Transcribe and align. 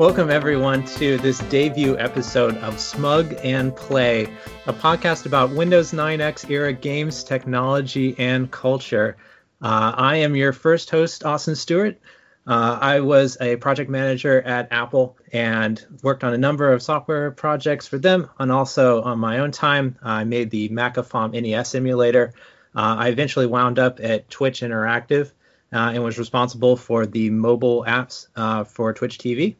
Welcome, 0.00 0.30
everyone, 0.30 0.86
to 0.96 1.18
this 1.18 1.40
debut 1.50 1.98
episode 1.98 2.56
of 2.56 2.80
Smug 2.80 3.34
and 3.44 3.76
Play, 3.76 4.32
a 4.66 4.72
podcast 4.72 5.26
about 5.26 5.50
Windows 5.50 5.92
9X 5.92 6.48
era 6.48 6.72
games, 6.72 7.22
technology, 7.22 8.14
and 8.16 8.50
culture. 8.50 9.18
Uh, 9.60 9.92
I 9.94 10.16
am 10.16 10.34
your 10.34 10.54
first 10.54 10.88
host, 10.88 11.26
Austin 11.26 11.54
Stewart. 11.54 11.98
Uh, 12.46 12.78
I 12.80 13.00
was 13.00 13.36
a 13.42 13.56
project 13.56 13.90
manager 13.90 14.40
at 14.40 14.68
Apple 14.70 15.18
and 15.34 15.84
worked 16.02 16.24
on 16.24 16.32
a 16.32 16.38
number 16.38 16.72
of 16.72 16.80
software 16.80 17.30
projects 17.30 17.86
for 17.86 17.98
them, 17.98 18.30
and 18.38 18.50
also 18.50 19.02
on 19.02 19.18
my 19.18 19.40
own 19.40 19.50
time, 19.50 19.98
I 20.02 20.24
made 20.24 20.48
the 20.48 20.70
Macifom 20.70 21.38
NES 21.38 21.74
emulator. 21.74 22.32
Uh, 22.74 22.96
I 23.00 23.08
eventually 23.08 23.44
wound 23.44 23.78
up 23.78 24.00
at 24.02 24.30
Twitch 24.30 24.62
Interactive 24.62 25.32
uh, 25.74 25.92
and 25.92 26.02
was 26.02 26.18
responsible 26.18 26.78
for 26.78 27.04
the 27.04 27.28
mobile 27.28 27.84
apps 27.86 28.28
uh, 28.34 28.64
for 28.64 28.94
Twitch 28.94 29.18
TV. 29.18 29.56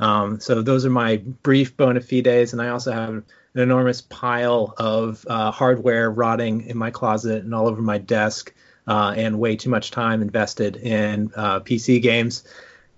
Um, 0.00 0.40
so 0.40 0.62
those 0.62 0.86
are 0.86 0.90
my 0.90 1.16
brief 1.16 1.76
bona 1.76 2.00
fides, 2.00 2.52
and 2.52 2.62
I 2.62 2.68
also 2.68 2.92
have 2.92 3.10
an 3.10 3.24
enormous 3.54 4.00
pile 4.00 4.74
of 4.78 5.24
uh, 5.28 5.50
hardware 5.50 6.10
rotting 6.10 6.66
in 6.66 6.76
my 6.76 6.90
closet 6.90 7.42
and 7.44 7.54
all 7.54 7.66
over 7.66 7.82
my 7.82 7.98
desk, 7.98 8.54
uh, 8.86 9.14
and 9.16 9.38
way 9.38 9.56
too 9.56 9.70
much 9.70 9.90
time 9.90 10.22
invested 10.22 10.76
in 10.76 11.32
uh, 11.34 11.60
PC 11.60 12.00
games. 12.00 12.44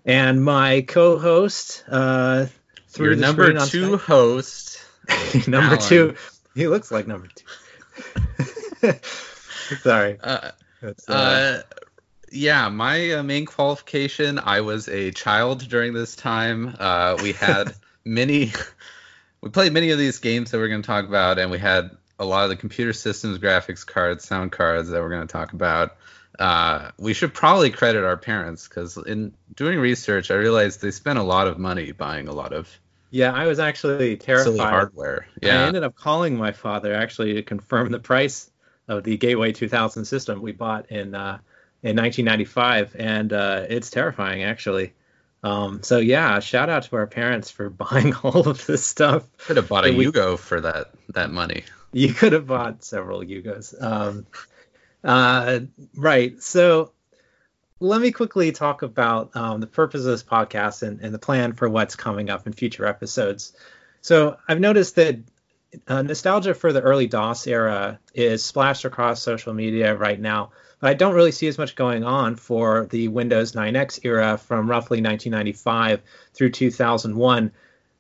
And 0.05 0.43
my 0.43 0.83
co-host, 0.83 1.85
uh, 1.89 2.47
through 2.89 3.07
your 3.07 3.17
number 3.17 3.67
two 3.67 3.97
host, 3.97 4.81
number 5.47 5.75
Alan. 5.77 5.79
two, 5.81 6.15
he 6.55 6.69
looks 6.69 6.91
like 6.91 7.07
number 7.07 7.29
two. 8.83 8.93
Sorry. 9.83 10.19
Uh, 10.23 10.51
uh, 11.09 11.63
yeah, 12.31 12.69
my 12.69 13.13
uh, 13.13 13.23
main 13.23 13.47
qualification, 13.47 14.39
I 14.39 14.61
was 14.61 14.89
a 14.89 15.11
child 15.11 15.67
during 15.69 15.93
this 15.93 16.17
time. 16.17 16.77
Uh, 16.79 17.19
we 17.23 17.33
had 17.33 17.75
many, 18.05 18.53
we 19.41 19.51
played 19.51 19.73
many 19.73 19.91
of 19.91 19.99
these 19.99 20.19
games 20.19 20.51
that 20.51 20.59
we're 20.59 20.69
going 20.69 20.83
to 20.83 20.87
talk 20.87 21.07
about, 21.07 21.39
and 21.39 21.51
we 21.51 21.59
had 21.59 21.91
a 22.19 22.25
lot 22.25 22.45
of 22.45 22.51
the 22.51 22.57
computer 22.57 22.93
systems, 22.93 23.39
graphics 23.39 23.87
cards, 23.87 24.25
sound 24.25 24.53
cards 24.53 24.89
that 24.91 25.01
we're 25.01 25.09
going 25.09 25.27
to 25.27 25.33
talk 25.33 25.53
about. 25.53 25.97
Uh, 26.39 26.91
we 26.99 27.13
should 27.13 27.35
probably 27.35 27.71
credit 27.71 28.05
our 28.05 28.17
parents 28.17 28.69
because 28.69 28.97
in 28.97 29.35
doing 29.55 29.79
research, 29.79 30.31
I 30.31 30.35
realized 30.35 30.81
they 30.81 30.91
spent 30.91 31.19
a 31.19 31.23
lot 31.23 31.49
of 31.49 31.59
money 31.59 31.93
buying 31.93 32.29
a 32.29 32.33
lot 32.33 32.53
of. 32.53 32.69
Yeah, 33.11 33.33
I 33.33 33.47
was 33.47 33.59
actually 33.59 34.17
terrified. 34.17 34.45
Silly 34.45 34.59
hardware. 34.59 35.27
Yeah. 35.43 35.65
I 35.65 35.67
ended 35.67 35.83
up 35.83 35.97
calling 35.97 36.37
my 36.37 36.53
father 36.53 36.95
actually 36.95 37.35
to 37.35 37.43
confirm 37.43 37.91
the 37.91 37.99
price 37.99 38.49
of 38.87 39.03
the 39.03 39.17
Gateway 39.17 39.53
2000 39.53 40.05
system 40.05 40.41
we 40.41 40.53
bought 40.53 40.91
in 40.91 41.15
uh, 41.15 41.39
in 41.83 41.97
1995, 41.97 42.97
and 42.99 43.33
uh, 43.33 43.67
it's 43.69 43.91
terrifying 43.91 44.43
actually. 44.43 44.93
Um, 45.43 45.83
so 45.83 45.99
yeah, 45.99 46.41
shout 46.41 46.69
out 46.69 46.85
to 46.85 46.97
our 46.97 47.07
parents 47.07 47.51
for 47.51 47.71
buying 47.71 48.15
all 48.15 48.49
of 48.49 48.67
this 48.67 48.85
stuff. 48.85 49.25
Could 49.39 49.57
have 49.57 49.69
bought 49.69 49.87
a 49.87 49.93
we, 49.93 50.07
Yugo 50.07 50.39
for 50.39 50.61
that 50.61 50.91
that 51.11 51.31
money. 51.31 51.65
You 51.93 52.13
could 52.13 52.33
have 52.33 52.47
bought 52.47 52.85
several 52.85 53.21
Yugos. 53.21 53.75
Um, 53.83 54.27
uh, 55.03 55.61
right. 55.97 56.41
So 56.43 56.93
let 57.81 58.01
me 58.01 58.13
quickly 58.13 58.53
talk 58.53 58.83
about 58.83 59.35
um, 59.35 59.61
the 59.61 59.67
purpose 59.67 60.01
of 60.01 60.07
this 60.07 60.23
podcast 60.23 60.83
and, 60.83 61.01
and, 61.01 61.15
the 61.15 61.19
plan 61.19 61.55
for 61.55 61.69
what's 61.69 61.97
coming 61.97 62.29
up 62.29 62.47
in 62.47 62.53
future 62.53 62.85
episodes. 62.85 63.57
So 64.03 64.37
I've 64.47 64.61
noticed 64.61 64.97
that 64.97 65.19
uh, 65.89 66.03
nostalgia 66.03 66.55
for 66.55 66.73
the 66.73 66.81
early 66.81 67.07
DOS 67.07 67.47
era 67.47 67.99
is 68.15 68.45
splashed 68.45 68.85
across 68.85 69.23
social 69.23 69.55
media 69.55 69.95
right 69.95 70.21
now 70.21 70.51
but 70.81 70.91
I 70.91 70.95
don't 70.95 71.15
really 71.15 71.33
see 71.33 71.47
as 71.47 71.59
much 71.59 71.77
going 71.77 72.05
on 72.05 72.37
for 72.37 72.87
the 72.87 73.09
Windows 73.09 73.53
9X 73.53 74.01
era 74.03 74.39
from 74.39 74.69
roughly 74.69 75.01
1995 75.01 76.01
through 76.33 76.51
2001. 76.51 77.53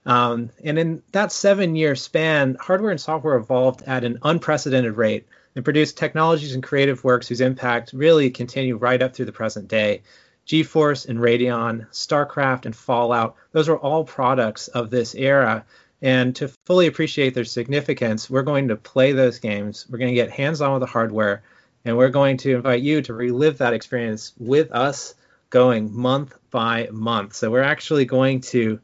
Um, 0.06 0.50
and 0.64 0.78
in 0.78 1.02
that 1.12 1.30
seven 1.30 1.76
year 1.76 1.94
span, 1.94 2.56
hardware 2.58 2.90
and 2.90 3.00
software 3.00 3.36
evolved 3.36 3.82
at 3.82 4.02
an 4.04 4.18
unprecedented 4.22 4.96
rate 4.96 5.26
and 5.54 5.64
produced 5.64 5.98
technologies 5.98 6.54
and 6.54 6.62
creative 6.62 7.04
works 7.04 7.28
whose 7.28 7.42
impact 7.42 7.92
really 7.92 8.30
continue 8.30 8.76
right 8.76 9.02
up 9.02 9.14
through 9.14 9.26
the 9.26 9.32
present 9.32 9.68
day. 9.68 10.02
GeForce 10.46 11.06
and 11.06 11.18
Radeon, 11.18 11.86
StarCraft 11.90 12.64
and 12.64 12.74
Fallout, 12.74 13.36
those 13.52 13.68
were 13.68 13.78
all 13.78 14.04
products 14.04 14.68
of 14.68 14.88
this 14.88 15.14
era. 15.14 15.66
And 16.02 16.34
to 16.36 16.48
fully 16.66 16.86
appreciate 16.86 17.34
their 17.34 17.44
significance, 17.44 18.30
we're 18.30 18.42
going 18.42 18.68
to 18.68 18.76
play 18.76 19.12
those 19.12 19.38
games. 19.38 19.86
We're 19.88 19.98
going 19.98 20.14
to 20.14 20.14
get 20.14 20.30
hands 20.30 20.60
on 20.60 20.72
with 20.72 20.80
the 20.80 20.86
hardware 20.86 21.42
and 21.84 21.96
we're 21.96 22.10
going 22.10 22.36
to 22.38 22.56
invite 22.56 22.82
you 22.82 23.02
to 23.02 23.14
relive 23.14 23.58
that 23.58 23.72
experience 23.72 24.32
with 24.38 24.72
us 24.72 25.14
going 25.48 25.94
month 25.94 26.36
by 26.50 26.88
month. 26.92 27.34
So 27.34 27.50
we're 27.50 27.62
actually 27.62 28.04
going 28.04 28.42
to, 28.42 28.80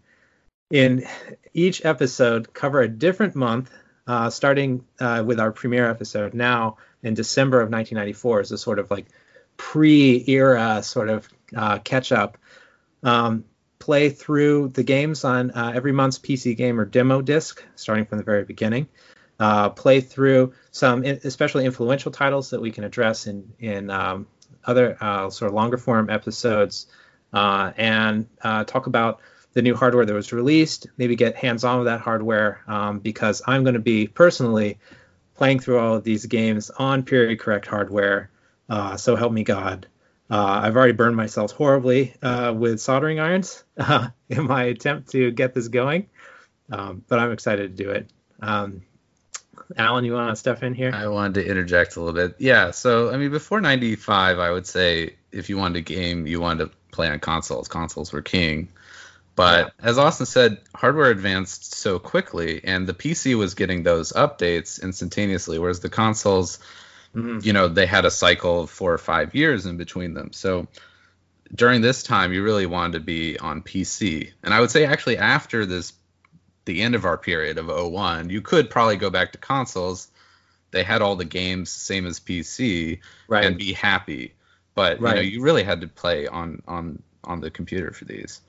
in 0.71 1.07
each 1.53 1.85
episode, 1.85 2.53
cover 2.53 2.81
a 2.81 2.89
different 2.89 3.35
month, 3.35 3.71
uh, 4.07 4.31
starting 4.31 4.85
uh, 4.99 5.23
with 5.27 5.41
our 5.41 5.53
premiere 5.53 5.89
episode 5.89 6.35
now 6.35 6.79
in 7.03 7.15
December 7.15 7.59
of 7.59 7.71
1994 7.71 8.41
as 8.41 8.53
a 8.53 8.59
sort 8.59 8.79
of 8.79 8.91
like 8.91 9.07
pre-era 9.57 10.83
sort 10.83 11.09
of 11.09 11.29
uh, 11.55 11.79
catch 11.79 12.13
up. 12.13 12.39
Um, 13.03 13.45
play 13.79 14.11
through 14.11 14.69
the 14.69 14.83
games 14.83 15.25
on 15.25 15.51
uh, 15.53 15.73
every 15.75 15.93
month's 15.93 16.19
PC 16.19 16.57
Gamer 16.57 16.85
demo 16.85 17.23
disc, 17.23 17.63
starting 17.75 18.07
from 18.07 18.19
the 18.19 18.25
very 18.25 18.45
beginning 18.45 18.89
uh, 19.39 19.71
play 19.71 20.01
through 20.01 20.53
some 20.71 21.03
especially 21.05 21.65
influential 21.65 22.11
titles 22.11 22.51
that 22.51 22.61
we 22.61 22.71
can 22.71 22.85
address 22.85 23.27
in 23.27 23.53
in 23.59 23.91
um, 23.91 24.27
other 24.65 24.97
uh, 25.01 25.31
sort 25.31 25.49
of 25.49 25.55
longer 25.55 25.77
form 25.77 26.11
episodes, 26.11 26.87
uh, 27.33 27.73
and 27.77 28.27
uh, 28.43 28.65
talk 28.65 28.87
about 28.87 29.21
the 29.53 29.63
new 29.63 29.75
hardware 29.75 30.05
that 30.05 30.15
was 30.15 30.33
released. 30.33 30.87
Maybe 30.97 31.17
get 31.17 31.37
hands 31.37 31.65
on 31.65 31.79
with 31.79 31.87
that 31.87 32.01
hardware 32.01 32.63
um, 32.67 32.99
because 32.99 33.43
I'm 33.47 33.63
going 33.63 33.75
to 33.75 33.81
be 33.81 34.07
personally 34.07 34.79
playing 35.35 35.61
through 35.61 35.79
all 35.79 35.97
of 35.97 36.05
these 36.05 36.27
games 36.27 36.71
on 36.71 37.03
period 37.03 37.39
correct 37.39 37.67
hardware. 37.67 38.31
Uh, 38.69 38.97
so 38.97 39.17
help 39.17 39.33
me 39.33 39.45
God. 39.45 39.87
Uh, 40.29 40.61
I've 40.65 40.77
already 40.77 40.93
burned 40.93 41.17
myself 41.17 41.53
horribly 41.53 42.15
with 42.23 42.81
soldering 42.81 43.21
irons 43.21 43.63
in 44.29 44.45
my 44.47 44.65
attempt 44.65 45.11
to 45.11 45.31
get 45.31 45.55
this 45.55 45.69
going, 45.69 46.09
um, 46.71 47.05
but 47.07 47.19
I'm 47.19 47.33
excited 47.33 47.77
to 47.77 47.85
do 47.85 47.91
it. 47.91 48.11
Um, 48.41 48.83
Alan, 49.77 50.05
you 50.05 50.13
want 50.13 50.31
to 50.31 50.37
step 50.37 50.63
in 50.63 50.75
here? 50.75 50.93
I 50.95 51.09
wanted 51.09 51.43
to 51.43 51.49
interject 51.49 51.97
a 51.97 52.01
little 52.01 52.15
bit. 52.15 52.37
Yeah, 52.39 52.71
so 52.71 53.11
I 53.13 53.17
mean, 53.17 53.31
before 53.31 53.61
'95, 53.61 54.39
I 54.39 54.51
would 54.51 54.67
say 54.67 55.17
if 55.33 55.49
you 55.49 55.59
wanted 55.59 55.79
a 55.79 55.83
game, 55.83 56.27
you 56.27 56.41
wanted 56.41 56.67
to 56.67 56.77
play 56.93 57.09
on 57.09 57.19
consoles. 57.19 57.69
Consoles 57.69 58.13
were 58.13 58.23
king. 58.23 58.69
But 59.35 59.67
yeah. 59.67 59.91
as 59.91 59.99
Austin 59.99 60.25
said, 60.25 60.59
hardware 60.75 61.11
advanced 61.11 61.75
so 61.75 61.99
quickly, 61.99 62.65
and 62.65 62.87
the 62.87 62.95
PC 62.95 63.37
was 63.37 63.55
getting 63.55 63.83
those 63.83 64.13
updates 64.13 64.83
instantaneously, 64.83 65.59
whereas 65.59 65.81
the 65.81 65.91
consoles, 65.91 66.59
mm-hmm. 67.15 67.39
you 67.43 67.53
know, 67.53 67.69
they 67.69 67.87
had 67.87 68.05
a 68.05 68.11
cycle 68.11 68.63
of 68.63 68.71
four 68.71 68.93
or 68.93 68.99
five 68.99 69.35
years 69.35 69.67
in 69.67 69.77
between 69.77 70.15
them. 70.15 70.33
So 70.33 70.69
during 71.55 71.81
this 71.81 72.03
time, 72.03 72.33
you 72.33 72.43
really 72.43 72.67
wanted 72.67 72.95
to 72.95 73.01
be 73.01 73.39
on 73.39 73.63
PC. 73.63 74.33
And 74.43 74.53
I 74.53 74.61
would 74.61 74.71
say 74.71 74.85
actually 74.85 75.19
after 75.19 75.67
this 75.67 75.93
the 76.65 76.83
end 76.83 76.97
of 76.97 77.05
our 77.05 77.17
period 77.17 77.59
of 77.59 77.69
01, 77.69 78.29
you 78.29 78.43
could 78.43 78.69
probably 78.69 78.97
go 78.97 79.09
back 79.09 79.33
to 79.33 79.39
consoles. 79.39 80.09
They 80.73 80.83
had 80.83 81.01
all 81.01 81.15
the 81.15 81.25
games 81.25 81.71
same 81.71 82.07
as 82.07 82.19
PC 82.19 83.01
right. 83.29 83.45
and 83.45 83.57
be 83.57 83.73
happy. 83.73 84.35
But 84.75 85.01
right. 85.01 85.11
you 85.11 85.17
know, 85.17 85.21
you 85.23 85.43
really 85.43 85.63
had 85.63 85.81
to 85.81 85.87
play 85.87 86.27
on 86.27 86.63
on 86.69 87.03
on 87.25 87.41
the 87.41 87.51
computer 87.51 87.93
for 87.93 88.05
these. 88.05 88.41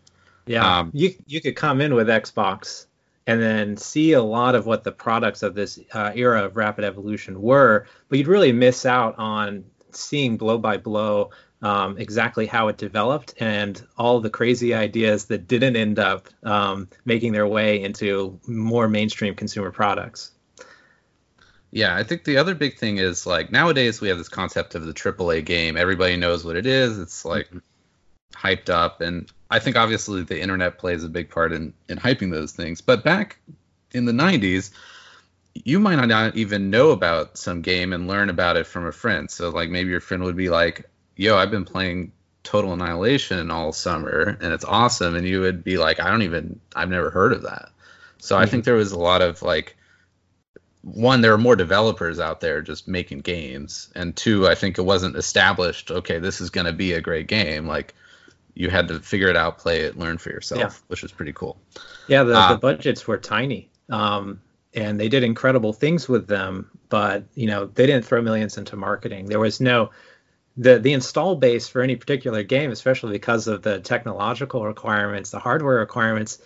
Yeah, 0.45 0.79
um, 0.79 0.91
you 0.93 1.13
you 1.25 1.39
could 1.41 1.55
come 1.55 1.79
in 1.79 1.93
with 1.93 2.07
Xbox 2.07 2.86
and 3.27 3.41
then 3.41 3.75
see 3.77 4.13
a 4.13 4.23
lot 4.23 4.55
of 4.55 4.65
what 4.65 4.83
the 4.83 4.91
products 4.91 5.43
of 5.43 5.53
this 5.53 5.77
uh, 5.93 6.11
era 6.15 6.45
of 6.45 6.55
rapid 6.55 6.85
evolution 6.85 7.41
were, 7.41 7.85
but 8.09 8.17
you'd 8.17 8.27
really 8.27 8.53
miss 8.53 8.85
out 8.85 9.19
on 9.19 9.65
seeing 9.91 10.37
blow 10.37 10.57
by 10.57 10.77
blow 10.77 11.29
um, 11.61 11.97
exactly 11.97 12.45
how 12.45 12.67
it 12.69 12.77
developed 12.77 13.33
and 13.39 13.85
all 13.97 14.19
the 14.19 14.29
crazy 14.29 14.73
ideas 14.73 15.25
that 15.25 15.47
didn't 15.47 15.75
end 15.75 15.99
up 15.99 16.29
um, 16.43 16.87
making 17.03 17.33
their 17.33 17.47
way 17.47 17.81
into 17.81 18.39
more 18.47 18.87
mainstream 18.87 19.35
consumer 19.35 19.71
products. 19.71 20.31
Yeah, 21.71 21.95
I 21.95 22.03
think 22.03 22.23
the 22.23 22.37
other 22.37 22.55
big 22.55 22.77
thing 22.77 22.97
is 22.97 23.25
like 23.25 23.51
nowadays 23.51 23.99
we 23.99 24.07
have 24.07 24.17
this 24.17 24.29
concept 24.29 24.75
of 24.75 24.85
the 24.85 24.93
AAA 24.93 25.43
game. 25.43 25.75
Everybody 25.75 26.15
knows 26.15 26.45
what 26.45 26.55
it 26.55 26.65
is. 26.65 26.97
It's 26.97 27.25
like 27.25 27.47
mm-hmm. 27.47 27.57
hyped 28.33 28.69
up, 28.69 29.01
and 29.01 29.29
I 29.49 29.59
think 29.59 29.75
obviously 29.75 30.23
the 30.23 30.41
internet 30.41 30.77
plays 30.77 31.03
a 31.03 31.09
big 31.09 31.29
part 31.29 31.53
in 31.53 31.73
in 31.89 31.97
hyping 31.97 32.31
those 32.31 32.51
things. 32.51 32.81
But 32.81 33.03
back 33.03 33.39
in 33.91 34.05
the 34.05 34.11
'90s, 34.11 34.71
you 35.65 35.79
might 35.79 35.95
not 35.95 36.35
even 36.35 36.69
know 36.69 36.91
about 36.91 37.37
some 37.37 37.61
game 37.61 37.93
and 37.93 38.07
learn 38.07 38.29
about 38.29 38.57
it 38.57 38.67
from 38.67 38.85
a 38.85 38.91
friend. 38.91 39.29
So 39.29 39.49
like 39.49 39.69
maybe 39.69 39.89
your 39.89 39.99
friend 39.99 40.23
would 40.23 40.35
be 40.35 40.49
like, 40.49 40.89
yo, 41.15 41.37
I've 41.37 41.51
been 41.51 41.65
playing 41.65 42.11
Total 42.43 42.73
Annihilation 42.73 43.51
all 43.51 43.71
summer 43.71 44.37
and 44.41 44.53
it's 44.53 44.65
awesome. 44.65 45.15
And 45.15 45.27
you 45.27 45.41
would 45.41 45.63
be 45.63 45.77
like, 45.77 45.99
I 45.99 46.09
don't 46.09 46.21
even, 46.21 46.59
I've 46.75 46.89
never 46.89 47.09
heard 47.09 47.33
of 47.33 47.43
that. 47.43 47.69
So 48.19 48.35
mm-hmm. 48.35 48.43
I 48.43 48.45
think 48.45 48.65
there 48.65 48.75
was 48.75 48.91
a 48.91 48.99
lot 48.99 49.21
of 49.21 49.41
like, 49.41 49.75
one, 50.81 51.21
there 51.21 51.33
are 51.33 51.37
more 51.37 51.55
developers 51.55 52.19
out 52.19 52.39
there 52.39 52.61
just 52.61 52.87
making 52.87 53.19
games. 53.19 53.91
And 53.95 54.15
two, 54.15 54.47
I 54.47 54.55
think 54.55 54.77
it 54.77 54.83
wasn't 54.83 55.17
established, 55.17 55.91
okay, 55.91 56.19
this 56.19 56.39
is 56.39 56.49
going 56.49 56.67
to 56.67 56.73
be 56.73 56.93
a 56.93 57.01
great 57.01 57.27
game. 57.27 57.67
Like, 57.67 57.93
you 58.59 58.69
had 58.69 58.87
to 58.87 58.99
figure 58.99 59.27
it 59.27 59.37
out, 59.37 59.57
play 59.59 59.81
it, 59.81 59.97
learn 59.97 60.17
for 60.17 60.29
yourself, 60.29 60.59
Yeah. 60.59 60.69
which 60.87 61.01
was 61.03 61.11
pretty 61.11 61.33
cool. 61.33 61.59
Yeah, 62.07 62.23
the, 62.23 62.35
Uh, 62.37 62.53
the 62.53 62.57
budgets 62.57 63.07
were 63.07 63.17
tiny, 63.17 63.69
um, 63.89 64.41
and 64.73 64.99
they 64.99 65.09
did 65.09 65.23
incredible 65.23 65.73
things 65.73 66.09
with 66.09 66.27
them. 66.27 66.69
But 66.89 67.25
you 67.35 67.47
know, 67.47 67.65
they 67.65 67.85
didn't 67.85 68.05
throw 68.05 68.21
millions 68.21 68.57
into 68.57 68.75
marketing. 68.75 69.25
There 69.27 69.39
was 69.39 69.59
no 69.59 69.91
the 70.55 70.79
the 70.79 70.93
install 70.93 71.35
base 71.35 71.67
for 71.67 71.81
any 71.81 71.95
particular 71.95 72.43
game, 72.43 72.71
especially 72.71 73.11
because 73.11 73.47
of 73.47 73.61
the 73.61 73.79
technological 73.79 74.65
requirements, 74.65 75.29
the 75.31 75.39
hardware 75.39 75.77
requirements. 75.77 76.39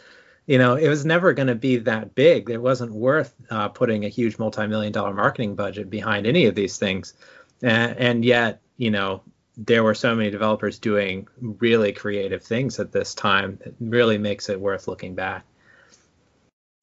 You 0.48 0.58
know, 0.58 0.76
it 0.76 0.90
was 0.90 1.06
never 1.06 1.34
going 1.34 1.48
to 1.48 1.56
be 1.56 1.78
that 1.78 2.16
big. 2.16 2.50
It 2.50 2.58
wasn't 2.62 2.92
worth 2.92 3.34
uh, 3.50 3.70
putting 3.70 4.04
a 4.04 4.10
huge 4.10 4.38
multi-million 4.40 4.92
dollar 4.92 5.14
marketing 5.14 5.56
budget 5.56 5.90
behind 5.90 6.26
any 6.28 6.46
of 6.48 6.56
these 6.56 6.78
things, 6.78 7.14
and, 7.62 7.96
and 7.98 8.26
yet, 8.26 8.60
you 8.78 8.90
know, 8.92 9.22
there 9.58 9.84
were 9.84 9.96
so 9.96 10.16
many 10.16 10.30
developers 10.30 10.80
doing 10.80 11.28
really 11.40 11.92
creative 11.92 12.44
things 12.44 12.80
at 12.80 12.92
this 12.92 13.14
time. 13.14 13.60
It 13.66 13.76
really 13.80 14.18
makes 14.18 14.50
it 14.50 14.60
worth 14.60 14.88
looking 14.88 15.16
back. 15.16 15.46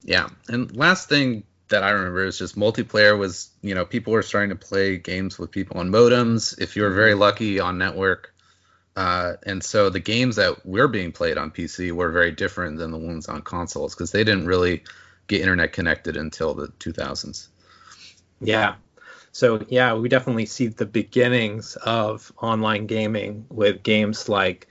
Yeah, 0.03 0.29
and 0.49 0.75
last 0.77 1.09
thing 1.09 1.45
that 1.69 1.83
I 1.83 1.91
remember 1.91 2.25
is 2.25 2.39
just 2.39 2.57
multiplayer 2.57 3.19
was, 3.19 3.51
you 3.63 3.75
know, 3.75 3.85
people 3.85 4.13
were 4.13 4.23
starting 4.23 4.51
to 4.51 4.57
play 4.57 4.97
games 4.97 5.39
with 5.39 5.51
people 5.51 5.79
on 5.79 5.91
modems. 5.91 6.59
If 6.61 6.77
you 6.77 6.83
were 6.83 6.93
very 6.93 7.15
lucky 7.15 7.61
on 7.61 7.79
network, 7.79 8.35
uh, 8.97 9.35
and 9.45 9.63
so 9.63 9.91
the 9.91 10.01
games 10.01 10.37
that 10.37 10.65
were 10.67 10.89
being 10.89 11.13
played 11.13 11.39
on 11.39 11.51
PC 11.51 11.93
were 11.93 12.11
very 12.11 12.33
different 12.33 12.79
than 12.79 12.91
the 12.91 12.99
ones 12.99 13.29
on 13.29 13.43
consoles 13.43 13.95
because 13.95 14.13
they 14.13 14.25
didn't 14.25 14.47
really 14.47 14.83
get 15.27 15.41
internet 15.41 15.73
connected 15.73 16.17
until 16.17 16.55
the 16.55 16.69
2000s. 16.69 17.49
Yeah. 18.41 18.77
So 19.39 19.65
yeah, 19.69 19.95
we 19.95 20.09
definitely 20.09 20.47
see 20.47 20.67
the 20.67 20.85
beginnings 20.85 21.77
of 21.77 22.33
online 22.43 22.89
gaming 22.89 23.47
with 23.51 23.85
games 23.85 24.29
like 24.29 24.67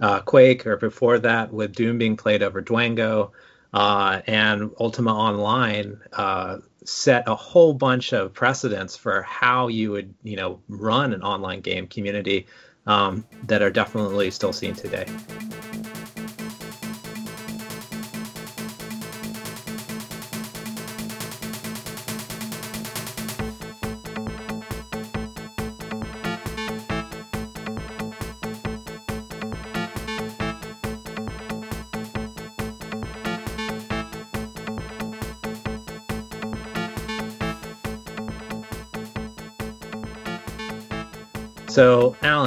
uh, 0.00 0.20
Quake, 0.20 0.64
or 0.64 0.76
before 0.76 1.18
that 1.18 1.52
with 1.52 1.74
Doom 1.74 1.98
being 1.98 2.16
played 2.16 2.40
over 2.40 2.62
Dwango, 2.62 3.32
uh, 3.74 4.22
and 4.28 4.70
Ultima 4.78 5.12
Online 5.12 6.00
uh, 6.12 6.58
set 6.84 7.26
a 7.26 7.34
whole 7.34 7.74
bunch 7.74 8.12
of 8.12 8.32
precedents 8.32 8.96
for 8.96 9.22
how 9.22 9.66
you 9.66 9.90
would, 9.90 10.14
you 10.22 10.36
know, 10.36 10.60
run 10.68 11.12
an 11.12 11.22
online 11.24 11.60
game 11.60 11.88
community 11.88 12.46
um, 12.86 13.26
that 13.48 13.60
are 13.60 13.70
definitely 13.70 14.30
still 14.30 14.52
seen 14.52 14.76
today. 14.76 15.04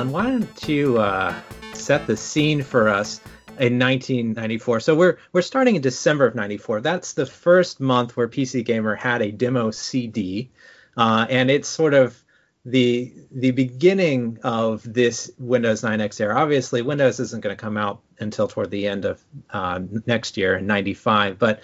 Alan, 0.05 0.13
why 0.13 0.29
don't 0.29 0.69
you 0.69 0.99
uh, 0.99 1.33
set 1.73 2.05
the 2.05 2.15
scene 2.15 2.61
for 2.61 2.89
us 2.89 3.19
in 3.57 3.79
1994? 3.79 4.79
So 4.81 4.93
we're 4.95 5.17
we're 5.31 5.41
starting 5.41 5.75
in 5.75 5.81
December 5.81 6.27
of 6.27 6.35
'94. 6.35 6.81
That's 6.81 7.13
the 7.13 7.25
first 7.25 7.79
month 7.79 8.15
where 8.15 8.27
PC 8.27 8.63
Gamer 8.63 8.93
had 8.93 9.23
a 9.23 9.31
demo 9.31 9.71
CD, 9.71 10.51
uh, 10.95 11.25
and 11.27 11.49
it's 11.49 11.67
sort 11.67 11.95
of 11.95 12.23
the 12.65 13.13
the 13.31 13.49
beginning 13.49 14.37
of 14.43 14.83
this 14.83 15.31
Windows 15.39 15.81
9X 15.81 16.21
era. 16.21 16.35
Obviously, 16.35 16.83
Windows 16.83 17.19
isn't 17.19 17.41
going 17.41 17.55
to 17.55 17.59
come 17.61 17.77
out 17.77 18.01
until 18.19 18.47
toward 18.47 18.69
the 18.69 18.87
end 18.87 19.05
of 19.05 19.23
uh, 19.49 19.79
next 20.05 20.37
year 20.37 20.57
in 20.57 20.67
'95, 20.67 21.39
but 21.39 21.61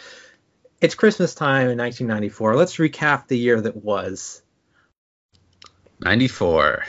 it's 0.81 0.95
Christmas 0.95 1.35
time 1.35 1.69
in 1.69 1.77
1994. 1.77 2.55
Let's 2.55 2.77
recap 2.77 3.27
the 3.27 3.37
year 3.37 3.61
that 3.61 3.75
was. 3.75 4.41
94. 5.99 6.85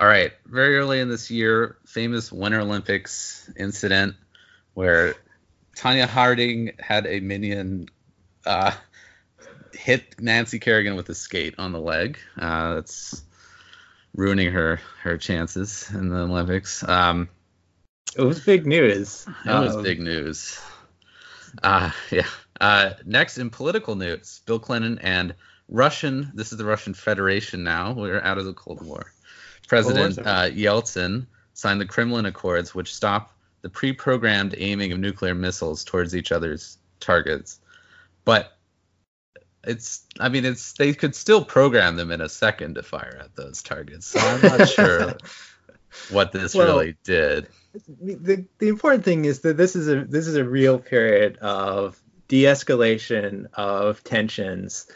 All 0.00 0.06
right, 0.06 0.32
very 0.46 0.78
early 0.78 1.00
in 1.00 1.10
this 1.10 1.30
year, 1.30 1.76
famous 1.84 2.32
Winter 2.32 2.60
Olympics 2.60 3.50
incident 3.54 4.16
where 4.72 5.14
Tonya 5.76 6.06
Harding 6.06 6.72
had 6.78 7.06
a 7.06 7.20
minion 7.20 7.90
uh, 8.46 8.72
hit 9.74 10.18
Nancy 10.18 10.58
Kerrigan 10.58 10.96
with 10.96 11.10
a 11.10 11.14
skate 11.14 11.56
on 11.58 11.72
the 11.72 11.80
leg. 11.80 12.18
Uh, 12.38 12.76
that's 12.76 13.22
ruining 14.14 14.52
her 14.52 14.80
her 15.02 15.18
chances 15.18 15.90
in 15.92 16.08
the 16.08 16.20
Olympics. 16.20 16.82
Um, 16.88 17.28
It 18.16 18.22
was 18.22 18.40
big 18.40 18.66
news. 18.66 19.26
It 19.44 19.48
was 19.50 19.76
Um, 19.76 19.82
big 19.82 20.00
news. 20.00 20.58
Uh, 21.62 21.90
yeah. 22.10 22.26
Uh, 22.58 22.94
next 23.04 23.36
in 23.36 23.50
political 23.50 23.96
news, 23.96 24.40
Bill 24.46 24.58
Clinton 24.58 24.98
and 24.98 25.34
Russian. 25.68 26.32
This 26.34 26.52
is 26.52 26.58
the 26.58 26.64
Russian 26.64 26.94
Federation 26.94 27.64
now. 27.64 27.92
We're 27.92 28.20
out 28.20 28.38
of 28.38 28.46
the 28.46 28.54
Cold 28.54 28.82
War. 28.82 29.12
President 29.70 30.18
uh, 30.18 30.50
Yeltsin 30.50 31.26
signed 31.54 31.80
the 31.80 31.86
Kremlin 31.86 32.26
Accords, 32.26 32.74
which 32.74 32.92
stop 32.92 33.32
the 33.62 33.68
pre-programmed 33.68 34.52
aiming 34.58 34.90
of 34.90 34.98
nuclear 34.98 35.32
missiles 35.32 35.84
towards 35.84 36.16
each 36.16 36.32
other's 36.32 36.76
targets. 36.98 37.60
But 38.24 38.52
it's, 39.62 40.04
I 40.18 40.28
mean, 40.28 40.44
it's 40.44 40.72
they 40.72 40.92
could 40.92 41.14
still 41.14 41.44
program 41.44 41.94
them 41.94 42.10
in 42.10 42.20
a 42.20 42.28
second 42.28 42.74
to 42.74 42.82
fire 42.82 43.16
at 43.20 43.36
those 43.36 43.62
targets. 43.62 44.08
So 44.08 44.18
I'm 44.18 44.42
not 44.42 44.68
sure 44.68 45.16
what 46.10 46.32
this 46.32 46.52
Well, 46.52 46.78
really 46.78 46.96
did. 47.04 47.46
the, 47.72 48.46
the 48.58 48.68
important 48.68 49.04
thing 49.04 49.24
is 49.24 49.42
that 49.42 49.56
this 49.56 49.76
is 49.76 49.86
a 49.86 50.04
this 50.04 50.26
is 50.26 50.34
a 50.34 50.44
real 50.44 50.80
period 50.80 51.36
of 51.36 52.02
de-escalation 52.26 53.46
of 53.54 54.02
tensions 54.02 54.90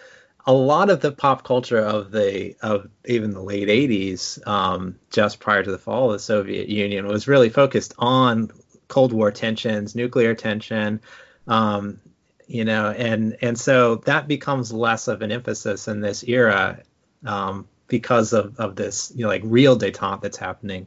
a 0.46 0.52
lot 0.52 0.90
of 0.90 1.00
the 1.00 1.12
pop 1.12 1.44
culture 1.44 1.78
of 1.78 2.10
the 2.10 2.54
of 2.62 2.88
even 3.06 3.32
the 3.32 3.42
late 3.42 3.68
80s 3.68 4.46
um, 4.46 4.96
just 5.10 5.40
prior 5.40 5.62
to 5.62 5.70
the 5.70 5.78
fall 5.78 6.06
of 6.06 6.12
the 6.12 6.18
soviet 6.18 6.68
union 6.68 7.06
was 7.06 7.28
really 7.28 7.48
focused 7.48 7.94
on 7.98 8.50
cold 8.88 9.12
war 9.12 9.30
tensions 9.30 9.94
nuclear 9.94 10.34
tension 10.34 11.00
um, 11.46 12.00
you 12.46 12.64
know 12.64 12.90
and 12.90 13.36
and 13.40 13.58
so 13.58 13.96
that 13.96 14.28
becomes 14.28 14.72
less 14.72 15.08
of 15.08 15.22
an 15.22 15.32
emphasis 15.32 15.88
in 15.88 16.00
this 16.00 16.24
era 16.24 16.80
um, 17.26 17.66
because 17.88 18.32
of, 18.32 18.58
of 18.58 18.76
this 18.76 19.12
you 19.14 19.22
know 19.22 19.28
like 19.28 19.42
real 19.44 19.78
detente 19.78 20.20
that's 20.20 20.36
happening 20.36 20.86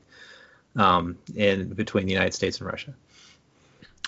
um, 0.77 1.17
in 1.35 1.69
between 1.69 2.05
the 2.05 2.13
United 2.13 2.33
States 2.33 2.59
and 2.59 2.67
Russia. 2.69 2.93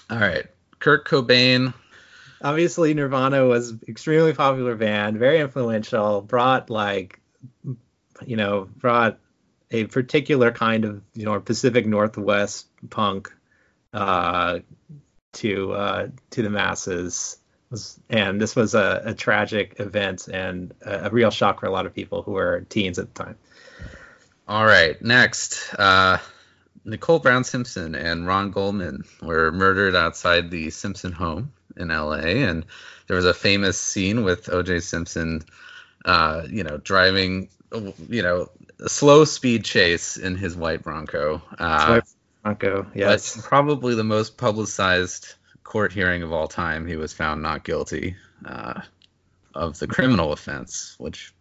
All 0.10 0.20
right. 0.20 0.46
Kurt 0.80 1.06
Cobain 1.06 1.74
Obviously, 2.42 2.94
Nirvana 2.94 3.46
was 3.46 3.74
extremely 3.88 4.34
popular 4.34 4.76
band, 4.76 5.18
very 5.18 5.40
influential, 5.40 6.22
brought 6.22 6.70
like 6.70 7.20
you 8.26 8.38
know 8.38 8.70
brought 8.78 9.20
a 9.72 9.86
particular 9.86 10.52
kind 10.52 10.86
of 10.86 11.02
you 11.14 11.26
know 11.26 11.40
Pacific 11.40 11.86
Northwest 11.86 12.68
punk 12.90 13.32
uh, 13.94 14.60
to 15.34 15.74
uh, 15.74 16.08
to 16.32 16.42
the 16.42 16.50
masses. 16.50 17.38
And 18.10 18.42
this 18.42 18.56
was 18.56 18.74
a, 18.74 19.02
a 19.06 19.14
tragic 19.14 19.80
event 19.80 20.28
and 20.28 20.74
a, 20.84 21.06
a 21.06 21.10
real 21.12 21.30
shock 21.30 21.60
for 21.60 21.68
a 21.68 21.72
lot 21.72 21.86
of 21.86 21.94
people 21.94 22.24
who 22.24 22.32
were 22.32 22.66
teens 22.68 22.98
at 22.98 23.14
the 23.14 23.24
time. 23.26 23.36
All 24.48 24.66
right, 24.66 25.00
next, 25.04 25.76
uh, 25.78 26.18
Nicole 26.84 27.20
Brown 27.20 27.44
Simpson 27.44 27.94
and 27.94 28.26
Ron 28.26 28.50
Goldman 28.50 29.04
were 29.22 29.52
murdered 29.52 29.96
outside 29.96 30.50
the 30.50 30.72
Simpson 30.72 31.12
home 31.12 31.54
in 31.78 31.92
L.A. 31.92 32.44
And 32.44 32.66
there 33.08 33.16
was 33.16 33.26
a 33.26 33.34
famous 33.34 33.78
scene 33.78 34.24
with 34.24 34.50
O.J. 34.50 34.80
Simpson, 34.82 35.42
uh, 36.06 36.44
you 36.50 36.64
know, 36.64 36.78
driving, 36.78 37.50
you 38.10 38.22
know, 38.22 38.50
a 38.80 38.90
slow 38.90 39.26
speed 39.26 39.64
chase 39.66 40.18
in 40.18 40.36
his 40.36 40.56
white 40.56 40.84
Bronco. 40.84 41.42
Uh, 41.58 42.02
Bronco, 42.44 42.88
yes. 42.96 43.40
probably 43.46 43.96
the 43.96 44.04
most 44.04 44.38
publicized 44.38 45.34
court 45.64 45.94
hearing 45.94 46.24
of 46.24 46.32
all 46.32 46.48
time. 46.48 46.88
He 46.88 46.96
was 46.96 47.14
found 47.14 47.42
not 47.42 47.64
guilty 47.64 48.16
uh, 48.46 48.82
of 49.54 49.78
the 49.80 49.88
criminal 49.88 50.32
offense, 50.34 50.96
which 50.98 51.34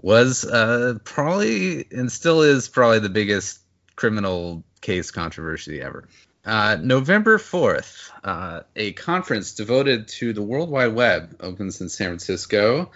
was 0.00 0.44
uh, 0.44 0.98
probably 1.04 1.86
and 1.90 2.10
still 2.10 2.42
is 2.42 2.68
probably 2.68 2.98
the 2.98 3.08
biggest 3.08 3.60
criminal 3.96 4.62
case 4.80 5.10
controversy 5.10 5.80
ever. 5.80 6.08
Uh, 6.44 6.76
November 6.80 7.38
4th, 7.38 8.10
uh, 8.24 8.60
a 8.74 8.92
conference 8.92 9.54
devoted 9.54 10.08
to 10.08 10.32
the 10.32 10.42
World 10.42 10.70
Wide 10.70 10.94
Web 10.94 11.36
opens 11.40 11.80
in 11.80 11.88
San 11.88 12.08
Francisco. 12.08 12.90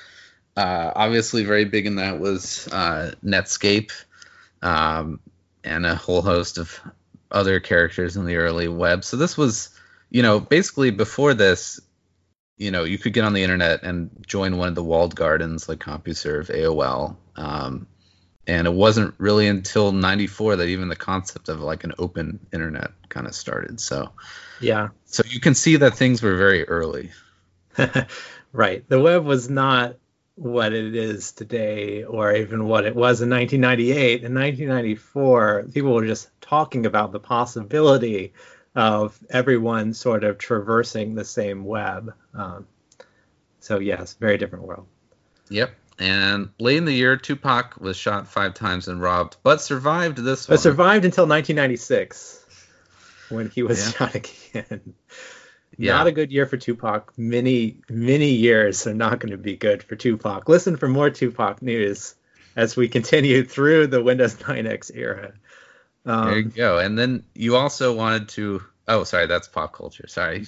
Uh, 0.56 0.92
obviously, 0.96 1.44
very 1.44 1.64
big 1.64 1.86
in 1.86 1.96
that 1.96 2.18
was 2.18 2.66
uh, 2.72 3.12
Netscape 3.24 3.92
um, 4.62 5.20
and 5.62 5.86
a 5.86 5.94
whole 5.94 6.22
host 6.22 6.58
of 6.58 6.80
other 7.30 7.60
characters 7.60 8.16
in 8.16 8.24
the 8.24 8.36
early 8.36 8.68
web. 8.68 9.04
So 9.04 9.16
this 9.16 9.36
was, 9.36 9.70
you 10.10 10.22
know, 10.22 10.40
basically 10.40 10.90
before 10.90 11.34
this, 11.34 11.80
you 12.56 12.70
know, 12.70 12.84
you 12.84 12.98
could 12.98 13.12
get 13.12 13.24
on 13.24 13.32
the 13.32 13.42
internet 13.42 13.82
and 13.82 14.10
join 14.26 14.56
one 14.56 14.68
of 14.68 14.74
the 14.74 14.82
walled 14.82 15.14
gardens 15.14 15.68
like 15.68 15.78
CompuServe, 15.78 16.46
AOL, 16.46 17.16
um, 17.36 17.86
and 18.46 18.66
it 18.66 18.72
wasn't 18.72 19.14
really 19.18 19.48
until 19.48 19.92
94 19.92 20.56
that 20.56 20.68
even 20.68 20.88
the 20.88 20.96
concept 20.96 21.48
of 21.48 21.60
like 21.60 21.84
an 21.84 21.94
open 21.98 22.46
internet 22.52 22.92
kind 23.08 23.26
of 23.26 23.34
started. 23.34 23.80
So 23.80 24.10
yeah. 24.60 24.88
so 25.04 25.22
you 25.26 25.40
can 25.40 25.54
see 25.54 25.76
that 25.76 25.96
things 25.96 26.22
were 26.22 26.36
very 26.36 26.66
early. 26.68 27.10
Right. 28.56 28.88
The 28.88 28.98
web 28.98 29.26
was 29.26 29.50
not 29.50 29.96
what 30.34 30.72
it 30.72 30.96
is 30.96 31.32
today 31.32 32.04
or 32.04 32.34
even 32.34 32.64
what 32.64 32.86
it 32.86 32.96
was 32.96 33.20
in 33.20 33.28
1998 33.28 34.22
in 34.22 34.34
1994 34.34 35.66
people 35.72 35.92
were 35.92 36.06
just 36.06 36.28
talking 36.40 36.86
about 36.86 37.12
the 37.12 37.20
possibility 37.20 38.32
of 38.74 39.18
everyone 39.30 39.92
sort 39.92 40.24
of 40.24 40.38
traversing 40.38 41.14
the 41.14 41.24
same 41.24 41.64
web. 41.64 42.14
Um, 42.34 42.66
so 43.60 43.78
yes 43.78 44.14
very 44.14 44.38
different 44.38 44.64
world. 44.64 44.86
Yep 45.50 45.74
and 45.98 46.50
late 46.58 46.76
in 46.76 46.84
the 46.84 46.92
year, 46.92 47.16
Tupac 47.16 47.76
was 47.80 47.96
shot 47.96 48.28
five 48.28 48.54
times 48.54 48.88
and 48.88 49.00
robbed, 49.00 49.36
but 49.42 49.60
survived 49.60 50.18
this 50.18 50.46
one. 50.48 50.54
but 50.54 50.58
one. 50.58 50.62
survived 50.62 51.04
until 51.04 51.26
1996 51.26 52.44
when 53.30 53.48
he 53.50 53.62
was 53.62 53.78
Yeah. 53.84 53.92
shot 53.92 54.14
again. 54.14 54.94
Yeah. 55.78 55.92
Not 55.94 56.06
a 56.06 56.12
good 56.12 56.32
year 56.32 56.46
for 56.46 56.56
Tupac. 56.56 57.12
Many, 57.18 57.80
many 57.90 58.30
years 58.30 58.86
are 58.86 58.94
not 58.94 59.18
going 59.20 59.32
to 59.32 59.36
be 59.38 59.56
good 59.56 59.82
for 59.82 59.94
Tupac. 59.96 60.48
Listen 60.48 60.76
for 60.76 60.88
more 60.88 61.10
Tupac 61.10 61.60
news 61.60 62.14
as 62.54 62.76
we 62.76 62.88
continue 62.88 63.44
through 63.44 63.88
the 63.88 64.02
Windows 64.02 64.36
9X 64.36 64.90
era. 64.94 65.32
There 66.04 66.38
you 66.38 66.44
Um, 66.46 66.52
go. 66.54 66.78
And 66.78 66.98
then 66.98 67.24
you 67.34 67.56
also 67.56 67.94
wanted 67.94 68.28
to. 68.30 68.62
Oh, 68.88 69.04
sorry, 69.04 69.26
that's 69.26 69.48
pop 69.48 69.72
culture. 69.74 70.06
Sorry. 70.08 70.46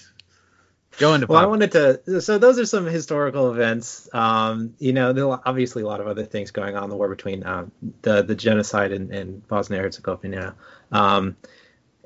Go 0.97 1.15
into 1.15 1.27
well, 1.27 1.39
I 1.39 1.47
wanted 1.47 1.73
to. 1.73 2.21
So 2.21 2.39
those 2.39 2.59
are 2.59 2.67
some 2.67 2.87
historical 2.87 3.53
events. 3.53 4.09
Um, 4.13 4.75
you 4.79 4.93
know, 4.93 5.13
there 5.13 5.29
are 5.29 5.41
obviously 5.45 5.83
a 5.83 5.87
lot 5.87 6.01
of 6.01 6.09
other 6.09 6.25
things 6.25 6.51
going 6.51 6.77
on. 6.77 6.89
The 6.91 6.97
war 6.97 7.09
between 7.09 7.47
um, 7.47 7.71
the 8.03 8.23
the 8.23 8.35
genocide 8.35 8.91
in, 8.91 9.13
in 9.13 9.39
Bosnia 9.41 9.81
Herzegovina, 9.81 10.57
um, 10.91 11.37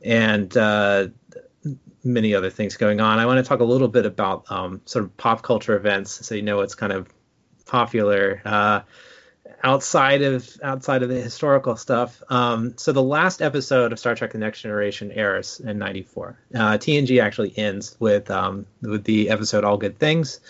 and 0.05 0.55
uh, 0.57 1.09
many 2.05 2.35
other 2.35 2.51
things 2.51 2.77
going 2.77 3.01
on. 3.01 3.19
I 3.19 3.27
want 3.27 3.39
to 3.39 3.49
talk 3.49 3.61
a 3.61 3.65
little 3.65 3.89
bit 3.89 4.05
about 4.05 4.51
um, 4.51 4.83
sort 4.85 5.05
of 5.05 5.17
pop 5.17 5.43
culture 5.43 5.77
events, 5.77 6.27
so 6.27 6.35
you 6.35 6.43
know 6.43 6.57
what's 6.57 6.75
kind 6.75 6.93
of 6.93 7.09
popular. 7.65 8.43
Uh, 8.45 8.81
outside 9.63 10.23
of 10.23 10.49
outside 10.63 11.03
of 11.03 11.09
the 11.09 11.21
historical 11.21 11.77
stuff. 11.77 12.23
Um, 12.29 12.75
so 12.77 12.93
the 12.93 13.03
last 13.03 13.41
episode 13.41 13.93
of 13.93 13.99
Star 13.99 14.15
Trek: 14.15 14.33
The 14.33 14.39
Next 14.39 14.63
Generation 14.63 15.13
airs 15.13 15.61
in 15.61 15.79
'94. 15.79 16.39
Uh, 16.55 16.59
TNG 16.79 17.23
actually 17.23 17.57
ends 17.57 17.97
with 18.01 18.31
um, 18.31 18.67
with 18.81 19.05
the 19.05 19.31
episode 19.31 19.65
All 19.65 19.77
Good 19.77 19.99
Things, 19.99 20.41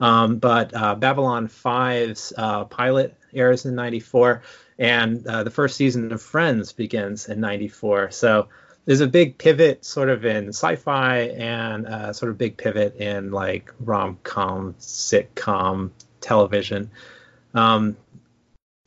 um, 0.00 0.38
but 0.38 0.74
uh, 0.74 0.94
Babylon 0.94 1.48
5's 1.48 2.32
uh, 2.36 2.64
pilot 2.64 3.16
airs 3.34 3.66
in 3.66 3.74
'94, 3.74 4.42
and 4.78 5.26
uh, 5.26 5.44
the 5.44 5.50
first 5.50 5.76
season 5.76 6.12
of 6.12 6.22
Friends 6.22 6.72
begins 6.72 7.28
in 7.28 7.40
'94. 7.40 8.12
So 8.12 8.48
there's 8.86 9.00
a 9.00 9.08
big 9.08 9.36
pivot 9.36 9.84
sort 9.84 10.08
of 10.08 10.24
in 10.24 10.48
sci-fi 10.48 11.18
and 11.18 11.86
uh, 11.86 12.12
sort 12.12 12.30
of 12.30 12.38
big 12.38 12.56
pivot 12.56 12.96
in 12.96 13.30
like 13.30 13.72
rom-com 13.78 14.74
sitcom 14.80 15.90
television 16.20 16.90
um, 17.54 17.96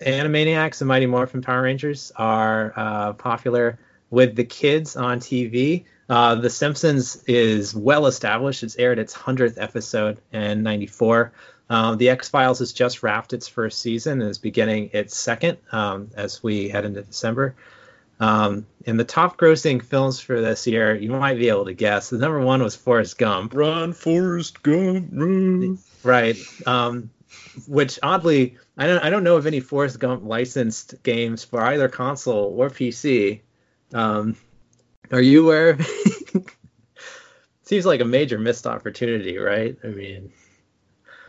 Animaniacs 0.04 0.82
and 0.82 0.88
Mighty 0.88 1.06
Morphin 1.06 1.42
Power 1.42 1.64
Rangers 1.64 2.12
are 2.16 2.74
uh, 2.76 3.14
popular 3.14 3.80
with 4.10 4.36
the 4.36 4.44
kids 4.44 4.96
on 4.96 5.20
TV. 5.20 5.86
Uh, 6.10 6.36
the 6.36 6.50
Simpsons 6.50 7.24
is 7.26 7.74
well 7.74 8.06
established. 8.06 8.64
It's 8.64 8.78
aired 8.78 9.00
its 9.00 9.16
100th 9.16 9.62
episode 9.62 10.20
in 10.32 10.64
94. 10.64 11.32
Um, 11.70 11.98
the 11.98 12.10
X 12.10 12.30
Files 12.30 12.60
has 12.60 12.74
just 12.74 13.02
wrapped 13.02 13.34
its 13.34 13.48
first 13.48 13.82
season 13.82 14.22
and 14.22 14.30
is 14.30 14.38
beginning 14.38 14.92
its 14.94 15.18
second 15.18 15.58
um, 15.72 16.12
as 16.16 16.44
we 16.44 16.70
head 16.70 16.86
into 16.86 17.02
December. 17.02 17.56
Um, 18.20 18.68
and 18.86 19.00
the 19.00 19.04
top 19.04 19.38
grossing 19.38 19.84
films 19.84 20.20
for 20.20 20.40
this 20.40 20.68
year, 20.68 20.96
you 20.96 21.10
might 21.10 21.38
be 21.38 21.50
able 21.50 21.66
to 21.66 21.74
guess. 21.74 22.10
The 22.10 22.18
number 22.18 22.40
one 22.40 22.62
was 22.62 22.76
Forrest 22.76 23.18
Gump. 23.18 23.54
Run, 23.56 23.94
Forrest 23.94 24.62
Gump, 24.62 25.10
run. 25.12 25.80
Right. 26.04 26.38
Um, 26.66 27.10
which 27.68 28.00
oddly, 28.02 28.58
I 28.78 28.88
don't 28.88 29.04
I 29.04 29.10
don't 29.10 29.24
know 29.24 29.38
of 29.38 29.46
any 29.46 29.60
Forrest 29.60 30.00
Gump 30.00 30.24
licensed 30.26 31.02
games 31.04 31.44
for 31.44 31.62
either 31.62 31.88
console 31.90 32.54
or 32.58 32.70
PC. 32.70 33.42
Um, 33.94 34.36
are 35.12 35.22
you 35.22 35.44
aware 35.44 35.70
of? 35.72 35.88
Seems 37.64 37.86
like 37.86 38.02
a 38.02 38.06
major 38.06 38.38
missed 38.38 38.68
opportunity, 38.68 39.38
right? 39.38 39.78
I 39.84 39.88
mean, 39.88 40.34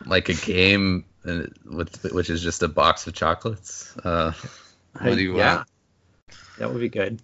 Like 0.05 0.29
a 0.29 0.33
game 0.33 1.05
uh, 1.25 1.43
with 1.65 2.03
which 2.11 2.29
is 2.29 2.41
just 2.41 2.63
a 2.63 2.67
box 2.67 3.07
of 3.07 3.13
chocolates. 3.13 3.95
Uh, 3.97 4.33
what 4.99 5.15
do 5.15 5.21
you 5.21 5.37
yeah, 5.37 5.57
want? 5.57 5.67
that 6.57 6.71
would 6.71 6.81
be 6.81 6.89
good. 6.89 7.21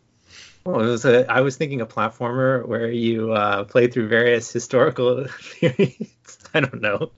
Well, 0.65 0.79
it 0.81 0.85
was 0.85 1.05
a, 1.05 1.29
I 1.29 1.41
was 1.41 1.57
thinking 1.57 1.81
a 1.81 1.87
platformer 1.87 2.65
where 2.65 2.91
you 2.91 3.31
uh, 3.31 3.63
play 3.63 3.87
through 3.87 4.07
various 4.09 4.51
historical 4.51 5.25
theories. 5.41 6.37
I 6.53 6.59
don't 6.59 6.81
know. 6.81 7.11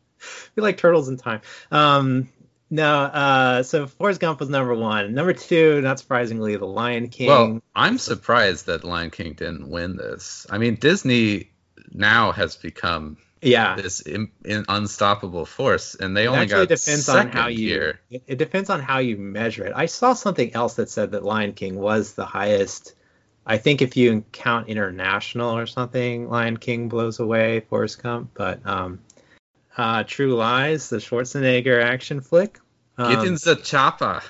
We 0.55 0.63
like 0.63 0.77
Turtles 0.77 1.10
in 1.10 1.17
Time. 1.17 1.41
Um, 1.72 2.29
no, 2.69 3.03
uh, 3.03 3.63
so 3.63 3.86
Forrest 3.86 4.19
Gump 4.19 4.39
was 4.39 4.50
number 4.50 4.74
one. 4.74 5.13
Number 5.13 5.33
two, 5.33 5.81
not 5.81 6.00
surprisingly, 6.00 6.55
The 6.55 6.65
Lion 6.65 7.10
King. 7.10 7.27
Well, 7.27 7.62
I'm 7.75 7.98
surprised 8.00 8.65
that 8.65 8.83
Lion 8.83 9.12
King 9.12 9.33
didn't 9.33 9.69
win 9.69 9.95
this. 9.95 10.48
I 10.50 10.57
mean, 10.57 10.75
Disney 10.75 11.51
now 11.91 12.31
has 12.31 12.55
become 12.55 13.17
yeah, 13.43 13.75
this 13.75 14.00
in, 14.00 14.31
in 14.45 14.65
unstoppable 14.69 15.45
force, 15.45 15.95
and 15.95 16.15
they 16.15 16.24
it 16.24 16.27
only 16.27 16.45
got 16.45 16.67
depends 16.67 17.07
on 17.10 17.15
second 17.15 17.31
how 17.33 17.48
you. 17.48 17.57
here. 17.69 18.00
It, 18.10 18.24
it 18.27 18.38
depends 18.38 18.69
on 18.69 18.81
how 18.81 19.00
you 19.00 19.17
measure 19.17 19.65
it. 19.65 19.74
I 19.75 19.86
saw 19.86 20.13
something 20.13 20.55
else 20.55 20.75
that 20.75 20.89
said 20.89 21.12
that 21.12 21.24
Lion 21.24 21.53
King 21.53 21.75
was 21.75 22.13
the 22.13 22.25
highest. 22.25 22.95
I 23.45 23.57
think 23.57 23.81
if 23.81 23.98
you 23.98 24.24
count 24.31 24.69
international 24.69 25.55
or 25.57 25.67
something, 25.67 26.29
Lion 26.29 26.57
King 26.57 26.88
blows 26.88 27.19
away 27.19 27.60
Forrest 27.60 28.01
Gump. 28.01 28.31
But 28.33 28.65
um, 28.65 29.00
uh, 29.77 30.03
True 30.03 30.36
Lies, 30.36 30.89
the 30.89 30.98
Schwarzenegger 30.98 31.82
action 31.84 32.22
flick. 32.22 32.60
Um, 32.98 33.13
Get 33.13 33.25
in 33.25 33.34
the 33.34 33.60
chopper. 33.62 34.22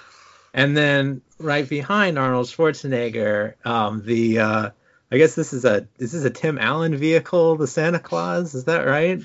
And 0.54 0.78
then 0.78 1.22
right 1.40 1.68
behind 1.68 2.20
Arnold 2.20 2.48
Schwarzenegger, 2.48 3.56
um, 3.66 4.04
the 4.06 4.40
uh, 4.40 4.70
I 5.12 5.18
guess 5.18 5.36
this 5.36 5.54
is 5.54 5.66
a 5.66 5.88
this 5.98 6.14
is 6.14 6.26
a 6.26 6.30
Tim 6.30 6.58
Allen 6.58 6.96
vehicle, 6.96 7.56
the 7.56 7.68
Santa 7.68 8.00
Claus. 8.00 8.54
Is 8.54 8.66
that 8.66 8.86
right? 8.86 9.22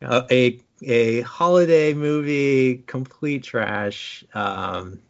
Uh, 0.00 0.22
a 0.30 0.60
a 0.82 1.20
holiday 1.22 1.94
movie, 1.94 2.78
complete 2.78 3.42
trash. 3.42 4.24
Um, 4.32 5.00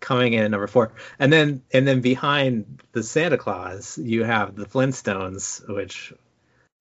coming 0.00 0.34
in 0.34 0.44
at 0.44 0.50
number 0.50 0.66
four, 0.66 0.92
and 1.18 1.32
then 1.32 1.62
and 1.72 1.86
then 1.86 2.00
behind 2.00 2.82
the 2.92 3.02
Santa 3.02 3.38
Claus, 3.38 3.98
you 3.98 4.24
have 4.24 4.54
the 4.54 4.66
Flintstones, 4.66 5.66
which 5.68 6.12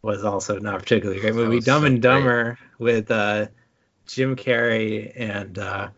was 0.05 0.23
also 0.23 0.59
not 0.59 0.75
a 0.75 0.79
particularly 0.79 1.19
great 1.19 1.33
movie. 1.35 1.59
Dumb 1.59 1.81
so 1.81 1.87
and 1.87 1.95
great. 2.01 2.09
Dumber 2.09 2.59
with 2.77 3.09
uh, 3.11 3.47
Jim 4.05 4.35
Carrey 4.35 5.11
and 5.15 5.57
uh, 5.57 5.89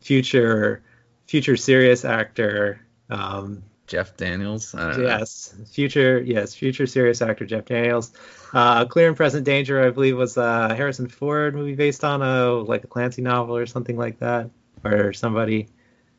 future 0.00 0.82
future 1.26 1.56
serious 1.56 2.04
actor 2.04 2.80
um, 3.10 3.62
Jeff 3.86 4.16
Daniels. 4.16 4.72
Don't 4.72 4.98
know. 4.98 5.02
yes 5.02 5.54
future 5.72 6.20
yes 6.20 6.54
future 6.54 6.86
serious 6.86 7.20
actor 7.22 7.46
jeff 7.46 7.64
daniels 7.64 8.12
uh, 8.52 8.84
clear 8.84 9.08
and 9.08 9.16
present 9.16 9.44
danger 9.44 9.82
i 9.84 9.90
believe 9.90 10.16
was 10.16 10.36
a 10.36 10.74
harrison 10.74 11.08
ford 11.08 11.54
movie 11.54 11.74
based 11.74 12.04
on 12.04 12.20
a 12.22 12.52
like 12.52 12.84
a 12.84 12.86
clancy 12.86 13.22
novel 13.22 13.56
or 13.56 13.64
something 13.66 13.96
like 13.96 14.18
that 14.20 14.50
or 14.84 15.12
somebody 15.12 15.68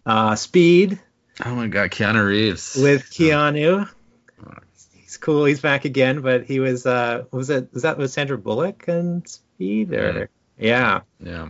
uh, 0.05 0.36
speed 0.36 1.00
Oh 1.46 1.55
my 1.55 1.67
God, 1.67 1.89
Keanu 1.91 2.27
Reeves. 2.27 2.75
with 2.75 3.10
keanu 3.12 3.88
he's 5.10 5.18
cool 5.18 5.46
he's 5.46 5.62
back 5.62 5.86
again 5.86 6.22
but 6.22 6.46
he 6.46 6.60
was 6.60 6.86
uh 6.86 7.24
was 7.32 7.50
it 7.50 7.74
was 7.74 7.84
that 7.84 7.98
was 7.98 8.13
sandra 8.13 8.38
bullock 8.38 8.88
and 8.88 9.28
speed 9.28 9.92
or 9.94 10.30
yeah 10.58 11.01
yeah. 11.20 11.50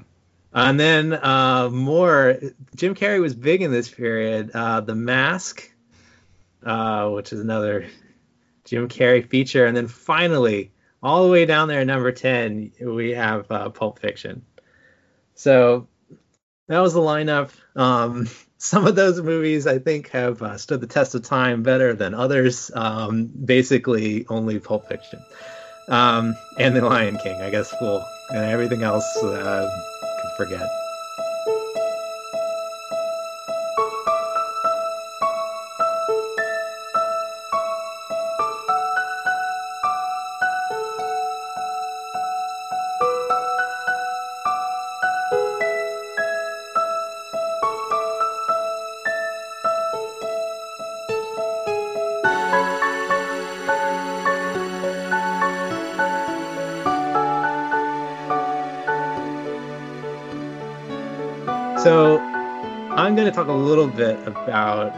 And 0.53 0.79
then 0.79 1.13
uh, 1.13 1.69
more, 1.69 2.39
Jim 2.75 2.95
Carrey 2.95 3.21
was 3.21 3.35
big 3.35 3.61
in 3.61 3.71
this 3.71 3.89
period. 3.89 4.51
Uh, 4.53 4.81
the 4.81 4.95
Mask, 4.95 5.71
uh, 6.65 7.09
which 7.09 7.31
is 7.31 7.39
another 7.39 7.87
Jim 8.65 8.87
Carrey 8.87 9.27
feature. 9.27 9.65
And 9.65 9.77
then 9.77 9.87
finally, 9.87 10.71
all 11.03 11.23
the 11.23 11.31
way 11.31 11.45
down 11.45 11.67
there, 11.67 11.85
number 11.85 12.11
10, 12.11 12.71
we 12.81 13.11
have 13.11 13.49
uh, 13.51 13.69
Pulp 13.69 13.99
Fiction. 13.99 14.43
So 15.35 15.87
that 16.67 16.79
was 16.79 16.93
the 16.93 16.99
lineup. 16.99 17.51
Um, 17.75 18.27
some 18.59 18.85
of 18.85 18.95
those 18.95 19.21
movies, 19.21 19.65
I 19.65 19.79
think, 19.79 20.09
have 20.09 20.41
uh, 20.41 20.57
stood 20.57 20.81
the 20.81 20.87
test 20.87 21.15
of 21.15 21.23
time 21.23 21.63
better 21.63 21.93
than 21.93 22.13
others. 22.13 22.69
Um, 22.75 23.25
basically, 23.25 24.25
only 24.27 24.59
Pulp 24.59 24.87
Fiction. 24.87 25.19
Um, 25.87 26.35
and 26.57 26.75
The 26.75 26.81
Lion 26.81 27.17
King, 27.17 27.41
I 27.41 27.49
guess 27.49 27.73
we'll, 27.81 28.05
and 28.29 28.45
everything 28.45 28.83
else 28.83 29.05
uh, 29.23 29.67
can 30.21 30.31
forget. 30.37 30.69
About 64.29 64.93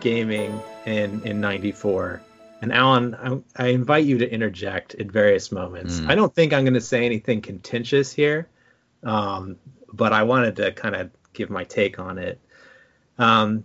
gaming 0.00 0.60
in 0.86 1.22
in 1.22 1.40
'94. 1.40 2.22
And 2.60 2.72
Alan, 2.72 3.14
I, 3.14 3.64
I, 3.64 3.68
invite 3.68 4.04
you 4.04 4.18
to 4.18 4.28
interject 4.28 4.96
at 4.96 5.06
various 5.06 5.52
moments. 5.52 6.00
Mm. 6.00 6.10
I 6.10 6.16
don't 6.16 6.34
think 6.34 6.52
I'm 6.52 6.64
going 6.64 6.74
to 6.74 6.80
say 6.80 7.06
anything 7.06 7.40
contentious 7.40 8.12
here, 8.12 8.48
um, 9.04 9.56
but 9.92 10.12
I 10.12 10.24
wanted 10.24 10.56
to 10.56 10.72
kind 10.72 10.96
of 10.96 11.10
give 11.32 11.50
my 11.50 11.62
take 11.62 12.00
on 12.00 12.18
it. 12.18 12.40
Um, 13.16 13.64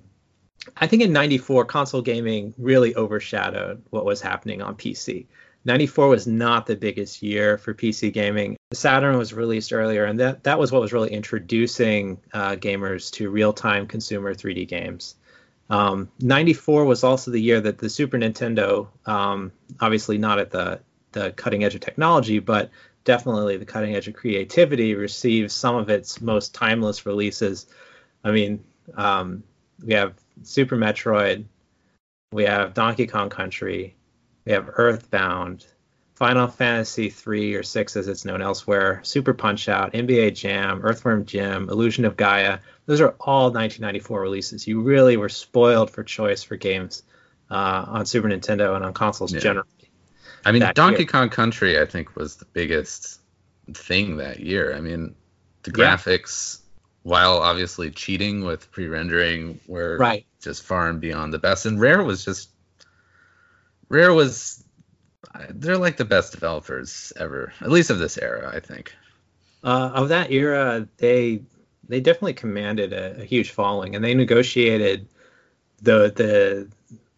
I 0.77 0.87
think 0.87 1.01
in 1.01 1.11
'94, 1.11 1.65
console 1.65 2.01
gaming 2.01 2.53
really 2.57 2.95
overshadowed 2.95 3.83
what 3.89 4.05
was 4.05 4.21
happening 4.21 4.61
on 4.61 4.75
PC. 4.75 5.25
94 5.65 6.09
was 6.09 6.27
not 6.27 6.65
the 6.65 6.75
biggest 6.75 7.21
year 7.23 7.57
for 7.57 7.73
PC 7.73 8.11
gaming. 8.11 8.57
Saturn 8.73 9.17
was 9.17 9.33
released 9.33 9.71
earlier, 9.71 10.05
and 10.05 10.19
that, 10.19 10.43
that 10.43 10.59
was 10.59 10.71
what 10.71 10.81
was 10.81 10.91
really 10.91 11.11
introducing 11.11 12.19
uh, 12.33 12.55
gamers 12.55 13.11
to 13.13 13.29
real 13.29 13.53
time 13.53 13.87
consumer 13.87 14.33
3D 14.33 14.67
games. 14.67 15.15
Um, 15.69 16.11
94 16.19 16.85
was 16.85 17.03
also 17.03 17.31
the 17.31 17.39
year 17.39 17.61
that 17.61 17.77
the 17.77 17.89
Super 17.89 18.17
Nintendo, 18.17 18.87
um, 19.05 19.51
obviously 19.79 20.17
not 20.17 20.39
at 20.39 20.51
the, 20.51 20.81
the 21.13 21.31
cutting 21.31 21.63
edge 21.63 21.75
of 21.75 21.81
technology, 21.81 22.39
but 22.39 22.69
definitely 23.05 23.57
the 23.57 23.65
cutting 23.65 23.95
edge 23.95 24.07
of 24.07 24.13
creativity, 24.13 24.95
received 24.95 25.51
some 25.51 25.75
of 25.75 25.89
its 25.89 26.21
most 26.21 26.53
timeless 26.53 27.05
releases. 27.05 27.67
I 28.23 28.31
mean, 28.31 28.63
um, 28.95 29.43
we 29.83 29.93
have 29.93 30.13
Super 30.43 30.75
Metroid, 30.75 31.45
we 32.31 32.43
have 32.43 32.73
Donkey 32.73 33.07
Kong 33.07 33.29
Country, 33.29 33.95
we 34.45 34.51
have 34.51 34.69
Earthbound, 34.73 35.65
Final 36.15 36.47
Fantasy 36.47 37.09
3 37.09 37.55
or 37.55 37.63
6 37.63 37.95
as 37.95 38.07
it's 38.07 38.25
known 38.25 38.41
elsewhere, 38.41 39.01
Super 39.03 39.33
Punch 39.33 39.67
Out, 39.67 39.93
NBA 39.93 40.35
Jam, 40.35 40.81
Earthworm 40.83 41.25
Jim, 41.25 41.69
Illusion 41.69 42.05
of 42.05 42.15
Gaia. 42.15 42.59
Those 42.85 43.01
are 43.01 43.15
all 43.19 43.45
1994 43.51 44.21
releases. 44.21 44.67
You 44.67 44.81
really 44.81 45.17
were 45.17 45.29
spoiled 45.29 45.89
for 45.89 46.03
choice 46.03 46.43
for 46.43 46.55
games 46.55 47.03
uh, 47.49 47.85
on 47.87 48.05
Super 48.05 48.27
Nintendo 48.27 48.75
and 48.75 48.85
on 48.85 48.93
consoles 48.93 49.33
yeah. 49.33 49.39
generally. 49.39 49.67
I 50.45 50.51
mean, 50.51 50.63
Donkey 50.75 50.99
year. 50.99 51.07
Kong 51.07 51.29
Country, 51.29 51.79
I 51.79 51.85
think, 51.85 52.15
was 52.15 52.35
the 52.35 52.45
biggest 52.45 53.19
thing 53.73 54.17
that 54.17 54.41
year. 54.41 54.75
I 54.75 54.81
mean, 54.81 55.15
the 55.63 55.71
graphics, 55.71 56.59
yeah. 56.59 57.11
while 57.11 57.37
obviously 57.37 57.91
cheating 57.91 58.43
with 58.43 58.69
pre-rendering, 58.71 59.61
were 59.67 59.97
right. 59.97 60.25
just 60.41 60.63
far 60.63 60.89
and 60.89 60.99
beyond 60.99 61.33
the 61.33 61.39
best. 61.39 61.65
And 61.65 61.79
Rare 61.79 62.03
was 62.03 62.25
just 62.25 62.49
Rare 63.93 64.11
was 64.11 64.63
they're 65.51 65.77
like 65.77 65.97
the 65.97 66.05
best 66.05 66.33
developers 66.33 67.13
ever, 67.15 67.53
at 67.61 67.69
least 67.69 67.91
of 67.91 67.99
this 67.99 68.17
era, 68.17 68.51
I 68.51 68.59
think. 68.59 68.91
Uh, 69.63 69.91
of 69.93 70.09
that 70.09 70.31
era, 70.31 70.87
they 70.97 71.43
they 71.87 71.99
definitely 71.99 72.33
commanded 72.33 72.91
a, 72.91 73.21
a, 73.21 73.23
huge 73.23 73.51
following, 73.51 73.95
and 73.95 74.03
they 74.03 74.15
negotiated 74.15 75.07
the 75.83 76.11
the 76.11 76.67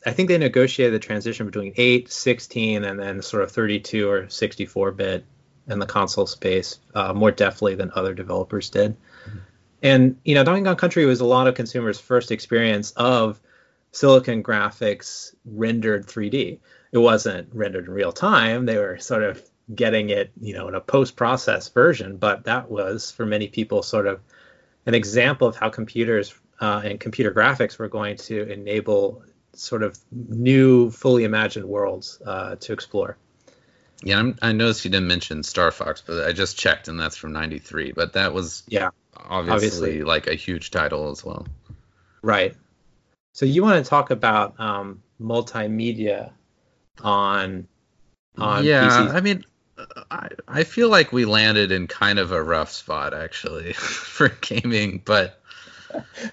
I 0.05 0.11
think 0.11 0.27
they 0.27 0.37
negotiated 0.37 0.93
the 0.93 0.99
transition 0.99 1.45
between 1.45 1.73
8, 1.77 2.11
16, 2.11 2.83
and 2.83 2.99
then 2.99 3.21
sort 3.21 3.43
of 3.43 3.51
32 3.51 4.09
or 4.09 4.29
64 4.29 4.91
bit 4.91 5.25
in 5.67 5.79
the 5.79 5.85
console 5.85 6.27
space 6.27 6.77
uh, 6.93 7.13
more 7.13 7.31
deftly 7.31 7.75
than 7.75 7.91
other 7.95 8.13
developers 8.13 8.69
did. 8.69 8.97
Mm-hmm. 9.25 9.37
And 9.81 10.17
you 10.25 10.35
know, 10.35 10.43
Donkey 10.43 10.65
Kong 10.65 10.75
Country 10.75 11.05
was 11.05 11.21
a 11.21 11.25
lot 11.25 11.47
of 11.47 11.55
consumers' 11.55 12.01
first 12.01 12.31
experience 12.31 12.91
of 12.91 13.39
silicon 13.95 14.43
graphics 14.43 15.33
rendered 15.45 16.05
3D 16.05 16.59
it 16.95 16.99
wasn't 16.99 17.49
rendered 17.53 17.87
in 17.87 17.91
real 17.91 18.13
time. 18.13 18.65
They 18.65 18.77
were 18.77 18.99
sort 18.99 19.23
of 19.23 19.43
getting 19.73 20.11
it, 20.11 20.31
you 20.39 20.53
know, 20.53 20.69
in 20.69 20.75
a 20.75 20.79
post-process 20.79 21.67
version. 21.67 22.15
But 22.15 22.45
that 22.45 22.71
was 22.71 23.11
for 23.11 23.25
many 23.25 23.49
people 23.49 23.83
sort 23.83 24.07
of 24.07 24.21
an 24.85 24.95
example 24.95 25.45
of 25.45 25.57
how 25.57 25.69
computers 25.69 26.33
uh, 26.61 26.83
and 26.85 26.97
computer 26.97 27.33
graphics 27.33 27.77
were 27.77 27.89
going 27.89 28.15
to 28.15 28.49
enable 28.49 29.23
sort 29.51 29.83
of 29.83 29.99
new, 30.09 30.89
fully 30.89 31.25
imagined 31.25 31.65
worlds 31.65 32.21
uh, 32.25 32.55
to 32.61 32.71
explore. 32.71 33.17
Yeah, 34.01 34.19
I'm, 34.19 34.37
i 34.41 34.53
noticed 34.53 34.85
you 34.85 34.91
didn't 34.91 35.07
mention 35.07 35.43
Star 35.43 35.71
Fox, 35.71 36.01
but 36.05 36.25
I 36.25 36.31
just 36.31 36.57
checked, 36.57 36.87
and 36.87 36.97
that's 36.97 37.17
from 37.17 37.33
'93. 37.33 37.91
But 37.91 38.13
that 38.13 38.33
was 38.33 38.63
yeah, 38.69 38.91
obviously, 39.17 39.53
obviously, 39.53 40.03
like 40.03 40.27
a 40.27 40.35
huge 40.35 40.71
title 40.71 41.11
as 41.11 41.25
well. 41.25 41.45
Right. 42.21 42.55
So 43.35 43.45
you 43.45 43.63
want 43.63 43.83
to 43.83 43.89
talk 43.89 44.11
about 44.11 44.57
um, 44.61 45.03
multimedia 45.19 46.31
on 47.03 47.67
on 48.37 48.63
yeah 48.63 49.09
PC. 49.09 49.13
i 49.13 49.19
mean 49.19 49.45
I, 50.09 50.29
I 50.47 50.63
feel 50.63 50.87
like 50.87 51.11
we 51.11 51.25
landed 51.25 51.73
in 51.73 51.87
kind 51.87 52.17
of 52.17 52.31
a 52.31 52.41
rough 52.41 52.71
spot 52.71 53.13
actually 53.13 53.73
for 53.73 54.29
gaming 54.29 55.01
but 55.03 55.41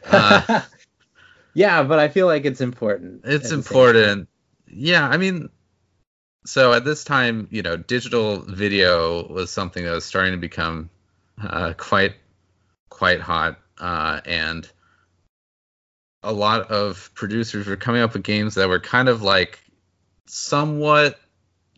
uh, 0.09 0.63
yeah 1.55 1.83
but 1.83 1.99
i 1.99 2.09
feel 2.09 2.29
like 2.29 2.45
it's 2.45 2.61
important. 2.61 3.23
It's 3.25 3.51
important. 3.51 4.29
yeah 4.69 5.09
i 5.09 5.17
mean 5.17 5.49
so 6.47 6.73
at 6.73 6.85
this 6.85 7.03
time 7.03 7.49
you 7.51 7.63
know 7.63 7.77
digital 7.77 8.39
video 8.43 9.27
was 9.27 9.51
something 9.51 9.85
that 9.85 9.91
was 9.93 10.05
starting 10.05 10.35
to 10.35 10.39
become 10.39 10.89
uh, 11.43 11.73
quite 11.77 12.15
quite 12.91 13.21
hot 13.21 13.59
uh, 13.79 14.21
and 14.25 14.71
a 16.23 16.33
lot 16.33 16.71
of 16.71 17.11
producers 17.15 17.67
were 17.67 17.77
coming 17.77 18.03
up 18.03 18.13
with 18.13 18.23
games 18.23 18.55
that 18.55 18.69
were 18.69 18.81
kind 18.81 19.09
of 19.09 19.23
like 19.23 19.59
somewhat 20.27 21.19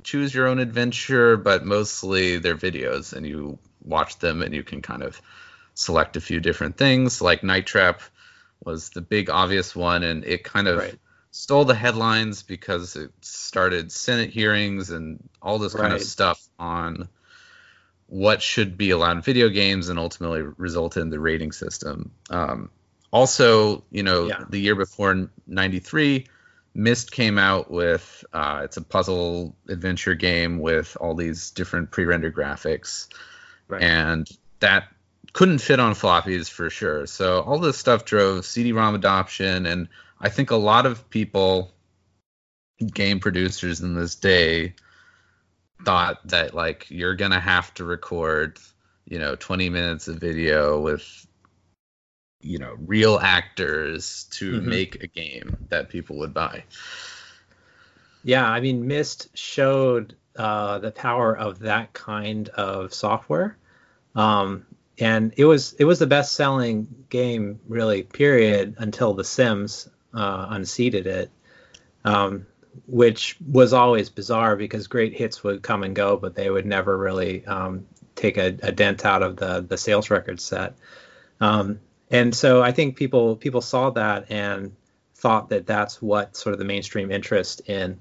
choose 0.05 0.35
your 0.35 0.47
own 0.47 0.59
adventure, 0.59 1.37
but 1.37 1.65
mostly 1.65 2.39
they're 2.39 2.57
videos 2.57 3.13
and 3.13 3.27
you 3.27 3.59
watch 3.83 4.19
them 4.19 4.43
and 4.43 4.55
you 4.55 4.63
can 4.63 4.83
kind 4.83 5.03
of 5.03 5.21
select 5.75 6.17
a 6.17 6.21
few 6.21 6.41
different 6.41 6.77
things. 6.77 7.21
Like 7.21 7.43
Night 7.43 7.67
Trap 7.67 8.03
was 8.65 8.91
the 8.91 9.01
big 9.01 9.31
obvious 9.31 9.75
one, 9.75 10.03
and 10.03 10.25
it 10.25 10.45
kind 10.45 10.69
of 10.69 10.79
right. 10.79 10.99
stole 11.31 11.65
the 11.65 11.75
headlines 11.75 12.43
because 12.43 12.97
it 12.97 13.11
started 13.21 13.91
Senate 13.91 14.31
hearings 14.31 14.91
and 14.91 15.29
all 15.43 15.59
this 15.59 15.75
kind 15.75 15.93
of 15.93 16.03
stuff 16.03 16.41
on 16.59 17.09
what 18.07 18.43
should 18.43 18.77
be 18.77 18.91
allowed 18.91 19.17
in 19.17 19.23
video 19.23 19.49
games 19.49 19.89
and 19.89 19.99
ultimately 19.99 20.43
resulted 20.43 21.03
in 21.03 21.11
the 21.11 21.19
rating 21.19 21.53
system. 21.53 22.13
Um, 22.31 22.71
also, 23.15 23.85
you 23.93 24.03
know, 24.03 24.27
yeah. 24.27 24.45
the 24.51 24.59
year 24.59 24.75
before 24.75 25.31
93, 25.47 26.27
Myst 26.75 27.13
came 27.13 27.39
out 27.39 27.71
with 27.71 28.25
uh, 28.33 28.63
it's 28.65 28.77
a 28.77 28.83
puzzle 28.83 29.55
adventure 29.69 30.17
game 30.17 30.59
with 30.59 30.97
all 31.01 31.15
these 31.15 31.53
different 31.53 31.93
pre-rendered 31.93 32.35
graphics, 32.35 33.07
right. 33.69 33.81
and 33.81 34.29
that 34.59 34.89
couldn't 35.33 35.59
fit 35.59 35.79
on 35.79 35.95
floppies 35.95 36.51
for 36.51 36.69
sure. 36.71 37.07
So 37.07 37.43
all 37.43 37.61
this 37.61 37.79
stuff 37.79 38.05
drove 38.05 38.45
CD-ROM 38.45 38.97
adoption, 38.97 39.65
and 39.65 39.89
I 40.21 40.29
think 40.29 40.51
a 40.51 40.57
lot 40.57 40.85
of 40.85 41.09
people, 41.09 41.73
game 42.93 43.21
producers 43.21 43.81
in 43.81 43.95
this 43.95 44.17
day, 44.17 44.75
thought 45.85 46.27
that 46.27 46.53
like 46.53 46.91
you're 46.91 47.15
gonna 47.15 47.39
have 47.39 47.73
to 47.75 47.85
record, 47.85 48.59
you 49.05 49.21
know, 49.21 49.37
20 49.37 49.69
minutes 49.69 50.09
of 50.09 50.17
video 50.17 50.81
with 50.81 51.29
you 52.45 52.59
know 52.59 52.77
real 52.87 53.19
actors 53.19 54.25
to 54.33 54.53
mm-hmm. 54.53 54.69
make 54.69 55.03
a 55.03 55.07
game 55.07 55.57
that 55.71 55.89
people 55.89 56.19
would 56.19 56.35
buy. 56.35 56.65
Yeah, 58.23 58.49
I 58.49 58.61
mean, 58.61 58.87
Myst 58.87 59.37
showed 59.37 60.15
uh, 60.37 60.79
the 60.79 60.91
power 60.91 61.37
of 61.37 61.61
that 61.61 61.93
kind 61.93 62.49
of 62.51 62.95
software, 62.95 63.57
um, 64.15 64.67
and 64.99 65.33
it 65.37 65.45
was 65.45 65.73
it 65.75 65.85
was 65.85 65.99
the 65.99 66.07
best 66.07 66.35
selling 66.35 67.07
game 67.09 67.61
really. 67.67 68.03
Period 68.03 68.77
until 68.79 69.15
The 69.15 69.25
Sims 69.25 69.89
uh, 70.13 70.47
unseated 70.51 71.07
it. 71.07 71.31
Um, 72.05 72.47
which 72.87 73.37
was 73.47 73.73
always 73.73 74.11
bizarre 74.11 74.57
because 74.57 74.89
great 74.89 75.15
hits 75.15 75.45
would 75.45 75.63
come 75.63 75.85
and 75.85 75.95
go, 75.95 76.17
but 76.17 76.35
they 76.35 76.51
would 76.51 76.67
never 76.67 76.99
really 76.99 77.47
um, 77.47 77.87
take 78.15 78.37
a, 78.37 78.47
a, 78.63 78.73
dent 78.73 79.05
out 79.05 79.23
of 79.23 79.37
the 79.37 79.61
the 79.61 79.79
sales 79.79 80.11
record 80.11 80.41
set. 80.41 80.75
And 82.11 82.35
so 82.35 82.63
I 82.63 82.73
think 82.73 82.97
people 82.97 83.37
people 83.37 83.61
saw 83.61 83.91
that 83.91 84.31
and 84.31 84.75
thought 85.15 85.49
that 85.49 85.67
that's 85.67 86.03
what 86.03 86.37
sort 86.37 86.53
of 86.53 86.59
the 86.59 86.65
mainstream 86.65 87.11
interest 87.11 87.63
in 87.67 88.01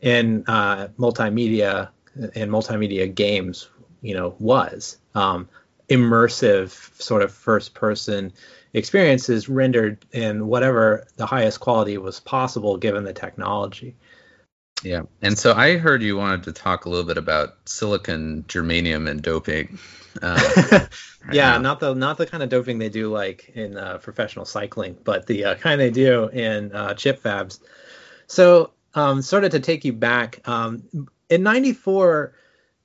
in 0.00 0.44
uh, 0.46 0.88
multimedia 0.98 1.88
and 2.14 2.50
multimedia 2.50 3.12
games, 3.12 3.68
you 4.02 4.14
know, 4.14 4.34
was 4.38 4.98
um, 5.14 5.48
immersive 5.88 6.70
sort 7.00 7.22
of 7.22 7.32
first 7.32 7.74
person 7.74 8.32
experiences 8.74 9.48
rendered 9.48 10.04
in 10.12 10.46
whatever 10.46 11.06
the 11.16 11.26
highest 11.26 11.60
quality 11.60 11.96
was 11.98 12.20
possible 12.20 12.76
given 12.76 13.04
the 13.04 13.12
technology. 13.12 13.96
Yeah, 14.82 15.02
and 15.22 15.36
so 15.36 15.54
I 15.54 15.76
heard 15.76 16.02
you 16.02 16.16
wanted 16.16 16.44
to 16.44 16.52
talk 16.52 16.84
a 16.84 16.88
little 16.88 17.04
bit 17.04 17.18
about 17.18 17.56
silicon, 17.64 18.44
germanium, 18.44 19.08
and 19.08 19.20
doping. 19.20 19.78
Uh, 20.22 20.86
yeah, 21.32 21.58
not 21.58 21.80
the 21.80 21.94
not 21.94 22.16
the 22.16 22.26
kind 22.26 22.42
of 22.42 22.48
doping 22.48 22.78
they 22.78 22.88
do 22.88 23.12
like 23.12 23.50
in 23.54 23.76
uh, 23.76 23.98
professional 23.98 24.44
cycling, 24.44 24.96
but 25.02 25.26
the 25.26 25.44
uh, 25.44 25.54
kind 25.56 25.80
they 25.80 25.90
do 25.90 26.28
in 26.28 26.72
uh, 26.72 26.94
chip 26.94 27.22
fabs. 27.22 27.60
So, 28.28 28.72
um, 28.94 29.22
sort 29.22 29.44
of 29.44 29.50
to 29.52 29.60
take 29.60 29.84
you 29.84 29.92
back, 29.92 30.46
um, 30.48 30.84
in 31.28 31.42
'94, 31.42 32.34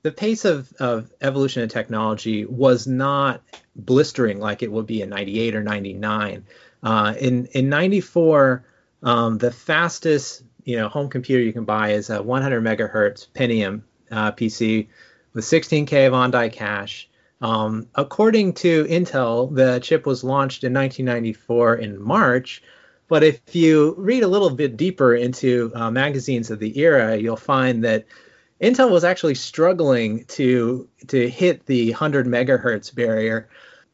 the 0.02 0.12
pace 0.12 0.44
of, 0.44 0.72
of 0.78 1.12
evolution 1.20 1.62
in 1.62 1.68
technology 1.68 2.44
was 2.44 2.86
not 2.86 3.40
blistering 3.74 4.38
like 4.38 4.62
it 4.62 4.70
would 4.70 4.86
be 4.86 5.00
in 5.00 5.08
98 5.08 5.54
or 5.56 5.62
99. 5.62 6.44
Uh, 6.82 7.14
in 7.18 7.46
in 7.46 7.68
94, 7.68 8.64
um, 9.02 9.38
the 9.38 9.50
fastest 9.50 10.42
you 10.64 10.76
know 10.76 10.88
home 10.88 11.08
computer 11.08 11.42
you 11.42 11.52
can 11.52 11.64
buy 11.64 11.90
is 11.90 12.10
a 12.10 12.22
100 12.22 12.62
megahertz 12.62 13.28
Pentium 13.28 13.82
uh, 14.10 14.32
PC 14.32 14.88
with 15.32 15.44
16K 15.44 16.06
of 16.06 16.14
on-die 16.14 16.48
cache. 16.48 17.08
Um, 17.40 17.88
according 17.94 18.54
to 18.54 18.84
Intel, 18.84 19.54
the 19.54 19.80
chip 19.80 20.06
was 20.06 20.24
launched 20.24 20.64
in 20.64 20.72
1994 20.72 21.76
in 21.76 22.00
March. 22.00 22.62
But 23.08 23.22
if 23.22 23.54
you 23.54 23.94
read 23.98 24.22
a 24.22 24.28
little 24.28 24.50
bit 24.50 24.76
deeper 24.76 25.14
into 25.14 25.70
uh, 25.74 25.90
magazines 25.90 26.50
of 26.50 26.58
the 26.58 26.78
era, 26.78 27.16
you'll 27.16 27.36
find 27.36 27.84
that 27.84 28.06
Intel 28.62 28.90
was 28.90 29.04
actually 29.04 29.34
struggling 29.34 30.24
to 30.26 30.88
to 31.08 31.28
hit 31.28 31.66
the 31.66 31.90
100 31.90 32.26
megahertz 32.26 32.94
barrier 32.94 33.48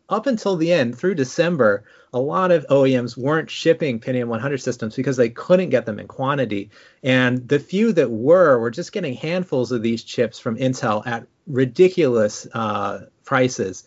up 0.08 0.26
until 0.26 0.56
the 0.56 0.72
end 0.72 0.96
through 0.96 1.14
December. 1.14 1.84
A 2.12 2.18
lot 2.18 2.50
of 2.50 2.66
OEMs 2.68 3.16
weren't 3.16 3.50
shipping 3.50 4.00
Pentium 4.00 4.26
100 4.26 4.58
systems 4.58 4.96
because 4.96 5.16
they 5.16 5.30
couldn't 5.30 5.70
get 5.70 5.86
them 5.86 5.98
in 5.98 6.08
quantity, 6.08 6.70
and 7.02 7.48
the 7.48 7.60
few 7.60 7.92
that 7.92 8.10
were 8.10 8.58
were 8.58 8.70
just 8.70 8.92
getting 8.92 9.14
handfuls 9.14 9.70
of 9.70 9.82
these 9.82 10.02
chips 10.02 10.38
from 10.38 10.56
Intel 10.56 11.06
at 11.06 11.26
ridiculous 11.46 12.46
uh, 12.52 13.06
prices. 13.24 13.84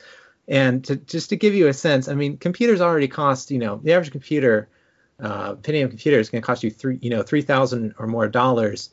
And 0.48 0.84
to, 0.86 0.96
just 0.96 1.30
to 1.30 1.36
give 1.36 1.54
you 1.54 1.68
a 1.68 1.74
sense, 1.74 2.08
I 2.08 2.16
mean, 2.16 2.38
computers 2.38 2.82
already 2.82 3.08
cost, 3.08 3.52
you 3.52 3.60
know, 3.60 3.80
the 3.84 3.94
average 3.94 4.12
computer, 4.12 4.70
uh, 5.20 5.56
Pentium 5.56 5.90
computer 5.90 6.20
is 6.20 6.30
going 6.30 6.42
to 6.42 6.46
cost 6.46 6.64
you 6.64 6.72
three, 6.72 7.00
you 7.02 7.10
know, 7.10 7.24
three 7.24 7.42
thousand 7.42 7.96
or 8.00 8.08
more 8.08 8.28
dollars 8.28 8.90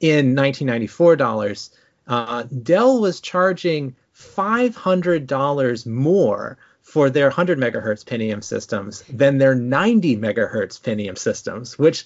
in 0.00 0.34
1994 0.34 1.16
dollars. 1.16 1.70
Uh, 2.06 2.44
Dell 2.62 3.00
was 3.00 3.20
charging 3.20 3.94
$500 4.20 5.86
more 5.86 6.58
for 6.90 7.08
their 7.08 7.26
100 7.26 7.56
megahertz 7.56 8.04
Pentium 8.04 8.42
systems 8.42 9.04
than 9.08 9.38
their 9.38 9.54
90 9.54 10.16
megahertz 10.16 10.80
Pentium 10.80 11.16
systems, 11.16 11.78
which 11.78 12.04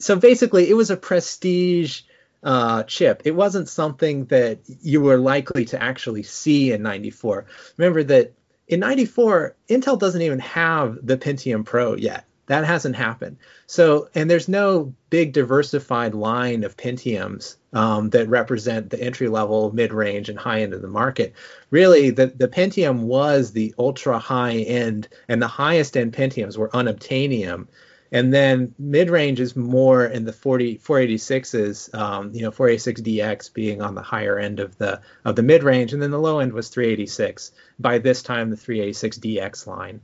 so 0.00 0.16
basically 0.16 0.68
it 0.68 0.74
was 0.74 0.90
a 0.90 0.96
prestige 0.96 2.02
uh, 2.42 2.82
chip. 2.82 3.22
It 3.24 3.36
wasn't 3.36 3.68
something 3.68 4.24
that 4.26 4.58
you 4.82 5.02
were 5.02 5.18
likely 5.18 5.66
to 5.66 5.80
actually 5.80 6.24
see 6.24 6.72
in 6.72 6.82
94. 6.82 7.46
Remember 7.76 8.02
that 8.04 8.32
in 8.66 8.80
94, 8.80 9.54
Intel 9.68 9.98
doesn't 9.98 10.22
even 10.22 10.40
have 10.40 10.98
the 11.00 11.16
Pentium 11.16 11.64
Pro 11.64 11.94
yet. 11.94 12.24
That 12.48 12.64
hasn't 12.64 12.96
happened. 12.96 13.36
So, 13.66 14.08
and 14.14 14.30
there's 14.30 14.48
no 14.48 14.94
big 15.10 15.32
diversified 15.32 16.14
line 16.14 16.64
of 16.64 16.76
Pentiums 16.76 17.56
um, 17.72 18.10
that 18.10 18.28
represent 18.28 18.90
the 18.90 19.00
entry 19.00 19.28
level, 19.28 19.72
mid 19.72 19.92
range, 19.92 20.28
and 20.28 20.38
high 20.38 20.62
end 20.62 20.74
of 20.74 20.82
the 20.82 20.88
market. 20.88 21.34
Really, 21.70 22.10
the, 22.10 22.26
the 22.26 22.48
Pentium 22.48 23.00
was 23.00 23.52
the 23.52 23.74
ultra 23.78 24.18
high 24.18 24.56
end, 24.56 25.08
and 25.28 25.40
the 25.40 25.48
highest 25.48 25.96
end 25.96 26.14
Pentiums 26.14 26.56
were 26.56 26.70
unobtainium 26.70 27.68
and 28.10 28.32
then 28.32 28.74
mid 28.78 29.10
range 29.10 29.40
is 29.40 29.54
more 29.54 30.06
in 30.06 30.24
the 30.24 30.32
40 30.32 30.78
486s 30.78 31.94
um, 31.94 32.32
you 32.32 32.42
know 32.42 32.50
486dx 32.50 33.52
being 33.52 33.82
on 33.82 33.94
the 33.94 34.02
higher 34.02 34.38
end 34.38 34.60
of 34.60 34.76
the 34.78 35.00
of 35.24 35.36
the 35.36 35.42
mid 35.42 35.62
range 35.62 35.92
and 35.92 36.02
then 36.02 36.10
the 36.10 36.18
low 36.18 36.38
end 36.38 36.52
was 36.52 36.68
386 36.68 37.52
by 37.78 37.98
this 37.98 38.22
time 38.22 38.50
the 38.50 38.56
386dx 38.56 39.66
line 39.66 40.00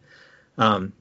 um, 0.58 0.92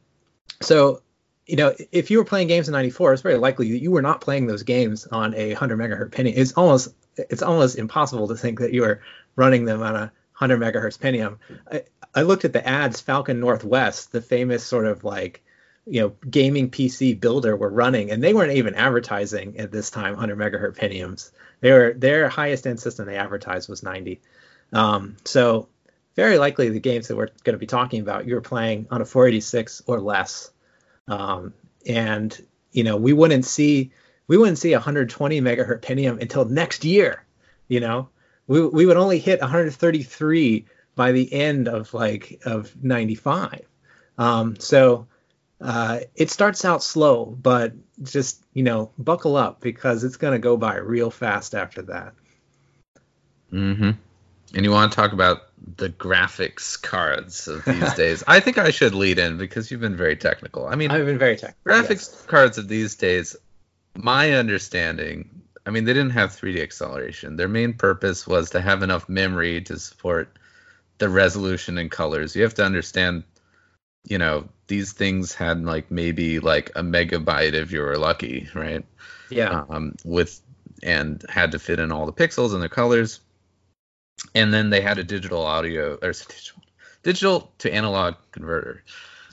so 0.61 1.01
you 1.45 1.55
know 1.55 1.73
if 1.91 2.11
you 2.11 2.17
were 2.17 2.25
playing 2.25 2.47
games 2.47 2.67
in 2.67 2.71
94 2.73 3.13
it's 3.13 3.21
very 3.21 3.37
likely 3.37 3.71
that 3.71 3.81
you 3.81 3.91
were 3.91 4.01
not 4.01 4.21
playing 4.21 4.47
those 4.47 4.63
games 4.63 5.05
on 5.07 5.33
a 5.35 5.49
100 5.49 5.77
megahertz 5.77 6.11
Pentium 6.11 6.37
it's 6.37 6.53
almost 6.53 6.93
it's 7.17 7.41
almost 7.41 7.77
impossible 7.77 8.27
to 8.27 8.35
think 8.35 8.59
that 8.59 8.73
you 8.73 8.83
are 8.83 9.01
running 9.35 9.65
them 9.65 9.81
on 9.81 9.95
a 9.95 10.11
100 10.37 10.59
megahertz 10.59 10.97
Pentium 10.97 11.37
I, 11.71 11.83
I 12.15 12.21
looked 12.23 12.45
at 12.45 12.53
the 12.53 12.67
ads 12.67 13.01
falcon 13.01 13.39
northwest 13.39 14.11
the 14.11 14.21
famous 14.21 14.63
sort 14.63 14.85
of 14.85 15.03
like 15.03 15.43
you 15.85 16.01
know 16.01 16.15
gaming 16.29 16.69
PC 16.69 17.19
builder 17.19 17.55
were 17.55 17.69
running, 17.69 18.11
and 18.11 18.23
they 18.23 18.33
weren't 18.33 18.53
even 18.53 18.75
advertising 18.75 19.59
at 19.59 19.71
this 19.71 19.89
time 19.89 20.11
100 20.15 20.37
megahertz 20.37 20.77
Pentiums. 20.77 21.31
They 21.59 21.71
were 21.71 21.93
their 21.93 22.29
highest 22.29 22.67
end 22.67 22.79
system 22.79 23.05
they 23.05 23.17
advertised 23.17 23.69
was 23.69 23.83
90. 23.83 24.21
Um, 24.71 25.17
so 25.25 25.69
very 26.15 26.37
likely 26.37 26.69
the 26.69 26.79
games 26.79 27.07
that 27.07 27.15
we're 27.15 27.29
going 27.43 27.53
to 27.53 27.59
be 27.59 27.67
talking 27.67 28.01
about 28.01 28.27
you 28.27 28.35
were 28.35 28.41
playing 28.41 28.87
on 28.91 29.01
a 29.01 29.05
486 29.05 29.83
or 29.87 29.99
less, 29.99 30.51
um, 31.07 31.53
and 31.85 32.45
you 32.71 32.83
know 32.83 32.97
we 32.97 33.13
wouldn't 33.13 33.45
see 33.45 33.91
we 34.27 34.37
wouldn't 34.37 34.57
see 34.57 34.73
120 34.73 35.41
megahertz 35.41 35.81
Pentium 35.81 36.21
until 36.21 36.45
next 36.45 36.85
year. 36.85 37.23
You 37.67 37.79
know 37.79 38.09
we 38.47 38.65
we 38.67 38.85
would 38.85 38.97
only 38.97 39.19
hit 39.19 39.41
133 39.41 40.65
by 40.95 41.11
the 41.11 41.33
end 41.33 41.67
of 41.67 41.93
like 41.93 42.41
of 42.45 42.75
95. 42.83 43.67
Um, 44.17 44.57
so 44.59 45.07
uh, 45.59 46.01
it 46.15 46.29
starts 46.29 46.65
out 46.65 46.83
slow, 46.83 47.25
but 47.25 47.73
just 48.03 48.43
you 48.53 48.63
know, 48.63 48.91
buckle 48.97 49.35
up 49.35 49.61
because 49.61 50.03
it's 50.03 50.17
going 50.17 50.33
to 50.33 50.39
go 50.39 50.57
by 50.57 50.75
real 50.75 51.09
fast 51.09 51.55
after 51.55 51.81
that. 51.83 52.13
Mm-hmm. 53.51 53.91
And 54.53 54.63
you 54.63 54.71
want 54.71 54.91
to 54.91 54.95
talk 54.95 55.13
about 55.13 55.43
the 55.77 55.89
graphics 55.89 56.79
cards 56.79 57.47
of 57.47 57.65
these 57.65 57.93
days? 57.95 58.23
I 58.27 58.39
think 58.39 58.57
I 58.57 58.69
should 58.71 58.93
lead 58.93 59.19
in 59.19 59.37
because 59.37 59.71
you've 59.71 59.81
been 59.81 59.95
very 59.95 60.15
technical. 60.15 60.67
I 60.67 60.75
mean, 60.75 60.91
I've 60.91 61.05
been 61.05 61.17
very 61.17 61.37
technical. 61.37 61.71
Graphics 61.71 62.11
yes. 62.11 62.25
cards 62.27 62.57
of 62.57 62.67
these 62.67 62.95
days, 62.95 63.35
my 63.95 64.33
understanding. 64.33 65.41
I 65.65 65.69
mean, 65.69 65.85
they 65.85 65.93
didn't 65.93 66.11
have 66.11 66.31
3D 66.31 66.61
acceleration. 66.61 67.35
Their 67.37 67.47
main 67.47 67.73
purpose 67.73 68.27
was 68.27 68.51
to 68.51 68.61
have 68.61 68.83
enough 68.83 69.07
memory 69.07 69.61
to 69.61 69.79
support 69.79 70.37
the 70.97 71.09
resolution 71.09 71.77
and 71.77 71.89
colors. 71.89 72.35
You 72.35 72.43
have 72.43 72.55
to 72.55 72.65
understand 72.65 73.23
you 74.05 74.17
know 74.17 74.47
these 74.67 74.93
things 74.93 75.33
had 75.33 75.63
like 75.63 75.89
maybe 75.89 76.39
like 76.39 76.71
a 76.75 76.81
megabyte 76.81 77.53
if 77.53 77.71
you 77.71 77.81
were 77.81 77.97
lucky 77.97 78.49
right 78.53 78.85
yeah 79.29 79.63
um, 79.69 79.95
with 80.03 80.41
and 80.81 81.23
had 81.29 81.51
to 81.51 81.59
fit 81.59 81.79
in 81.79 81.91
all 81.91 82.05
the 82.05 82.13
pixels 82.13 82.53
and 82.53 82.61
the 82.61 82.69
colors 82.69 83.19
and 84.35 84.53
then 84.53 84.69
they 84.69 84.81
had 84.81 84.97
a 84.97 85.03
digital 85.03 85.43
audio 85.43 85.95
or 85.95 86.11
digital, 86.11 86.61
digital 87.03 87.51
to 87.59 87.73
analog 87.73 88.15
converter 88.31 88.83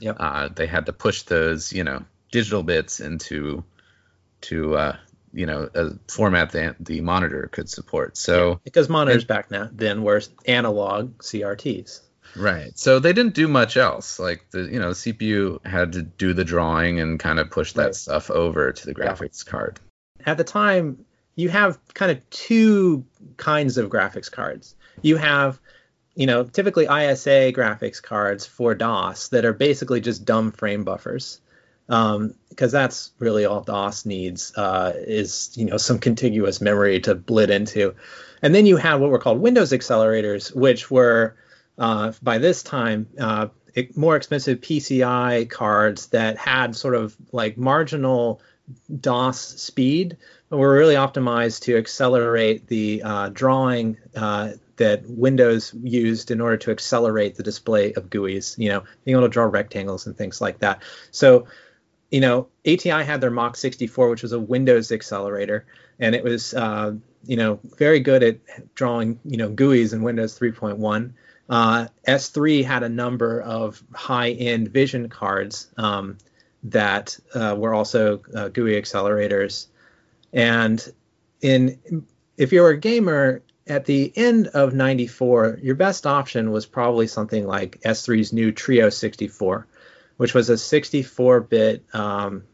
yep. 0.00 0.16
Uh, 0.18 0.48
they 0.48 0.66
had 0.66 0.86
to 0.86 0.92
push 0.92 1.22
those 1.22 1.72
you 1.72 1.84
know 1.84 2.04
digital 2.30 2.62
bits 2.62 3.00
into 3.00 3.64
to 4.40 4.74
uh, 4.74 4.96
you 5.32 5.46
know 5.46 5.68
a 5.74 5.90
format 6.08 6.52
that 6.52 6.76
the 6.80 7.00
monitor 7.00 7.48
could 7.52 7.68
support 7.68 8.16
so 8.16 8.50
yeah, 8.50 8.56
because 8.64 8.88
monitors 8.88 9.22
and, 9.22 9.28
back 9.28 9.50
now 9.50 9.68
then 9.72 10.02
were 10.02 10.20
analog 10.46 11.18
crts 11.18 12.00
Right. 12.36 12.78
So 12.78 12.98
they 12.98 13.12
didn't 13.12 13.34
do 13.34 13.48
much 13.48 13.76
else. 13.76 14.18
Like 14.18 14.48
the 14.50 14.62
you 14.62 14.78
know 14.78 14.90
CPU 14.90 15.64
had 15.66 15.92
to 15.92 16.02
do 16.02 16.32
the 16.32 16.44
drawing 16.44 17.00
and 17.00 17.18
kind 17.18 17.38
of 17.38 17.50
push 17.50 17.72
that 17.74 17.84
right. 17.84 17.94
stuff 17.94 18.30
over 18.30 18.72
to 18.72 18.86
the 18.86 18.94
graphics 18.94 19.44
yeah. 19.44 19.50
card. 19.50 19.80
At 20.24 20.36
the 20.36 20.44
time, 20.44 21.04
you 21.40 21.48
have 21.48 21.78
kind 21.94 22.12
of 22.12 22.30
two 22.30 23.04
kinds 23.36 23.78
of 23.78 23.90
graphics 23.90 24.30
cards. 24.30 24.74
You 25.02 25.16
have 25.16 25.58
you 26.14 26.26
know 26.26 26.44
typically 26.44 26.84
ISA 26.84 27.52
graphics 27.52 28.02
cards 28.02 28.46
for 28.46 28.74
DOS 28.74 29.28
that 29.28 29.44
are 29.44 29.52
basically 29.52 30.00
just 30.00 30.24
dumb 30.24 30.52
frame 30.52 30.84
buffers. 30.84 31.40
Because 31.86 32.14
um, 32.14 32.34
that's 32.58 33.10
really 33.18 33.46
all 33.46 33.62
DOS 33.62 34.06
needs 34.06 34.52
uh, 34.56 34.92
is 34.94 35.52
you 35.56 35.64
know 35.64 35.76
some 35.76 35.98
contiguous 35.98 36.60
memory 36.60 37.00
to 37.00 37.16
blit 37.16 37.50
into, 37.50 37.94
and 38.42 38.54
then 38.54 38.66
you 38.66 38.76
have 38.76 39.00
what 39.00 39.10
were 39.10 39.18
called 39.18 39.40
Windows 39.40 39.72
accelerators, 39.72 40.54
which 40.54 40.90
were 40.90 41.34
uh, 41.78 42.12
by 42.22 42.38
this 42.38 42.62
time 42.62 43.08
uh, 43.18 43.48
more 43.96 44.16
expensive 44.16 44.60
PCI 44.60 45.48
cards 45.48 46.08
that 46.08 46.36
had 46.36 46.76
sort 46.76 46.94
of 46.94 47.16
like 47.32 47.56
marginal 47.56 48.40
DOS 49.00 49.40
speed, 49.40 50.16
but 50.48 50.58
we're 50.58 50.76
really 50.76 50.94
optimized 50.94 51.62
to 51.62 51.76
accelerate 51.76 52.66
the 52.66 53.02
uh, 53.02 53.28
drawing 53.30 53.96
uh, 54.16 54.52
that 54.76 55.02
Windows 55.06 55.74
used 55.82 56.30
in 56.30 56.40
order 56.40 56.56
to 56.56 56.70
accelerate 56.70 57.36
the 57.36 57.42
display 57.42 57.92
of 57.94 58.10
GUIs. 58.10 58.58
You 58.58 58.70
know, 58.70 58.84
being 59.04 59.16
able 59.16 59.26
to 59.26 59.32
draw 59.32 59.44
rectangles 59.44 60.06
and 60.06 60.16
things 60.16 60.40
like 60.40 60.58
that. 60.60 60.82
So, 61.10 61.46
you 62.10 62.20
know, 62.20 62.48
ATI 62.66 63.04
had 63.04 63.20
their 63.20 63.30
Mach 63.30 63.56
64, 63.56 64.08
which 64.08 64.22
was 64.22 64.32
a 64.32 64.40
Windows 64.40 64.90
accelerator, 64.90 65.66
and 65.98 66.14
it 66.14 66.24
was 66.24 66.54
uh, 66.54 66.94
you 67.24 67.36
know 67.36 67.60
very 67.78 68.00
good 68.00 68.22
at 68.22 68.74
drawing 68.74 69.20
you 69.24 69.36
know 69.36 69.50
GUIs 69.50 69.92
in 69.92 70.02
Windows 70.02 70.38
3.1. 70.38 71.12
Uh, 71.48 71.88
S3 72.06 72.64
had 72.64 72.84
a 72.84 72.88
number 72.88 73.40
of 73.42 73.82
high-end 73.92 74.68
vision 74.68 75.08
cards 75.08 75.66
um, 75.76 76.16
that 76.64 77.18
uh, 77.34 77.54
were 77.56 77.74
also 77.74 78.20
uh, 78.34 78.48
GUI 78.48 78.80
accelerators. 78.80 79.66
And 80.32 80.86
in 81.40 82.06
if 82.36 82.52
you 82.52 82.62
were 82.62 82.70
a 82.70 82.78
gamer 82.78 83.42
at 83.66 83.84
the 83.84 84.12
end 84.16 84.48
of 84.48 84.74
94, 84.74 85.60
your 85.62 85.74
best 85.74 86.06
option 86.06 86.50
was 86.50 86.66
probably 86.66 87.06
something 87.06 87.46
like 87.46 87.80
S3's 87.82 88.32
new 88.32 88.50
Trio 88.50 88.88
64, 88.88 89.66
which 90.16 90.34
was 90.34 90.50
a 90.50 90.54
64-bit 90.54 91.84
um, 91.92 92.44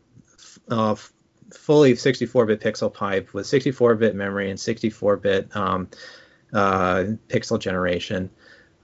uh, 0.68 0.94
fully 1.52 1.94
64-bit 1.94 2.60
pixel 2.60 2.92
pipe 2.92 3.32
with 3.32 3.46
64-bit 3.46 4.14
memory 4.14 4.50
and 4.50 4.58
64-bit 4.58 5.54
um, 5.56 5.88
uh, 6.52 7.04
pixel 7.28 7.58
generation 7.58 8.30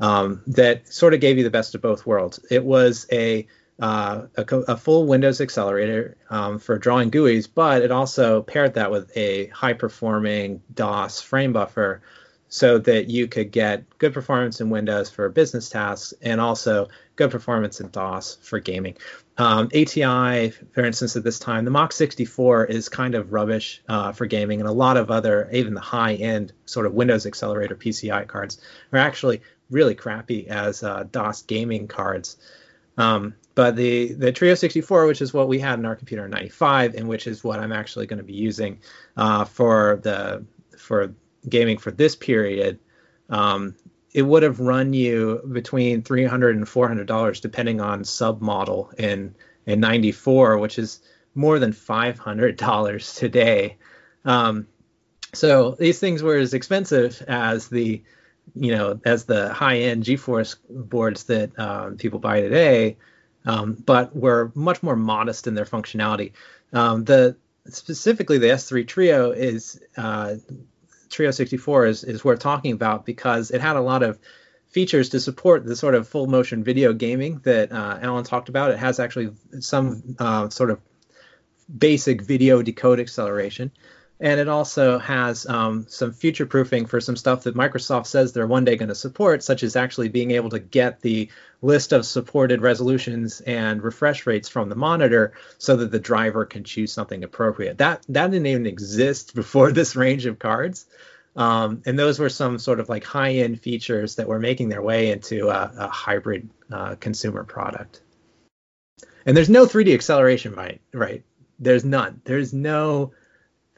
um, 0.00 0.42
that 0.46 0.88
sort 0.92 1.14
of 1.14 1.20
gave 1.20 1.38
you 1.38 1.44
the 1.44 1.50
best 1.50 1.74
of 1.74 1.82
both 1.82 2.06
worlds. 2.06 2.40
It 2.50 2.64
was 2.64 3.06
a 3.12 3.46
uh, 3.80 4.26
a, 4.36 4.42
a, 4.42 4.76
full 4.76 5.06
Windows 5.06 5.40
accelerator 5.40 6.16
um, 6.30 6.58
for 6.58 6.78
drawing 6.78 7.10
GUIs, 7.10 7.48
but 7.52 7.82
it 7.82 7.90
also 7.90 8.42
paired 8.42 8.74
that 8.74 8.90
with 8.90 9.10
a 9.16 9.46
high 9.46 9.72
performing 9.72 10.62
DOS 10.74 11.20
frame 11.20 11.52
buffer 11.52 12.02
so 12.48 12.76
that 12.76 13.08
you 13.08 13.26
could 13.28 13.50
get 13.50 13.98
good 13.98 14.12
performance 14.12 14.60
in 14.60 14.68
Windows 14.68 15.08
for 15.08 15.26
business 15.30 15.70
tasks 15.70 16.12
and 16.20 16.38
also 16.38 16.88
good 17.16 17.30
performance 17.30 17.80
in 17.80 17.88
DOS 17.88 18.36
for 18.42 18.60
gaming. 18.60 18.98
Um, 19.38 19.70
ATI, 19.74 20.50
for 20.50 20.84
instance, 20.84 21.16
at 21.16 21.24
this 21.24 21.38
time, 21.38 21.64
the 21.64 21.70
Mach 21.70 21.92
64 21.92 22.66
is 22.66 22.90
kind 22.90 23.14
of 23.14 23.32
rubbish 23.32 23.82
uh, 23.88 24.12
for 24.12 24.26
gaming, 24.26 24.60
and 24.60 24.68
a 24.68 24.72
lot 24.72 24.98
of 24.98 25.10
other, 25.10 25.48
even 25.50 25.72
the 25.72 25.80
high 25.80 26.14
end 26.14 26.52
sort 26.66 26.84
of 26.84 26.92
Windows 26.92 27.24
accelerator 27.24 27.74
PCI 27.74 28.28
cards, 28.28 28.60
are 28.92 28.98
actually 28.98 29.40
really 29.70 29.94
crappy 29.94 30.46
as 30.48 30.82
uh, 30.82 31.04
DOS 31.10 31.42
gaming 31.42 31.88
cards. 31.88 32.36
Um, 32.98 33.34
but 33.54 33.76
the 33.76 34.14
the 34.14 34.32
Trio 34.32 34.54
64, 34.54 35.06
which 35.06 35.20
is 35.20 35.34
what 35.34 35.48
we 35.48 35.58
had 35.58 35.78
in 35.78 35.84
our 35.84 35.96
computer 35.96 36.24
in 36.24 36.30
'95, 36.30 36.94
and 36.94 37.08
which 37.08 37.26
is 37.26 37.44
what 37.44 37.60
I'm 37.60 37.72
actually 37.72 38.06
going 38.06 38.18
to 38.18 38.24
be 38.24 38.34
using 38.34 38.78
uh, 39.16 39.44
for 39.44 40.00
the 40.02 40.44
for 40.76 41.14
gaming 41.48 41.78
for 41.78 41.90
this 41.90 42.16
period, 42.16 42.78
um, 43.28 43.74
it 44.12 44.22
would 44.22 44.42
have 44.42 44.60
run 44.60 44.92
you 44.92 45.40
between 45.52 46.02
300 46.02 46.56
and 46.56 46.68
400 46.68 47.06
dollars, 47.06 47.40
depending 47.40 47.80
on 47.80 48.04
sub 48.04 48.40
model 48.40 48.90
in 48.96 49.34
in 49.66 49.80
'94, 49.80 50.58
which 50.58 50.78
is 50.78 51.00
more 51.34 51.58
than 51.58 51.72
500 51.72 52.56
dollars 52.56 53.14
today. 53.14 53.76
Um, 54.24 54.66
so 55.34 55.72
these 55.78 55.98
things 55.98 56.22
were 56.22 56.36
as 56.36 56.54
expensive 56.54 57.22
as 57.26 57.68
the 57.68 58.02
you 58.54 58.74
know 58.74 59.00
as 59.04 59.24
the 59.24 59.52
high 59.52 59.78
end 59.78 60.04
GeForce 60.04 60.56
boards 60.68 61.24
that 61.24 61.58
um, 61.58 61.96
people 61.96 62.18
buy 62.18 62.40
today 62.40 62.96
um, 63.44 63.74
but 63.74 64.14
were 64.14 64.52
much 64.54 64.82
more 64.82 64.96
modest 64.96 65.46
in 65.46 65.54
their 65.54 65.64
functionality. 65.64 66.32
Um, 66.72 67.04
the 67.04 67.36
specifically 67.66 68.38
the 68.38 68.48
S3 68.48 68.86
Trio 68.86 69.30
is 69.30 69.80
uh, 69.96 70.36
Trio 71.10 71.30
64 71.30 71.86
is, 71.86 72.04
is 72.04 72.24
worth 72.24 72.40
talking 72.40 72.72
about 72.72 73.04
because 73.04 73.50
it 73.50 73.60
had 73.60 73.76
a 73.76 73.80
lot 73.80 74.02
of 74.02 74.18
features 74.68 75.10
to 75.10 75.20
support 75.20 75.64
the 75.64 75.76
sort 75.76 75.94
of 75.94 76.08
full 76.08 76.26
motion 76.26 76.64
video 76.64 76.92
gaming 76.92 77.40
that 77.44 77.70
uh, 77.72 77.98
Alan 78.00 78.24
talked 78.24 78.48
about. 78.48 78.70
It 78.70 78.78
has 78.78 78.98
actually 78.98 79.32
some 79.60 80.16
uh, 80.18 80.48
sort 80.48 80.70
of 80.70 80.80
basic 81.76 82.22
video 82.22 82.62
decode 82.62 82.98
acceleration 82.98 83.70
and 84.22 84.38
it 84.38 84.48
also 84.48 85.00
has 85.00 85.46
um, 85.48 85.84
some 85.88 86.12
future 86.12 86.46
proofing 86.46 86.86
for 86.86 87.00
some 87.00 87.16
stuff 87.16 87.42
that 87.42 87.56
Microsoft 87.56 88.06
says 88.06 88.32
they're 88.32 88.46
one 88.46 88.64
day 88.64 88.76
going 88.76 88.88
to 88.88 88.94
support, 88.94 89.42
such 89.42 89.64
as 89.64 89.74
actually 89.74 90.08
being 90.08 90.30
able 90.30 90.48
to 90.50 90.60
get 90.60 91.00
the 91.00 91.28
list 91.60 91.92
of 91.92 92.06
supported 92.06 92.62
resolutions 92.62 93.40
and 93.40 93.82
refresh 93.82 94.24
rates 94.24 94.48
from 94.48 94.68
the 94.68 94.76
monitor 94.76 95.32
so 95.58 95.74
that 95.74 95.90
the 95.90 95.98
driver 95.98 96.44
can 96.44 96.62
choose 96.62 96.92
something 96.92 97.24
appropriate. 97.24 97.78
That 97.78 98.06
that 98.10 98.30
didn't 98.30 98.46
even 98.46 98.66
exist 98.66 99.34
before 99.34 99.72
this 99.72 99.96
range 99.96 100.24
of 100.24 100.38
cards. 100.38 100.86
Um, 101.34 101.82
and 101.84 101.98
those 101.98 102.20
were 102.20 102.28
some 102.28 102.60
sort 102.60 102.78
of 102.78 102.88
like 102.88 103.02
high-end 103.02 103.60
features 103.60 104.16
that 104.16 104.28
were 104.28 104.38
making 104.38 104.68
their 104.68 104.82
way 104.82 105.10
into 105.10 105.48
a, 105.48 105.72
a 105.76 105.88
hybrid 105.88 106.48
uh, 106.70 106.94
consumer 106.94 107.42
product. 107.42 108.02
And 109.26 109.36
there's 109.36 109.50
no 109.50 109.66
3D 109.66 109.94
acceleration, 109.94 110.52
right? 110.52 110.80
Right? 110.92 111.24
There's 111.58 111.84
none. 111.84 112.20
There's 112.24 112.52
no 112.52 113.12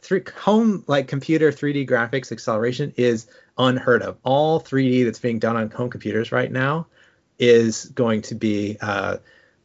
three, 0.05 0.23
home 0.37 0.85
like 0.87 1.09
computer 1.09 1.51
3D 1.51 1.89
graphics 1.89 2.31
acceleration 2.31 2.93
is 2.97 3.27
unheard 3.57 4.03
of. 4.03 4.19
All 4.23 4.61
3D 4.61 5.05
that's 5.05 5.19
being 5.19 5.39
done 5.39 5.57
on 5.57 5.71
home 5.71 5.91
computers 5.91 6.31
right 6.31 6.53
now 6.53 6.87
is 7.39 7.87
going 7.87 8.23
to 8.23 8.35
be 8.35 8.77
uh, 8.81 9.17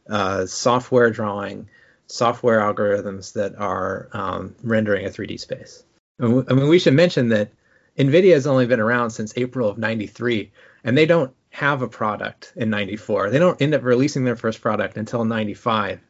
uh, 0.08 0.46
software 0.46 1.10
drawing, 1.10 1.68
software 2.06 2.60
algorithms 2.60 3.34
that 3.34 3.54
are 3.56 4.08
um, 4.12 4.54
rendering 4.62 5.06
a 5.06 5.10
3D 5.10 5.38
space. 5.38 5.84
I 6.18 6.26
mean, 6.26 6.68
we 6.68 6.78
should 6.78 6.94
mention 6.94 7.28
that 7.28 7.50
NVIDIA 7.98 8.32
has 8.32 8.46
only 8.46 8.66
been 8.66 8.80
around 8.80 9.10
since 9.10 9.34
April 9.36 9.68
of 9.68 9.78
93, 9.78 10.50
and 10.84 10.96
they 10.96 11.06
don't 11.06 11.34
have 11.50 11.82
a 11.82 11.88
product 11.88 12.52
in 12.56 12.70
94. 12.70 13.30
They 13.30 13.38
don't 13.38 13.60
end 13.60 13.74
up 13.74 13.82
releasing 13.82 14.24
their 14.24 14.36
first 14.36 14.60
product 14.60 14.96
until 14.96 15.24
95 15.24 16.00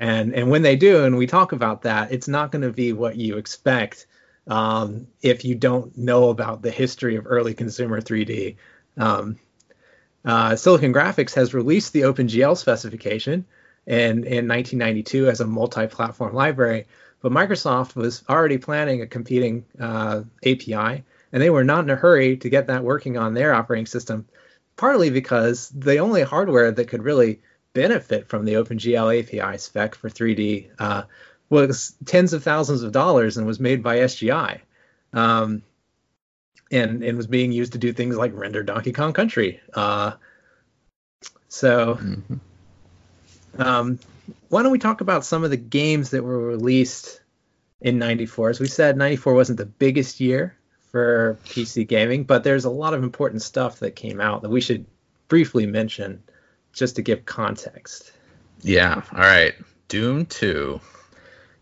and 0.00 0.34
and 0.34 0.50
when 0.50 0.62
they 0.62 0.74
do 0.74 1.04
and 1.04 1.16
we 1.16 1.26
talk 1.26 1.52
about 1.52 1.82
that 1.82 2.10
it's 2.10 2.26
not 2.26 2.50
going 2.50 2.62
to 2.62 2.72
be 2.72 2.92
what 2.92 3.16
you 3.16 3.36
expect 3.36 4.06
um, 4.48 5.06
if 5.22 5.44
you 5.44 5.54
don't 5.54 5.96
know 5.96 6.30
about 6.30 6.62
the 6.62 6.70
history 6.70 7.14
of 7.16 7.26
early 7.26 7.54
consumer 7.54 8.00
3d 8.00 8.56
um, 8.96 9.38
uh, 10.24 10.56
silicon 10.56 10.92
graphics 10.92 11.34
has 11.34 11.54
released 11.54 11.92
the 11.92 12.00
opengl 12.00 12.56
specification 12.56 13.44
in, 13.86 14.24
in 14.24 14.48
1992 14.48 15.28
as 15.28 15.40
a 15.40 15.46
multi-platform 15.46 16.34
library 16.34 16.86
but 17.20 17.30
microsoft 17.30 17.94
was 17.94 18.24
already 18.28 18.58
planning 18.58 19.02
a 19.02 19.06
competing 19.06 19.64
uh, 19.78 20.22
api 20.44 21.04
and 21.32 21.42
they 21.42 21.50
were 21.50 21.64
not 21.64 21.84
in 21.84 21.90
a 21.90 21.96
hurry 21.96 22.38
to 22.38 22.48
get 22.48 22.66
that 22.66 22.82
working 22.82 23.18
on 23.18 23.34
their 23.34 23.52
operating 23.52 23.86
system 23.86 24.26
partly 24.76 25.10
because 25.10 25.68
the 25.68 25.98
only 25.98 26.22
hardware 26.22 26.72
that 26.72 26.88
could 26.88 27.02
really 27.02 27.40
benefit 27.72 28.28
from 28.28 28.44
the 28.44 28.54
OpenGL 28.54 29.20
API 29.20 29.58
spec 29.58 29.94
for 29.94 30.08
3D 30.08 30.70
uh, 30.78 31.02
was 31.48 31.94
tens 32.04 32.32
of 32.32 32.42
thousands 32.42 32.82
of 32.82 32.92
dollars 32.92 33.36
and 33.36 33.46
was 33.46 33.60
made 33.60 33.82
by 33.82 33.98
SGI. 33.98 34.60
Um, 35.12 35.62
and, 36.70 37.02
and 37.02 37.16
was 37.16 37.26
being 37.26 37.52
used 37.52 37.72
to 37.72 37.78
do 37.78 37.92
things 37.92 38.16
like 38.16 38.32
render 38.34 38.62
Donkey 38.62 38.92
Kong 38.92 39.12
Country. 39.12 39.60
Uh, 39.74 40.12
so, 41.48 41.96
mm-hmm. 41.96 43.60
um, 43.60 43.98
why 44.48 44.62
don't 44.62 44.70
we 44.70 44.78
talk 44.78 45.00
about 45.00 45.24
some 45.24 45.42
of 45.42 45.50
the 45.50 45.56
games 45.56 46.10
that 46.10 46.22
were 46.22 46.38
released 46.38 47.20
in 47.80 47.98
94? 47.98 48.50
As 48.50 48.60
we 48.60 48.68
said, 48.68 48.96
94 48.96 49.34
wasn't 49.34 49.58
the 49.58 49.66
biggest 49.66 50.20
year 50.20 50.56
for 50.90 51.38
PC 51.44 51.86
gaming, 51.86 52.24
but 52.24 52.44
there's 52.44 52.64
a 52.64 52.70
lot 52.70 52.94
of 52.94 53.02
important 53.02 53.42
stuff 53.42 53.80
that 53.80 53.96
came 53.96 54.20
out 54.20 54.42
that 54.42 54.50
we 54.50 54.60
should 54.60 54.86
briefly 55.28 55.66
mention 55.66 56.22
just 56.72 56.96
to 56.96 57.02
give 57.02 57.24
context. 57.24 58.12
Yeah. 58.62 59.02
All 59.12 59.18
right. 59.18 59.54
Doom 59.88 60.26
2. 60.26 60.80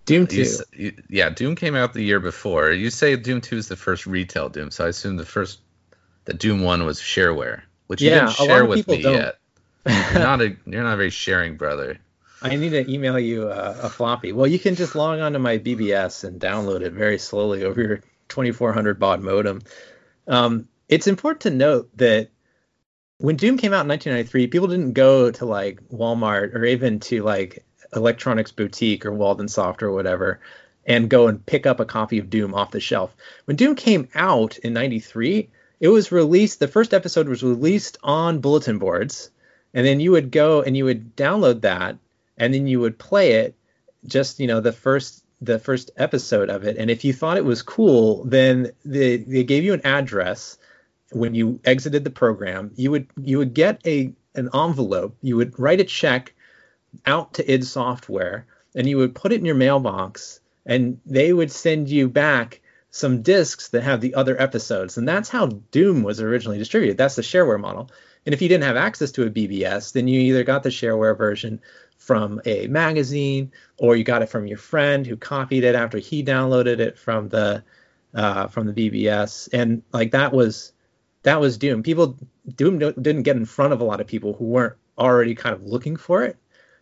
Doom 0.05 0.27
2. 0.27 0.47
You, 0.73 0.93
yeah, 1.09 1.31
Doom 1.31 1.55
came 1.55 1.75
out 1.75 1.93
the 1.93 2.03
year 2.03 2.21
before. 2.21 2.71
You 2.71 2.91
say 2.91 3.17
Doom 3.17 3.41
2 3.41 3.57
is 3.57 3.69
the 3.69 3.77
first 3.77 4.07
retail 4.07 4.49
Doom, 4.49 4.71
so 4.71 4.85
I 4.85 4.89
assume 4.89 5.17
the 5.17 5.27
first 5.27 5.61
that 6.25 6.39
Doom 6.39 6.63
1 6.63 6.85
was 6.85 7.01
shareware, 7.01 7.63
which 7.87 8.01
you 8.01 8.11
didn't 8.11 8.33
share 8.33 8.65
with 8.65 8.87
me 8.89 9.03
don't. 9.03 9.15
yet. 9.15 9.39
you're 9.87 10.23
not 10.23 10.41
a 10.41 10.57
you're 10.67 10.83
not 10.83 10.95
a 10.95 10.97
very 10.97 11.11
sharing 11.11 11.57
brother. 11.57 11.99
I 12.41 12.55
need 12.57 12.71
to 12.71 12.91
email 12.91 13.19
you 13.19 13.49
a, 13.51 13.71
a, 13.83 13.89
floppy. 13.89 14.33
Well, 14.33 14.47
you 14.47 14.61
can 14.61 14.77
just 14.77 14.95
log 14.95 15.19
on 15.19 15.33
to 15.33 15.41
my 15.41 15.59
BBS 15.59 16.23
and 16.23 16.41
download 16.41 16.83
it 16.83 16.93
very 16.93 17.19
slowly 17.19 17.65
over 17.65 17.83
your 17.83 18.01
2400 18.29 19.01
baud 19.01 19.23
modem. 19.23 19.63
Um, 20.29 20.69
it's 20.89 21.09
important 21.09 21.41
to 21.43 21.51
note 21.51 21.91
that 21.97 22.31
when 23.19 23.37
Doom 23.37 23.59
came 23.59 23.73
out 23.73 23.83
in 23.83 23.89
1993, 23.89 24.47
people 24.47 24.69
didn't 24.69 24.93
go 24.93 25.31
to 25.31 25.45
like 25.45 25.81
Walmart 25.91 26.55
or 26.55 26.65
even 26.65 27.01
to 27.01 27.23
like 27.23 27.65
Electronics 27.95 28.53
Boutique 28.53 29.05
or 29.05 29.13
Walden 29.13 29.49
Soft 29.49 29.83
or 29.83 29.93
whatever 29.93 30.41
and 30.87 31.11
go 31.11 31.27
and 31.27 31.45
pick 31.45 31.67
up 31.67 31.81
a 31.81 31.85
copy 31.85 32.19
of 32.19 32.31
Doom 32.31 32.55
off 32.55 32.71
the 32.71 32.81
shelf. 32.81 33.15
When 33.45 33.57
Doom 33.57 33.75
came 33.75 34.09
out 34.15 34.57
in 34.59 34.73
93, 34.73 35.51
it 35.81 35.89
was 35.89 36.13
released, 36.13 36.61
the 36.61 36.69
first 36.69 36.95
episode 36.95 37.29
was 37.29 37.43
released 37.43 37.99
on 38.03 38.41
bulletin 38.41 38.79
boards, 38.79 39.31
and 39.75 39.87
then 39.87 40.01
you 40.01 40.13
would 40.13 40.31
go 40.31 40.63
and 40.63 40.77
you 40.77 40.85
would 40.85 41.15
download 41.15 41.61
that, 41.63 41.99
and 42.37 42.55
then 42.55 42.67
you 42.67 42.81
would 42.81 42.99
play 42.99 43.33
it 43.33 43.55
just, 44.07 44.41
you 44.41 44.47
know, 44.47 44.61
the 44.61 44.73
first 44.73 45.25
the 45.41 45.59
first 45.59 45.93
episode 45.97 46.51
of 46.51 46.65
it. 46.65 46.77
And 46.79 46.91
if 46.91 47.05
you 47.05 47.13
thought 47.13 47.37
it 47.37 47.45
was 47.45 47.63
cool, 47.63 48.25
then 48.25 48.73
they, 48.85 49.19
they 49.19 49.45
gave 49.45 49.63
you 49.63 49.73
an 49.73 49.87
address 49.87 50.59
when 51.13 51.35
you 51.35 51.61
exited 51.65 52.05
the 52.05 52.11
program, 52.11 52.71
you 52.77 52.91
would 52.91 53.07
you 53.23 53.39
would 53.39 53.55
get 53.55 53.81
a 53.87 54.13
an 54.35 54.51
envelope. 54.55 55.17
You 55.23 55.37
would 55.37 55.59
write 55.59 55.81
a 55.81 55.85
check 55.85 56.35
out 57.07 57.35
to 57.35 57.53
id 57.53 57.65
Software, 57.65 58.47
and 58.75 58.89
you 58.89 58.97
would 58.99 59.15
put 59.15 59.33
it 59.33 59.41
in 59.41 59.45
your 59.45 59.55
mailbox, 59.55 60.41
and 60.67 61.01
they 61.07 61.33
would 61.33 61.51
send 61.51 61.89
you 61.89 62.09
back 62.09 62.61
some 62.91 63.23
discs 63.23 63.69
that 63.69 63.83
have 63.83 64.01
the 64.01 64.15
other 64.15 64.41
episodes. 64.41 64.97
And 64.97 65.07
that's 65.07 65.29
how 65.29 65.47
Doom 65.71 66.03
was 66.03 66.21
originally 66.21 66.59
distributed. 66.59 66.97
That's 66.97 67.17
the 67.17 67.23
shareware 67.23 67.61
model. 67.61 67.91
And 68.25 68.35
if 68.35 68.43
you 68.43 68.49
didn't 68.49 68.65
have 68.65 68.77
access 68.77 69.13
to 69.13 69.27
a 69.27 69.31
BBS, 69.31 69.93
then 69.93 70.09
you 70.09 70.21
either 70.21 70.43
got 70.43 70.63
the 70.63 70.71
shareware 70.71 71.17
version 71.17 71.61
from 71.97 72.41
a 72.47 72.67
magazine 72.69 73.53
or 73.77 73.97
you 73.97 74.05
got 74.05 74.23
it 74.23 74.29
from 74.29 74.47
your 74.47 74.59
friend 74.59 75.07
who 75.07 75.17
copied 75.17 75.65
it 75.65 75.75
after 75.75 75.99
he 75.99 76.25
downloaded 76.25 76.79
it 76.79 76.99
from 76.99 77.29
the 77.29 77.63
uh, 78.15 78.47
from 78.47 78.67
the 78.67 78.73
BBS. 78.73 79.49
And 79.53 79.83
like 79.93 80.13
that 80.13 80.33
was 80.33 80.73
that 81.23 81.41
was 81.41 81.59
Doom. 81.59 81.83
People 81.83 82.17
Doom 82.55 82.79
didn't 82.79 83.23
get 83.23 83.37
in 83.37 83.45
front 83.45 83.73
of 83.73 83.81
a 83.81 83.85
lot 83.85 84.01
of 84.01 84.07
people 84.07 84.35
who 84.35 84.45
weren't 84.45 84.77
already 84.97 85.35
kind 85.35 85.55
of 85.55 85.65
looking 85.65 85.97
for 85.97 86.25
it. 86.25 86.37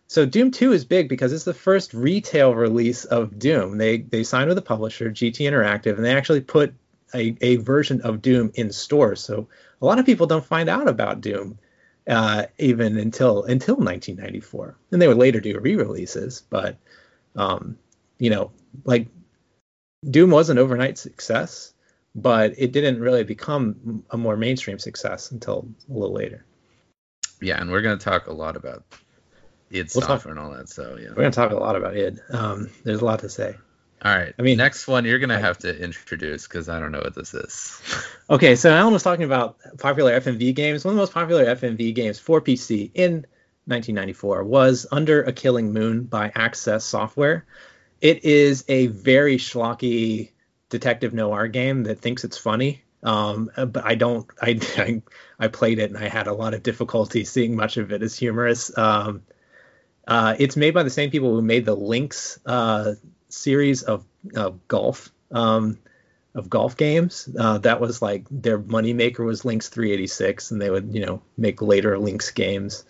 So 0.07 0.25
Doom 0.25 0.51
2 0.51 0.71
is 0.71 0.85
big 0.85 1.09
because 1.09 1.33
it's 1.33 1.43
the 1.43 1.53
first 1.53 1.93
retail 1.93 2.55
release 2.55 3.03
of 3.05 3.37
Doom. 3.37 3.77
They 3.77 3.99
they 3.99 4.23
signed 4.23 4.49
with 4.49 4.57
a 4.57 4.61
publisher, 4.61 5.11
GT 5.11 5.41
Interactive, 5.41 5.95
and 5.95 6.05
they 6.05 6.15
actually 6.15 6.41
put 6.41 6.73
a, 7.13 7.35
a 7.41 7.57
version 7.57 8.01
of 8.01 8.21
Doom 8.21 8.51
in 8.55 8.71
stores. 8.71 9.21
So 9.21 9.47
a 9.81 9.85
lot 9.85 9.99
of 9.99 10.05
people 10.05 10.27
don't 10.27 10.45
find 10.45 10.69
out 10.69 10.87
about 10.87 11.21
Doom 11.21 11.59
uh, 12.07 12.45
even 12.57 12.97
until 12.97 13.43
until 13.43 13.75
1994, 13.75 14.77
and 14.91 15.01
they 15.01 15.07
would 15.07 15.17
later 15.17 15.41
do 15.41 15.59
re-releases. 15.59 16.41
But 16.49 16.77
um, 17.35 17.77
you 18.17 18.29
know, 18.29 18.51
like 18.85 19.07
Doom 20.09 20.31
was 20.31 20.49
an 20.49 20.57
overnight 20.57 20.97
success, 20.97 21.73
but 22.17 22.55
it 22.57 22.71
didn't 22.71 22.99
really 22.99 23.23
become 23.23 24.03
a 24.09 24.17
more 24.17 24.35
mainstream 24.35 24.79
success 24.79 25.31
until 25.31 25.69
a 25.87 25.93
little 25.93 26.13
later. 26.13 26.43
Yeah, 27.39 27.61
and 27.61 27.71
we're 27.71 27.83
gonna 27.83 27.97
talk 27.97 28.25
a 28.25 28.33
lot 28.33 28.57
about 28.57 28.83
id 29.69 29.91
we'll 29.93 30.01
software 30.01 30.17
talk, 30.17 30.25
and 30.25 30.39
all 30.39 30.51
that. 30.51 30.67
So 30.67 30.97
yeah, 30.99 31.09
we're 31.09 31.15
gonna 31.15 31.31
talk 31.31 31.51
a 31.51 31.55
lot 31.55 31.75
about 31.75 31.95
id. 31.95 32.19
Um, 32.31 32.71
there's 32.83 33.01
a 33.01 33.05
lot 33.05 33.19
to 33.19 33.29
say. 33.29 33.55
All 34.03 34.15
right. 34.15 34.33
I 34.37 34.41
mean, 34.41 34.57
next 34.57 34.87
one 34.87 35.05
you're 35.05 35.19
gonna 35.19 35.39
have 35.39 35.59
to 35.59 35.83
introduce 35.83 36.47
because 36.47 36.69
I 36.69 36.79
don't 36.79 36.91
know 36.91 37.01
what 37.01 37.13
this 37.13 37.35
is. 37.35 37.81
okay, 38.29 38.55
so 38.55 38.71
Alan 38.71 38.93
was 38.93 39.03
talking 39.03 39.25
about 39.25 39.57
popular 39.77 40.19
FMV 40.19 40.55
games. 40.55 40.83
One 40.83 40.93
of 40.93 40.95
the 40.95 41.01
most 41.01 41.13
popular 41.13 41.45
FMV 41.45 41.93
games 41.93 42.17
for 42.17 42.41
PC 42.41 42.91
in 42.95 43.27
1994 43.65 44.43
was 44.43 44.87
Under 44.91 45.23
a 45.23 45.33
Killing 45.33 45.71
Moon 45.71 46.03
by 46.03 46.31
Access 46.33 46.83
Software. 46.83 47.45
It 48.01 48.23
is 48.23 48.63
a 48.67 48.87
very 48.87 49.37
schlocky 49.37 50.31
detective 50.69 51.13
noir 51.13 51.47
game 51.47 51.83
that 51.83 51.99
thinks 51.99 52.23
it's 52.23 52.37
funny. 52.37 52.83
Um, 53.03 53.51
but 53.55 53.85
I 53.85 53.95
don't. 53.95 54.27
I, 54.41 54.59
I, 54.77 55.01
I 55.39 55.47
played 55.47 55.79
it 55.79 55.91
and 55.91 55.97
I 55.97 56.07
had 56.09 56.27
a 56.27 56.33
lot 56.33 56.53
of 56.53 56.63
difficulty 56.63 57.23
seeing 57.23 57.55
much 57.55 57.77
of 57.77 57.91
it 57.91 58.01
as 58.01 58.17
humorous. 58.17 58.75
Um, 58.77 59.23
uh, 60.07 60.35
it's 60.39 60.55
made 60.55 60.73
by 60.73 60.83
the 60.83 60.89
same 60.89 61.11
people 61.11 61.35
who 61.35 61.41
made 61.41 61.65
the 61.65 61.75
Links 61.75 62.39
uh, 62.45 62.93
series 63.29 63.83
of, 63.83 64.05
of 64.35 64.67
golf 64.67 65.11
um, 65.31 65.77
of 66.33 66.49
golf 66.49 66.77
games. 66.77 67.27
Uh, 67.37 67.57
that 67.59 67.81
was 67.81 68.01
like 68.01 68.25
their 68.29 68.59
moneymaker 68.59 69.25
was 69.25 69.43
Links 69.43 69.67
386, 69.69 70.51
and 70.51 70.61
they 70.61 70.69
would 70.69 70.93
you 70.93 71.05
know 71.05 71.21
make 71.37 71.61
later 71.61 71.97
Links 71.97 72.31
games. 72.31 72.85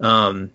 Um, 0.00 0.50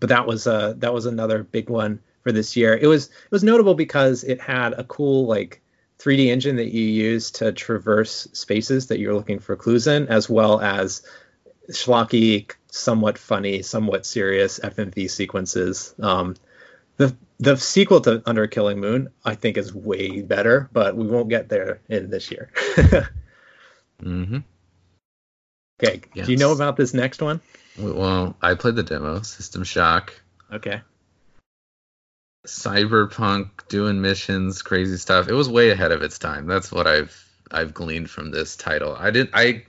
but 0.00 0.08
that 0.08 0.26
was 0.26 0.46
uh, 0.46 0.74
that 0.78 0.94
was 0.94 1.06
another 1.06 1.42
big 1.42 1.68
one 1.68 2.00
for 2.22 2.32
this 2.32 2.56
year. 2.56 2.74
It 2.74 2.86
was 2.86 3.06
it 3.06 3.30
was 3.30 3.44
notable 3.44 3.74
because 3.74 4.24
it 4.24 4.40
had 4.40 4.72
a 4.72 4.84
cool 4.84 5.26
like 5.26 5.60
3D 5.98 6.26
engine 6.26 6.56
that 6.56 6.72
you 6.72 6.84
use 6.84 7.30
to 7.32 7.52
traverse 7.52 8.28
spaces 8.32 8.88
that 8.88 8.98
you're 8.98 9.14
looking 9.14 9.38
for 9.38 9.56
clues 9.56 9.86
in, 9.86 10.08
as 10.08 10.28
well 10.28 10.60
as 10.60 11.02
schlocky, 11.70 12.50
somewhat 12.70 13.18
funny, 13.18 13.62
somewhat 13.62 14.06
serious 14.06 14.58
FMV 14.58 15.10
sequences. 15.10 15.94
Um, 16.00 16.36
the 16.96 17.16
the 17.38 17.56
sequel 17.56 18.00
to 18.02 18.22
Under 18.24 18.44
a 18.44 18.48
Killing 18.48 18.80
Moon, 18.80 19.10
I 19.24 19.34
think, 19.34 19.56
is 19.58 19.74
way 19.74 20.22
better, 20.22 20.68
but 20.72 20.96
we 20.96 21.06
won't 21.06 21.28
get 21.28 21.48
there 21.48 21.80
in 21.88 22.08
this 22.08 22.30
year. 22.30 22.50
mm-hmm. 24.02 24.38
Okay. 25.82 26.00
Yes. 26.14 26.26
Do 26.26 26.32
you 26.32 26.38
know 26.38 26.52
about 26.52 26.76
this 26.76 26.94
next 26.94 27.20
one? 27.20 27.40
Well, 27.78 28.34
I 28.40 28.54
played 28.54 28.76
the 28.76 28.82
demo, 28.82 29.20
System 29.20 29.64
Shock. 29.64 30.14
Okay. 30.50 30.80
Cyberpunk 32.46 33.48
doing 33.68 34.00
missions, 34.00 34.62
crazy 34.62 34.96
stuff. 34.96 35.28
It 35.28 35.34
was 35.34 35.48
way 35.48 35.70
ahead 35.70 35.92
of 35.92 36.02
its 36.02 36.18
time. 36.18 36.46
That's 36.46 36.72
what 36.72 36.86
I've 36.86 37.22
I've 37.50 37.74
gleaned 37.74 38.10
from 38.10 38.30
this 38.30 38.56
title. 38.56 38.96
I 38.98 39.10
didn't 39.10 39.30
I 39.34 39.64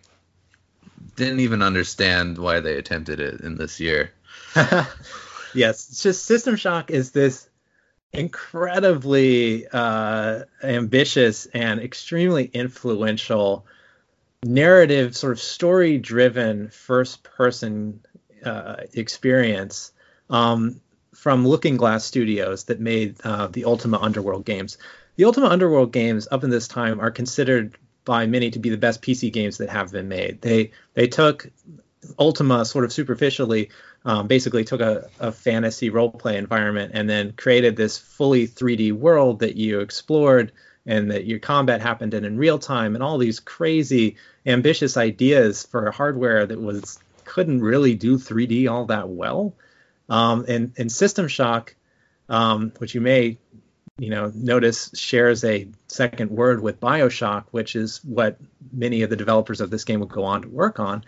didn't 1.15 1.39
even 1.39 1.61
understand 1.61 2.37
why 2.37 2.59
they 2.59 2.77
attempted 2.77 3.19
it 3.19 3.41
in 3.41 3.55
this 3.55 3.79
year. 3.79 4.11
yes, 5.53 6.01
just 6.01 6.25
System 6.25 6.55
Shock 6.55 6.91
is 6.91 7.11
this 7.11 7.49
incredibly 8.13 9.67
uh, 9.67 10.43
ambitious 10.63 11.45
and 11.47 11.79
extremely 11.79 12.45
influential 12.45 13.65
narrative, 14.43 15.15
sort 15.15 15.33
of 15.33 15.39
story 15.39 15.97
driven 15.97 16.69
first 16.69 17.23
person 17.23 18.01
uh, 18.45 18.77
experience 18.93 19.91
um, 20.29 20.79
from 21.17 21.47
Looking 21.47 21.77
Glass 21.77 22.05
Studios 22.05 22.65
that 22.65 22.79
made 22.79 23.15
uh, 23.23 23.47
the 23.47 23.65
Ultima 23.65 23.97
Underworld 23.99 24.45
games. 24.45 24.77
The 25.15 25.25
Ultima 25.25 25.47
Underworld 25.47 25.91
games 25.91 26.27
up 26.29 26.43
in 26.43 26.51
this 26.51 26.67
time 26.67 26.99
are 26.99 27.09
considered 27.09 27.75
by 28.05 28.27
many 28.27 28.51
to 28.51 28.59
be 28.59 28.69
the 28.69 28.77
best 28.77 29.01
PC 29.01 29.33
games 29.33 29.57
that 29.57 29.67
have 29.69 29.91
been 29.91 30.07
made. 30.07 30.41
They 30.41 30.71
they 30.93 31.07
took 31.07 31.49
Ultima 32.19 32.63
sort 32.65 32.85
of 32.85 32.93
superficially 32.93 33.71
um, 34.05 34.27
basically 34.27 34.63
took 34.63 34.79
a, 34.79 35.09
a 35.19 35.31
fantasy 35.31 35.89
role 35.89 36.11
play 36.11 36.37
environment 36.37 36.91
and 36.93 37.09
then 37.09 37.31
created 37.31 37.75
this 37.75 37.97
fully 37.97 38.47
3D 38.47 38.93
world 38.93 39.39
that 39.39 39.55
you 39.55 39.79
explored 39.79 40.51
and 40.85 41.09
that 41.09 41.25
your 41.25 41.39
combat 41.39 41.81
happened 41.81 42.13
in 42.13 42.25
in 42.25 42.37
real 42.37 42.59
time 42.59 42.93
and 42.93 43.03
all 43.03 43.17
these 43.17 43.39
crazy 43.39 44.17
ambitious 44.45 44.97
ideas 44.97 45.65
for 45.65 45.89
hardware 45.89 46.45
that 46.45 46.61
was 46.61 46.99
couldn't 47.25 47.61
really 47.61 47.95
do 47.95 48.19
3D 48.19 48.69
all 48.69 48.85
that 48.85 49.09
well. 49.09 49.55
Um, 50.09 50.45
and, 50.47 50.73
and 50.77 50.91
System 50.91 51.27
Shock, 51.27 51.75
um, 52.29 52.71
which 52.79 52.95
you 52.95 53.01
may 53.01 53.37
you 53.97 54.09
know 54.09 54.31
notice 54.35 54.91
shares 54.95 55.43
a 55.43 55.67
second 55.87 56.31
word 56.31 56.61
with 56.61 56.79
Bioshock, 56.79 57.45
which 57.51 57.75
is 57.75 58.03
what 58.03 58.37
many 58.71 59.01
of 59.01 59.09
the 59.09 59.15
developers 59.15 59.61
of 59.61 59.69
this 59.69 59.83
game 59.83 59.99
would 59.99 60.09
go 60.09 60.23
on 60.23 60.43
to 60.43 60.47
work 60.47 60.79
on. 60.79 61.03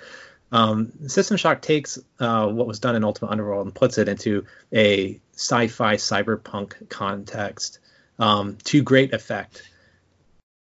Um, 0.51 1.07
System 1.07 1.37
Shock 1.37 1.61
takes 1.61 1.99
uh, 2.19 2.47
what 2.47 2.67
was 2.67 2.79
done 2.79 2.95
in 2.95 3.03
Ultima 3.03 3.31
Underworld 3.31 3.67
and 3.67 3.75
puts 3.75 3.97
it 3.97 4.07
into 4.07 4.45
a 4.73 5.19
sci-fi 5.33 5.95
cyberpunk 5.95 6.89
context 6.89 7.79
um, 8.17 8.57
to 8.65 8.81
great 8.81 9.13
effect. 9.13 9.63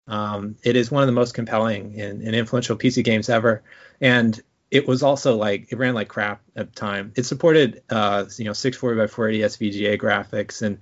Um, 0.07 0.57
it 0.63 0.77
is 0.77 0.91
one 0.91 1.03
of 1.03 1.07
the 1.07 1.13
most 1.13 1.35
compelling 1.35 2.01
and, 2.01 2.23
and, 2.23 2.35
influential 2.35 2.77
PC 2.77 3.05
games 3.05 3.29
ever, 3.29 3.63
and 4.01 4.41
it 4.71 4.87
was 4.87 5.03
also 5.03 5.37
like 5.37 5.73
it 5.73 5.79
ran 5.79 5.95
like 5.95 6.09
crap 6.09 6.43
at 6.57 6.73
the 6.73 6.79
time. 6.79 7.13
It 7.17 7.25
supported 7.25 7.83
uh, 7.91 8.27
you 8.37 8.45
know 8.45 8.53
640 8.53 8.99
by 8.99 9.07
480 9.07 9.71
SVGA 9.71 9.99
graphics, 9.99 10.63
and 10.63 10.79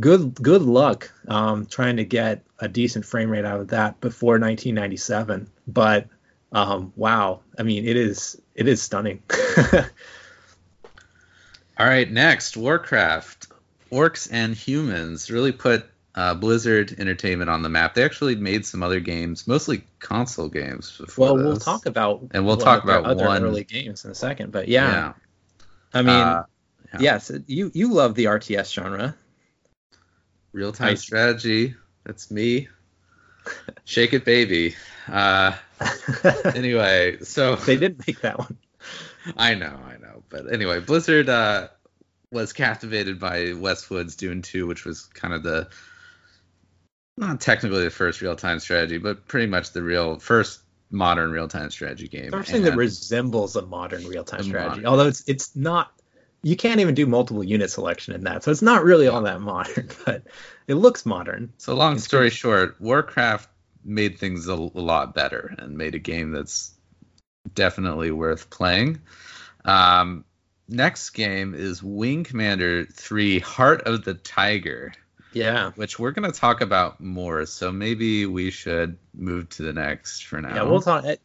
good 0.00 0.34
good 0.34 0.62
luck 0.62 1.10
um, 1.28 1.66
trying 1.66 1.96
to 1.96 2.04
get 2.04 2.44
a 2.58 2.68
decent 2.68 3.04
frame 3.04 3.30
rate 3.30 3.44
out 3.44 3.60
of 3.60 3.68
that 3.68 4.00
before 4.00 4.34
1997. 4.34 5.50
But 5.66 6.08
um, 6.52 6.92
wow, 6.96 7.40
I 7.58 7.62
mean, 7.62 7.86
it 7.86 7.96
is 7.96 8.40
it 8.54 8.68
is 8.68 8.82
stunning. 8.82 9.22
All 11.78 11.86
right, 11.86 12.10
next 12.10 12.56
Warcraft, 12.56 13.48
Orcs 13.92 14.28
and 14.32 14.54
Humans 14.54 15.30
really 15.30 15.52
put 15.52 15.86
uh, 16.14 16.34
Blizzard 16.34 16.94
Entertainment 16.98 17.50
on 17.50 17.62
the 17.62 17.68
map. 17.68 17.94
They 17.94 18.04
actually 18.04 18.36
made 18.36 18.66
some 18.66 18.82
other 18.82 19.00
games, 19.00 19.46
mostly 19.46 19.82
console 20.00 20.48
games. 20.48 21.00
well, 21.16 21.36
this. 21.36 21.44
we'll 21.44 21.56
talk 21.56 21.86
about 21.86 22.28
and 22.32 22.44
we'll 22.44 22.56
talk 22.56 22.84
about 22.84 23.04
other 23.04 23.24
one 23.24 23.44
early 23.44 23.64
games 23.64 24.04
in 24.04 24.10
a 24.10 24.14
second. 24.14 24.52
But 24.52 24.68
yeah, 24.68 24.90
yeah. 24.90 25.12
I 25.94 26.02
mean, 26.02 26.14
uh, 26.14 26.44
yeah. 26.94 27.00
yes, 27.00 27.30
you 27.46 27.70
you 27.74 27.92
love 27.92 28.14
the 28.14 28.26
RTS 28.26 28.72
genre. 28.72 29.14
Real 30.52 30.72
time 30.72 30.96
strategy. 30.96 31.74
That's 32.04 32.30
me. 32.30 32.68
Shake 33.84 34.12
it, 34.12 34.24
baby. 34.24 34.74
Uh, 35.06 35.52
anyway, 36.54 37.18
so 37.22 37.56
they 37.66 37.76
didn't 37.76 38.06
make 38.06 38.20
that 38.22 38.38
one. 38.38 38.56
I 39.36 39.54
know, 39.54 39.78
I 39.86 39.98
know, 39.98 40.22
but 40.28 40.52
anyway, 40.52 40.80
Blizzard 40.80 41.28
uh, 41.28 41.68
was 42.30 42.52
captivated 42.52 43.18
by 43.18 43.52
Westwood's 43.52 44.16
Dune 44.16 44.42
2, 44.42 44.66
which 44.66 44.84
was 44.84 45.04
kind 45.06 45.34
of 45.34 45.42
the 45.42 45.68
not 47.18 47.40
technically 47.40 47.84
the 47.84 47.90
first 47.90 48.20
real 48.20 48.36
time 48.36 48.60
strategy, 48.60 48.98
but 48.98 49.26
pretty 49.26 49.46
much 49.46 49.72
the 49.72 49.82
real 49.82 50.18
first 50.18 50.60
modern 50.90 51.30
real 51.30 51.48
time 51.48 51.70
strategy 51.70 52.08
game. 52.08 52.30
First 52.30 52.50
thing 52.50 52.62
that 52.62 52.76
resembles 52.76 53.56
a 53.56 53.62
modern 53.62 54.06
real 54.06 54.24
time 54.24 54.42
strategy, 54.42 54.82
modern. 54.82 54.86
although 54.86 55.06
it's 55.06 55.28
it's 55.28 55.54
not. 55.54 55.92
You 56.42 56.54
can't 56.54 56.78
even 56.78 56.94
do 56.94 57.04
multiple 57.04 57.42
unit 57.42 57.68
selection 57.68 58.14
in 58.14 58.22
that, 58.24 58.44
so 58.44 58.52
it's 58.52 58.62
not 58.62 58.84
really 58.84 59.08
all 59.08 59.22
that 59.22 59.40
modern, 59.40 59.88
but 60.06 60.22
it 60.68 60.74
looks 60.74 61.04
modern. 61.04 61.52
So 61.58 61.74
long 61.74 61.96
it's 61.96 62.04
story 62.04 62.30
short, 62.30 62.80
Warcraft 62.80 63.48
made 63.84 64.18
things 64.18 64.46
a, 64.48 64.52
a 64.52 64.54
lot 64.54 65.14
better 65.14 65.54
and 65.58 65.76
made 65.76 65.94
a 65.94 65.98
game 65.98 66.30
that's 66.30 66.74
definitely 67.54 68.12
worth 68.12 68.50
playing. 68.50 69.00
Um, 69.64 70.24
next 70.68 71.10
game 71.10 71.54
is 71.54 71.82
Wing 71.82 72.24
Commander 72.24 72.84
3 72.84 73.40
Heart 73.40 73.82
of 73.82 74.04
the 74.04 74.14
Tiger. 74.14 74.92
Yeah. 75.32 75.72
Which 75.72 75.98
we're 75.98 76.12
going 76.12 76.30
to 76.30 76.38
talk 76.38 76.60
about 76.60 77.00
more. 77.00 77.46
So 77.46 77.70
maybe 77.72 78.26
we 78.26 78.50
should 78.50 78.98
move 79.14 79.48
to 79.50 79.62
the 79.62 79.72
next 79.72 80.26
for 80.26 80.40
now. 80.40 80.54
Yeah, 80.54 80.62
we'll 80.62 80.80
talk. 80.80 81.04
Eh, 81.04 81.16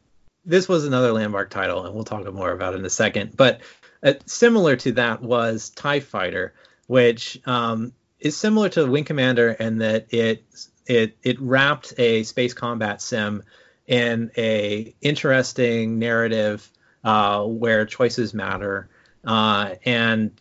this 0.46 0.68
was 0.68 0.86
another 0.86 1.12
landmark 1.12 1.50
title, 1.50 1.86
and 1.86 1.96
we'll 1.96 2.04
talk 2.04 2.32
more 2.34 2.52
about 2.52 2.74
it 2.74 2.80
in 2.80 2.86
a 2.86 2.90
second. 2.90 3.36
But 3.36 3.62
uh, 4.04 4.14
similar 4.26 4.76
to 4.78 4.92
that 4.94 5.22
was 5.22 5.70
TIE 5.70 6.02
Fighter, 6.02 6.54
which 6.88 7.40
um, 7.46 7.94
is 8.20 8.36
similar 8.36 8.70
to 8.70 8.86
Wing 8.86 9.06
Commander 9.06 9.52
in 9.52 9.80
that 9.80 10.14
it 10.14 10.44
it 10.86 11.18
it 11.24 11.40
wrapped 11.40 11.94
a 11.98 12.24
space 12.24 12.54
combat 12.54 13.02
sim 13.02 13.44
in 13.88 14.32
a 14.38 14.94
interesting 15.02 16.00
narrative 16.00 16.70
uh, 17.04 17.44
where 17.44 17.86
choices 17.86 18.34
matter, 18.34 18.90
uh, 19.26 19.76
and 19.86 20.32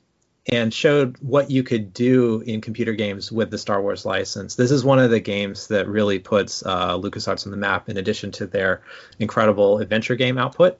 and 0.46 0.74
showed 0.74 1.16
what 1.20 1.50
you 1.50 1.62
could 1.62 1.94
do 1.94 2.40
in 2.40 2.60
computer 2.60 2.92
games 2.92 3.30
with 3.30 3.50
the 3.50 3.58
Star 3.58 3.80
Wars 3.80 4.04
license. 4.04 4.56
This 4.56 4.72
is 4.72 4.84
one 4.84 4.98
of 4.98 5.10
the 5.10 5.20
games 5.20 5.68
that 5.68 5.86
really 5.86 6.18
puts 6.18 6.64
uh, 6.66 6.98
LucasArts 6.98 7.46
on 7.46 7.52
the 7.52 7.56
map, 7.56 7.88
in 7.88 7.96
addition 7.96 8.32
to 8.32 8.46
their 8.46 8.82
incredible 9.18 9.78
adventure 9.78 10.16
game 10.16 10.38
output. 10.38 10.78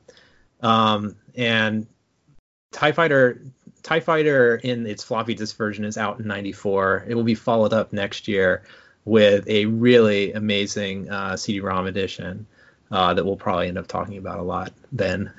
Um, 0.61 1.17
and 1.37 1.87
Tie 2.73 2.93
Fighter, 2.93 3.41
Tie 3.83 4.01
Fighter 4.01 4.57
in 4.57 4.87
its 4.87 5.05
floppy 5.05 5.35
disk 5.35 5.57
version 5.57 5.85
is 5.85 5.97
out 5.97 6.19
in 6.19 6.27
'94. 6.27 7.05
It 7.07 7.15
will 7.15 7.23
be 7.23 7.35
followed 7.35 7.73
up 7.73 7.93
next 7.93 8.27
year 8.27 8.63
with 9.05 9.49
a 9.49 9.67
really 9.67 10.33
amazing 10.33 11.11
uh, 11.11 11.37
CD-ROM 11.37 11.87
edition 11.87 12.47
uh, 12.93 13.15
that 13.15 13.25
we'll 13.25 13.37
probably 13.37 13.69
end 13.69 13.79
up 13.79 13.89
talking 13.89 14.19
about 14.19 14.39
a 14.39 14.43
lot 14.43 14.73
then. 14.91 15.33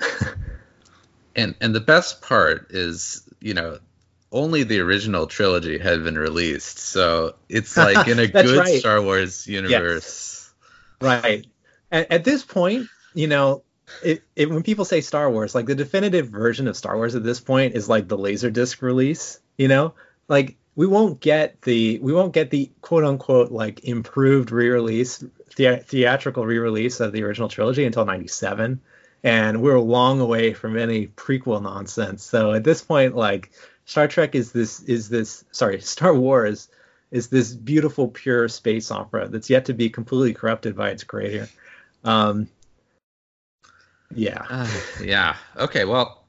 and 1.35 1.55
and 1.59 1.75
the 1.75 1.81
best 1.81 2.21
part 2.21 2.67
is, 2.71 3.27
you 3.41 3.53
know, 3.53 3.79
only 4.33 4.63
the 4.63 4.79
original 4.79 5.27
trilogy 5.27 5.77
had 5.77 6.03
been 6.03 6.17
released, 6.17 6.79
so 6.79 7.35
it's 7.47 7.77
like 7.77 8.07
in 8.07 8.19
a 8.19 8.27
good 8.27 8.57
right. 8.57 8.79
Star 8.79 9.01
Wars 9.01 9.47
universe. 9.47 10.51
Yes. 10.51 10.53
Right. 10.99 11.45
At, 11.91 12.11
at, 12.11 12.23
this 12.23 12.43
point, 12.43 12.87
you 13.13 13.27
know, 13.27 13.63
it, 14.03 14.23
it, 14.35 14.49
when 14.49 14.63
people 14.63 14.85
say 14.85 15.01
Star 15.01 15.29
Wars, 15.29 15.53
like 15.53 15.67
the 15.67 15.75
definitive 15.75 16.27
version 16.29 16.67
of 16.67 16.75
Star 16.75 16.95
Wars 16.95 17.15
at 17.15 17.23
this 17.23 17.39
point 17.39 17.75
is 17.75 17.87
like 17.87 18.07
the 18.07 18.17
Laserdisc 18.17 18.81
release. 18.81 19.39
You 19.57 19.67
know, 19.67 19.93
like 20.27 20.57
we 20.75 20.87
won't 20.87 21.19
get 21.19 21.61
the 21.61 21.99
we 21.99 22.13
won't 22.13 22.33
get 22.33 22.49
the 22.49 22.71
quote 22.81 23.03
unquote 23.03 23.51
like 23.51 23.83
improved 23.83 24.51
re-release 24.51 25.23
the, 25.55 25.83
theatrical 25.85 26.45
re-release 26.45 26.99
of 26.99 27.11
the 27.11 27.23
original 27.23 27.49
trilogy 27.49 27.85
until 27.85 28.05
97 28.05 28.81
and 29.23 29.61
we're 29.61 29.75
a 29.75 29.81
long 29.81 30.19
away 30.19 30.53
from 30.53 30.77
any 30.77 31.07
prequel 31.07 31.61
nonsense 31.61 32.23
so 32.23 32.53
at 32.53 32.63
this 32.63 32.81
point 32.81 33.15
like 33.15 33.51
Star 33.85 34.07
Trek 34.07 34.35
is 34.35 34.51
this 34.51 34.81
is 34.83 35.09
this 35.09 35.43
sorry 35.51 35.81
Star 35.81 36.13
Wars 36.13 36.69
is 37.11 37.27
this 37.27 37.53
beautiful 37.53 38.07
pure 38.07 38.47
space 38.47 38.89
opera 38.89 39.27
that's 39.27 39.49
yet 39.49 39.65
to 39.65 39.73
be 39.73 39.89
completely 39.89 40.33
corrupted 40.33 40.75
by 40.75 40.89
its 40.89 41.03
creator. 41.03 41.47
Um, 42.03 42.49
yeah. 44.15 44.45
Uh, 44.49 44.69
yeah. 45.01 45.35
Okay. 45.55 45.85
Well, 45.85 46.25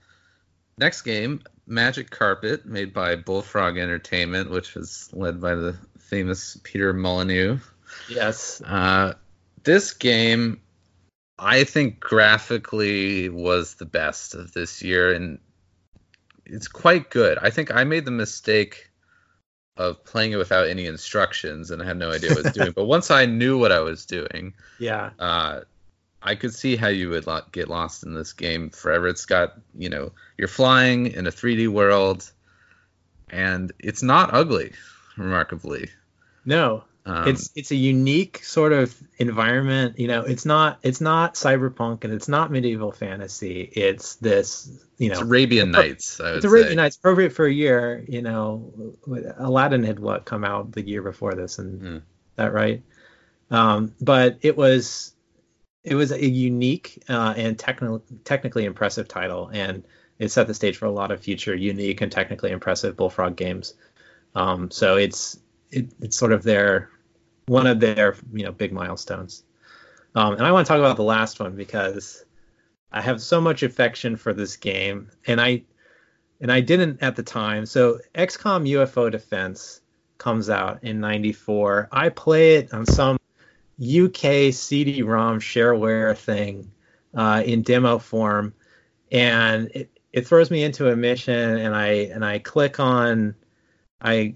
next 0.79 1.03
game, 1.03 1.41
Magic 1.67 2.11
Carpet, 2.11 2.67
made 2.67 2.93
by 2.93 3.17
Bullfrog 3.17 3.79
Entertainment, 3.79 4.51
which 4.51 4.75
was 4.75 5.09
led 5.13 5.41
by 5.41 5.55
the 5.55 5.77
famous 5.99 6.59
Peter 6.63 6.93
Molyneux. 6.93 7.59
Yes. 8.09 8.61
Uh, 8.63 9.15
this 9.63 9.95
game, 9.95 10.61
I 11.39 11.65
think 11.65 12.01
graphically 12.01 13.29
was 13.29 13.75
the 13.75 13.87
best 13.87 14.35
of 14.35 14.53
this 14.53 14.83
year, 14.83 15.13
and 15.15 15.39
it's 16.47 16.68
quite 16.68 17.11
good. 17.11 17.38
I 17.40 17.51
think 17.51 17.74
I 17.74 17.84
made 17.84 18.05
the 18.05 18.11
mistake 18.11 18.90
of 19.76 20.05
playing 20.05 20.32
it 20.32 20.36
without 20.36 20.68
any 20.68 20.86
instructions 20.86 21.70
and 21.70 21.82
I 21.82 21.84
had 21.84 21.97
no 21.97 22.11
idea 22.11 22.30
what 22.30 22.38
I 22.38 22.42
was 22.42 22.53
doing. 22.53 22.72
but 22.76 22.84
once 22.84 23.11
I 23.11 23.26
knew 23.26 23.59
what 23.59 23.72
I 23.72 23.80
was 23.80 24.07
doing, 24.07 24.55
yeah, 24.78 25.11
uh, 25.18 25.61
I 26.22 26.34
could 26.36 26.55
see 26.55 26.76
how 26.76 26.88
you 26.88 27.11
would 27.11 27.26
lo- 27.26 27.42
get 27.53 27.68
lost 27.68 28.03
in 28.03 28.14
this 28.14 28.32
game 28.32 28.70
forever. 28.70 29.09
It's 29.09 29.26
got 29.26 29.55
you 29.76 29.90
know 29.90 30.12
you're 30.38 30.49
flying 30.49 31.09
in 31.09 31.26
a 31.26 31.30
3D 31.30 31.68
world, 31.68 32.30
and 33.28 33.72
it's 33.78 34.03
not 34.03 34.32
ugly, 34.32 34.72
remarkably. 35.16 35.90
No, 36.45 36.84
um, 37.07 37.29
it's 37.29 37.51
it's 37.55 37.71
a 37.71 37.77
unique 37.77 38.43
sort 38.45 38.73
of 38.73 38.95
environment. 39.19 39.99
You 39.99 40.09
know, 40.09 40.23
it's 40.23 40.47
not 40.47 40.79
it's 40.83 41.03
not 41.03 41.35
cyberpunk 41.35 42.05
and 42.05 42.15
it's 42.15 42.29
not 42.29 42.51
medieval 42.51 42.93
fantasy. 42.93 43.61
It's 43.61 44.17
this 44.17 44.71
you 44.97 45.09
know 45.09 45.15
it's 45.15 45.23
Arabian 45.23 45.71
Nights. 45.71 46.19
it's 46.19 46.45
Arabian 46.47 46.71
say. 46.71 46.77
Nights, 46.77 46.97
appropriate 46.97 47.35
for 47.35 47.45
a 47.45 47.53
year. 47.53 48.05
You 48.09 48.23
know, 48.23 48.97
Aladdin 49.37 49.83
had 49.83 49.99
what 49.99 50.25
come 50.25 50.45
out 50.45 50.73
the 50.73 50.83
year 50.83 51.03
before 51.03 51.35
this, 51.35 51.59
and 51.59 51.83
mm. 51.83 52.03
that 52.37 52.55
right. 52.55 52.83
Um, 53.51 53.95
but 54.01 54.39
it 54.41 54.57
was 54.57 55.15
it 55.83 55.97
was 55.97 56.11
a 56.11 56.27
unique 56.27 57.03
uh, 57.11 57.35
and 57.37 57.59
technically 57.59 58.01
technically 58.25 58.65
impressive 58.65 59.09
title, 59.09 59.51
and 59.53 59.85
it 60.19 60.31
set 60.31 60.47
the 60.47 60.55
stage 60.55 60.79
for 60.79 60.87
a 60.87 60.91
lot 60.91 61.11
of 61.11 61.21
future 61.21 61.55
unique 61.55 62.01
and 62.01 62.11
technically 62.11 62.51
impressive 62.51 62.97
Bullfrog 62.97 63.37
games. 63.37 63.75
Um, 64.35 64.71
so 64.71 64.97
it's 64.97 65.39
it, 65.71 65.89
it's 66.01 66.17
sort 66.17 66.33
of 66.33 66.43
their 66.43 66.89
one 67.47 67.66
of 67.66 67.80
their 67.80 68.16
you 68.32 68.45
know 68.45 68.53
big 68.53 68.72
milestones. 68.72 69.42
Um, 70.14 70.34
and 70.34 70.42
I 70.42 70.53
want 70.53 70.66
to 70.66 70.68
talk 70.68 70.78
about 70.78 70.97
the 70.97 71.03
last 71.03 71.40
one 71.40 71.57
because 71.57 72.24
I 72.92 73.01
have 73.01 73.20
so 73.20 73.40
much 73.40 73.62
affection 73.62 74.16
for 74.16 74.32
this 74.32 74.57
game, 74.57 75.11
and 75.26 75.40
I 75.40 75.64
and 76.40 76.53
I 76.53 76.61
didn't 76.61 77.03
at 77.03 77.16
the 77.16 77.22
time. 77.22 77.66
So 77.66 77.99
XCOM 78.14 78.68
UFO 78.68 79.11
Defense 79.11 79.80
comes 80.18 80.49
out 80.51 80.84
in 80.84 81.01
'94. 81.01 81.88
I 81.90 82.09
play 82.11 82.57
it 82.57 82.72
on 82.72 82.86
some 82.86 83.18
UK 83.80 84.53
CD-ROM 84.53 85.40
shareware 85.40 86.16
thing 86.16 86.70
uh, 87.14 87.42
in 87.45 87.62
demo 87.62 87.99
form, 87.99 88.55
and 89.11 89.68
it, 89.74 89.90
it 90.12 90.26
throws 90.28 90.51
me 90.51 90.62
into 90.62 90.90
a 90.90 90.97
mission, 90.97 91.59
and 91.59 91.74
I 91.74 91.86
and 91.86 92.24
I 92.24 92.38
click 92.38 92.78
on 92.78 93.34
I 94.01 94.34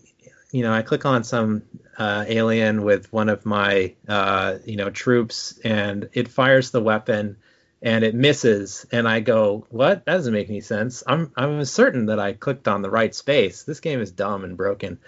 you 0.51 0.63
know 0.63 0.73
I 0.73 0.83
click 0.83 1.05
on 1.05 1.23
some 1.23 1.63
uh, 1.99 2.25
alien 2.29 2.85
with 2.85 3.13
one 3.13 3.29
of 3.29 3.45
my 3.45 3.95
uh, 4.07 4.59
you 4.65 4.77
know 4.77 4.89
troops, 4.89 5.59
and 5.65 6.09
it 6.13 6.29
fires 6.29 6.71
the 6.71 6.81
weapon, 6.81 7.37
and 7.83 8.05
it 8.05 8.15
misses, 8.15 8.87
and 8.93 9.09
I 9.09 9.21
go, 9.21 9.67
"What? 9.71 10.05
That 10.05 10.13
doesn't 10.13 10.33
make 10.33 10.49
any 10.49 10.61
sense." 10.61 11.03
I'm 11.07 11.33
I'm 11.37 11.65
certain 11.65 12.07
that 12.07 12.21
I 12.21 12.35
clicked 12.35 12.69
on 12.69 12.83
the 12.83 12.91
right 12.91 13.15
space. 13.15 13.65
This 13.65 13.81
game 13.81 14.01
is 14.01 14.13
dumb 14.13 14.45
and 14.45 14.57
broken, 14.57 15.01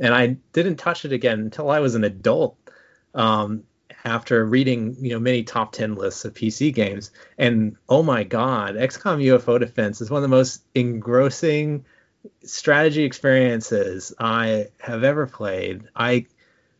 and 0.00 0.12
I 0.12 0.36
didn't 0.52 0.76
touch 0.76 1.04
it 1.04 1.12
again 1.12 1.38
until 1.38 1.70
I 1.70 1.78
was 1.78 1.94
an 1.94 2.04
adult. 2.04 2.58
Um, 3.14 3.64
after 4.04 4.44
reading 4.44 4.96
you 5.00 5.10
know 5.10 5.20
many 5.20 5.44
top 5.44 5.72
10 5.72 5.94
lists 5.94 6.24
of 6.24 6.34
PC 6.34 6.74
games 6.74 7.12
and 7.38 7.76
oh 7.88 8.02
my 8.02 8.24
god 8.24 8.74
XCOM 8.74 9.22
UFO 9.22 9.60
Defense 9.60 10.00
is 10.00 10.10
one 10.10 10.18
of 10.18 10.28
the 10.28 10.36
most 10.36 10.64
engrossing 10.74 11.84
strategy 12.44 13.04
experiences 13.04 14.12
I 14.18 14.68
have 14.78 15.04
ever 15.04 15.26
played. 15.26 15.88
I 15.94 16.26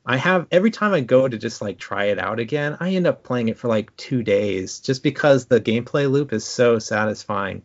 I 0.04 0.16
have 0.16 0.46
every 0.50 0.70
time 0.70 0.92
I 0.92 1.00
go 1.00 1.28
to 1.28 1.38
just 1.38 1.62
like 1.62 1.78
try 1.78 2.06
it 2.06 2.18
out 2.18 2.40
again, 2.40 2.76
I 2.80 2.90
end 2.90 3.06
up 3.06 3.22
playing 3.22 3.48
it 3.48 3.58
for 3.58 3.68
like 3.68 3.96
two 3.96 4.22
days 4.22 4.80
just 4.80 5.02
because 5.02 5.46
the 5.46 5.60
gameplay 5.60 6.10
loop 6.10 6.32
is 6.32 6.44
so 6.44 6.78
satisfying. 6.78 7.62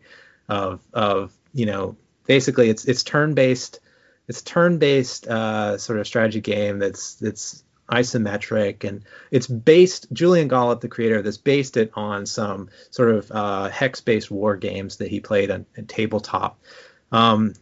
Of 0.48 0.80
of 0.94 1.32
you 1.52 1.66
know 1.66 1.96
basically 2.26 2.70
it's 2.70 2.84
it's 2.84 3.02
turn 3.02 3.34
based 3.34 3.80
it's 4.28 4.42
turn 4.42 4.78
based 4.78 5.26
uh, 5.26 5.78
sort 5.78 5.98
of 5.98 6.06
strategy 6.06 6.40
game 6.40 6.78
that's 6.78 7.14
that's 7.14 7.64
isometric 7.90 8.84
and 8.84 9.04
it's 9.30 9.46
based 9.46 10.12
Julian 10.12 10.48
Gollop 10.48 10.80
the 10.80 10.88
creator 10.88 11.22
that's 11.22 11.38
based 11.38 11.78
it 11.78 11.90
on 11.94 12.26
some 12.26 12.68
sort 12.90 13.10
of 13.10 13.30
uh, 13.32 13.68
hex 13.70 14.00
based 14.00 14.30
war 14.30 14.56
games 14.56 14.96
that 14.98 15.08
he 15.08 15.20
played 15.20 15.50
on, 15.50 15.66
on 15.76 15.86
tabletop. 15.86 16.60
Um, 17.10 17.54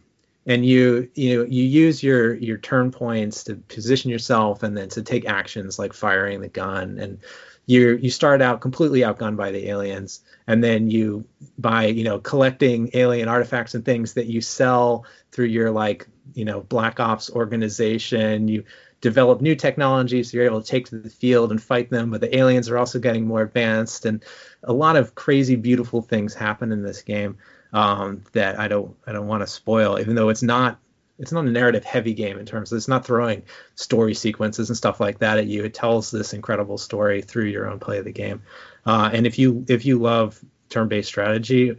and 0.47 0.65
you 0.65 1.09
you 1.13 1.37
know 1.37 1.45
you 1.45 1.63
use 1.63 2.01
your 2.01 2.33
your 2.35 2.57
turn 2.57 2.89
points 2.89 3.43
to 3.43 3.55
position 3.55 4.09
yourself 4.09 4.63
and 4.63 4.75
then 4.75 4.87
to 4.89 5.03
take 5.03 5.27
actions 5.27 5.77
like 5.77 5.93
firing 5.93 6.41
the 6.41 6.47
gun. 6.47 6.97
And 6.97 7.19
you 7.65 7.97
you 7.97 8.09
start 8.09 8.41
out 8.41 8.61
completely 8.61 9.01
outgunned 9.01 9.35
by 9.35 9.51
the 9.51 9.67
aliens. 9.67 10.21
And 10.47 10.63
then 10.63 10.89
you 10.89 11.25
by 11.59 11.87
you 11.87 12.05
know 12.05 12.19
collecting 12.19 12.89
alien 12.93 13.27
artifacts 13.27 13.75
and 13.75 13.83
things 13.83 14.13
that 14.13 14.27
you 14.27 14.39
sell 14.39 15.05
through 15.33 15.47
your 15.47 15.69
like 15.69 16.07
you 16.33 16.45
know 16.45 16.61
black 16.61 16.99
ops 17.01 17.29
organization 17.29 18.47
you 18.47 18.63
develop 18.99 19.41
new 19.41 19.55
technologies 19.55 20.31
so 20.31 20.37
you're 20.37 20.45
able 20.45 20.61
to 20.61 20.67
take 20.67 20.87
to 20.87 20.97
the 20.97 21.09
field 21.09 21.51
and 21.51 21.61
fight 21.61 21.89
them. 21.89 22.09
But 22.09 22.21
the 22.21 22.35
aliens 22.35 22.69
are 22.69 22.77
also 22.77 22.99
getting 22.99 23.27
more 23.27 23.41
advanced. 23.41 24.05
And 24.05 24.23
a 24.63 24.71
lot 24.71 24.95
of 24.95 25.13
crazy 25.13 25.57
beautiful 25.57 26.01
things 26.01 26.33
happen 26.33 26.71
in 26.71 26.83
this 26.83 27.01
game 27.01 27.37
um, 27.73 28.23
that 28.33 28.59
I 28.59 28.67
don't 28.67 28.95
I 29.05 29.11
don't 29.11 29.27
want 29.27 29.41
to 29.41 29.47
spoil, 29.47 29.99
even 29.99 30.15
though 30.15 30.29
it's 30.29 30.43
not 30.43 30.79
it's 31.19 31.31
not 31.31 31.45
a 31.45 31.49
narrative 31.49 31.83
heavy 31.83 32.13
game 32.13 32.37
in 32.37 32.45
terms 32.45 32.71
of 32.71 32.77
it's 32.77 32.87
not 32.87 33.05
throwing 33.05 33.43
story 33.75 34.13
sequences 34.13 34.69
and 34.69 34.77
stuff 34.77 34.99
like 34.99 35.19
that 35.19 35.37
at 35.37 35.47
you. 35.47 35.63
It 35.63 35.73
tells 35.73 36.11
this 36.11 36.33
incredible 36.33 36.77
story 36.77 37.21
through 37.21 37.45
your 37.45 37.69
own 37.69 37.79
play 37.79 37.97
of 37.97 38.05
the 38.05 38.11
game. 38.11 38.43
Uh, 38.85 39.09
and 39.11 39.25
if 39.25 39.39
you 39.39 39.65
if 39.67 39.85
you 39.85 39.99
love 39.99 40.39
turn-based 40.69 41.07
strategy, 41.07 41.75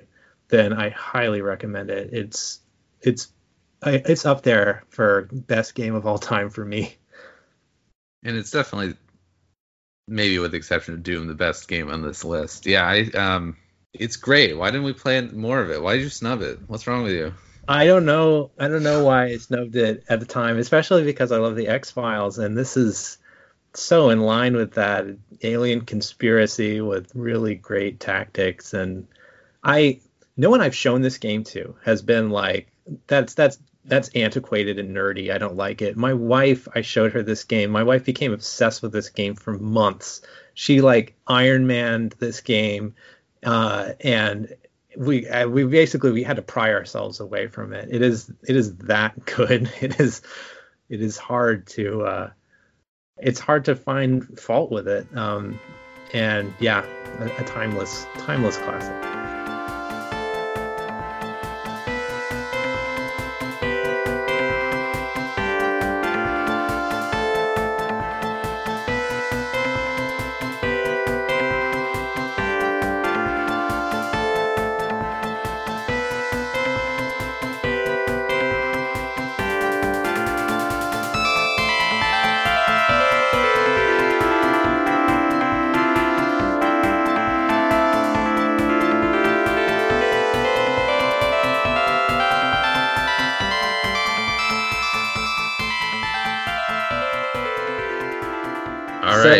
then 0.49 0.72
I 0.72 0.91
highly 0.91 1.41
recommend 1.41 1.91
it. 1.91 2.12
It's 2.12 2.61
it's 3.01 3.28
it's 3.84 4.26
up 4.26 4.43
there 4.43 4.82
for 4.89 5.28
best 5.30 5.74
game 5.74 5.95
of 5.95 6.07
all 6.07 6.18
time 6.18 6.51
for 6.51 6.64
me. 6.64 6.97
And 8.24 8.36
it's 8.36 8.51
definitely 8.51 8.97
maybe 10.09 10.39
with 10.41 10.51
the 10.51 10.57
exception 10.57 10.95
of 10.95 11.03
Doom 11.03 11.28
the 11.28 11.34
best 11.34 11.68
game 11.68 11.91
on 11.91 12.03
this 12.03 12.24
list. 12.24 12.66
Yeah, 12.66 12.84
I 12.84 13.03
um 13.16 13.57
it's 13.93 14.16
great. 14.16 14.57
Why 14.57 14.70
didn't 14.70 14.84
we 14.84 14.93
play 14.93 15.20
more 15.20 15.61
of 15.61 15.70
it? 15.70 15.82
Why 15.82 15.95
did 15.95 16.03
you 16.03 16.09
snub 16.09 16.43
it? 16.43 16.59
What's 16.66 16.86
wrong 16.86 17.03
with 17.03 17.12
you? 17.12 17.34
I 17.66 17.86
don't 17.86 18.07
know. 18.07 18.51
I 18.59 18.68
don't 18.68 18.82
know 18.82 19.05
why 19.05 19.26
I 19.26 19.36
snubbed 19.36 19.76
it 19.76 20.05
at 20.09 20.20
the 20.20 20.26
time, 20.26 20.59
especially 20.59 21.05
because 21.05 21.32
I 21.32 21.39
love 21.39 21.55
the 21.55 21.68
X 21.68 21.91
Files, 21.91 22.39
and 22.39 22.57
this 22.57 22.76
is 22.76 23.18
so 23.74 24.09
in 24.09 24.20
line 24.20 24.57
with 24.57 24.74
that 24.74 25.07
alien 25.43 25.82
conspiracy 25.82 26.80
with 26.80 27.14
really 27.14 27.55
great 27.55 28.01
tactics. 28.01 28.72
And 28.72 29.07
I, 29.62 30.01
no 30.36 30.49
one 30.49 30.62
I've 30.62 30.74
shown 30.74 31.03
this 31.03 31.18
game 31.18 31.45
to 31.45 31.76
has 31.84 32.01
been 32.01 32.30
like, 32.30 32.68
that's 33.07 33.34
that's 33.34 33.59
that's 33.84 34.11
antiquated 34.11 34.78
and 34.78 34.95
nerdy. 34.95 35.30
I 35.32 35.39
don't 35.39 35.57
like 35.57 35.82
it. 35.82 35.97
My 35.97 36.12
wife, 36.12 36.68
I 36.74 36.82
showed 36.82 37.12
her 37.12 37.22
this 37.22 37.45
game. 37.45 37.70
My 37.70 37.82
wife 37.82 38.05
became 38.05 38.32
obsessed 38.32 38.82
with 38.82 38.93
this 38.93 39.09
game 39.11 39.34
for 39.34 39.59
months. 39.59 40.22
She 40.55 40.80
like 40.80 41.14
Iron 41.26 41.66
Man 41.66 42.12
this 42.18 42.41
game, 42.41 42.95
uh, 43.45 43.93
and 44.01 44.55
we 44.97 45.28
uh, 45.28 45.49
we 45.49 45.64
basically 45.64 46.12
we 46.12 46.22
had 46.22 46.36
to 46.36 46.43
pry 46.43 46.72
ourselves 46.72 47.20
away 47.20 47.47
from 47.47 47.72
it. 47.72 47.89
It 47.91 48.03
is 48.03 48.30
it 48.47 48.57
is 48.57 48.76
that 48.78 49.24
good. 49.36 49.70
It 49.80 50.01
is 50.01 50.22
it 50.89 51.01
is 51.01 51.16
hard 51.16 51.66
to 51.68 52.03
uh, 52.03 52.30
it's 53.18 53.41
hard 53.41 53.64
to 53.66 53.76
find 53.76 54.39
fault 54.39 54.70
with 54.70 54.89
it. 54.89 55.07
Um, 55.16 55.59
and 56.12 56.53
yeah, 56.59 56.84
a, 57.18 57.26
a 57.26 57.45
timeless 57.45 58.07
timeless 58.18 58.57
classic. 58.57 59.28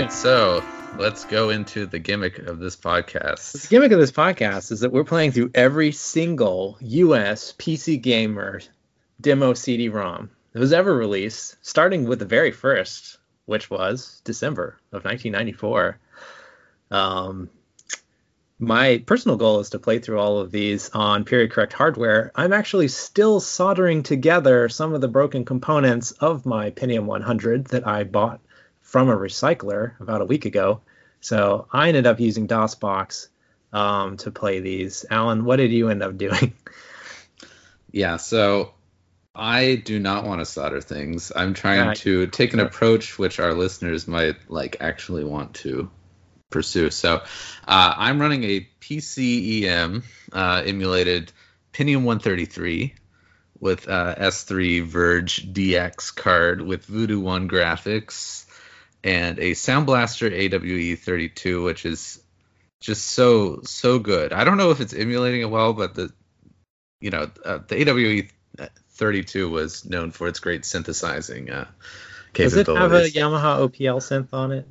Right, 0.01 0.12
so 0.12 0.62
let's 0.96 1.24
go 1.24 1.51
into 1.51 1.84
the 1.86 1.99
gimmick 1.99 2.38
of 2.38 2.61
this 2.61 2.76
podcast. 2.76 3.62
The 3.62 3.68
gimmick 3.68 3.90
of 3.90 3.99
this 3.99 4.12
podcast 4.12 4.70
is 4.70 4.80
that 4.80 4.92
we're 4.92 5.03
playing 5.03 5.32
through 5.32 5.51
every 5.55 5.90
single 5.90 6.76
US 6.80 7.53
PC 7.59 8.01
Gamer 8.01 8.61
demo 9.20 9.55
CD-ROM 9.55 10.30
that 10.53 10.61
was 10.61 10.72
ever 10.72 10.94
released, 10.94 11.57
starting 11.62 12.05
with 12.05 12.20
the 12.20 12.26
very 12.26 12.53
first, 12.53 13.18
which 13.46 13.70
was 13.70 14.20
December 14.24 14.78
of 14.92 15.05
1994. 15.05 15.99
Um, 16.92 17.51
my 18.61 19.03
personal 19.05 19.36
goal 19.36 19.59
is 19.61 19.70
to 19.70 19.80
play 19.80 19.99
through 19.99 20.20
all 20.20 20.38
of 20.38 20.53
these 20.53 20.90
on 20.90 21.24
period 21.24 21.51
correct 21.51 21.72
hardware. 21.72 22.30
I'm 22.36 22.53
actually 22.53 22.88
still 22.88 23.40
soldering 23.40 24.05
together 24.05 24.68
some 24.68 24.94
of 24.94 25.01
the 25.01 25.09
broken 25.09 25.44
components 25.44 26.12
of 26.12 26.46
my 26.46 26.70
Pentium 26.70 27.07
100 27.07 27.66
that 27.66 27.86
I 27.86 28.05
bought 28.05 28.40
from 28.89 29.11
a 29.11 29.16
recycler 29.16 29.93
about 30.01 30.22
a 30.22 30.24
week 30.24 30.47
ago. 30.47 30.80
So 31.20 31.66
I 31.70 31.89
ended 31.89 32.07
up 32.07 32.20
using 32.20 32.49
DOSBox 32.49 33.28
um, 33.70 34.16
to 34.18 34.30
play 34.30 34.61
these. 34.61 35.05
Alan, 35.11 35.45
what 35.45 35.57
did 35.57 35.72
you 35.72 35.91
end 35.91 36.03
up 36.03 36.16
doing? 36.16 36.55
Yeah, 37.91 38.18
so 38.18 38.74
I 39.34 39.76
do 39.76 39.99
not 39.99 40.26
want 40.26 40.43
to 40.43 40.45
solder 40.45 40.82
things. 40.82 41.32
I'm 41.34 41.55
trying 41.55 41.86
Right. 41.89 41.97
to 41.99 42.26
take 42.26 42.53
an 42.53 42.61
approach 42.61 43.18
which 43.18 43.41
our 43.41 43.55
listeners 43.55 44.07
might 44.07 44.36
like 44.51 44.76
actually 44.80 45.24
want 45.24 45.55
to 45.64 45.91
pursue. 46.51 46.91
So 46.91 47.14
uh, 47.66 47.95
I'm 47.97 48.20
running 48.20 48.45
a 48.45 48.68
PCEM 48.82 50.03
uh, 50.34 50.62
emulated 50.66 51.32
Pentium 51.72 52.05
133 52.05 52.95
with 53.59 53.89
uh, 53.89 54.14
S3 54.16 54.86
ViRGE 54.86 55.51
DX 55.55 56.14
card 56.14 56.61
with 56.61 56.84
Voodoo 56.84 57.20
1 57.20 57.49
graphics 57.49 58.45
and 59.09 59.38
a 59.38 59.54
Sound 59.54 59.86
Blaster 59.86 60.28
AWE32, 60.28 61.64
which 61.64 61.86
is 61.86 62.22
just 62.78 63.06
so 63.06 63.62
so 63.62 63.98
good. 63.98 64.34
I 64.34 64.44
don't 64.44 64.59
know 64.59 64.70
if 64.70 64.80
it's 64.82 64.92
emulating 64.92 65.40
it 65.40 65.50
well, 65.50 65.72
but 65.72 65.94
the 65.94 66.12
you 67.00 67.11
know 67.11 67.30
uh, 67.42 67.59
the 67.66 67.88
AWE 67.88 68.28
32 68.90 69.48
was 69.48 69.86
known 69.86 70.11
for 70.11 70.28
its 70.28 70.40
great 70.40 70.66
synthesizing 70.66 71.50
uh, 71.50 71.68
Does 72.34 72.54
it 72.54 72.66
have 72.66 72.92
a 72.92 73.04
Yamaha 73.04 73.66
OPL 73.66 74.00
synth 74.02 74.34
on 74.34 74.52
it? 74.52 74.68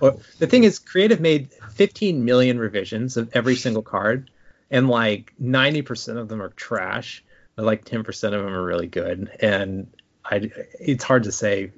Or, 0.00 0.16
the 0.38 0.46
thing 0.46 0.64
is, 0.64 0.78
Creative 0.78 1.20
made 1.20 1.50
15 1.74 2.24
million 2.24 2.58
revisions 2.58 3.18
of 3.18 3.30
every 3.34 3.56
single 3.56 3.82
card, 3.82 4.30
and 4.70 4.88
like 4.88 5.34
90% 5.42 6.16
of 6.16 6.28
them 6.28 6.40
are 6.40 6.48
trash, 6.48 7.22
but 7.54 7.66
like 7.66 7.84
10% 7.84 8.08
of 8.08 8.30
them 8.30 8.46
are 8.46 8.64
really 8.64 8.86
good. 8.86 9.30
And 9.40 9.88
I, 10.24 10.50
it's 10.78 11.04
hard 11.04 11.24
to 11.24 11.32
say. 11.32 11.72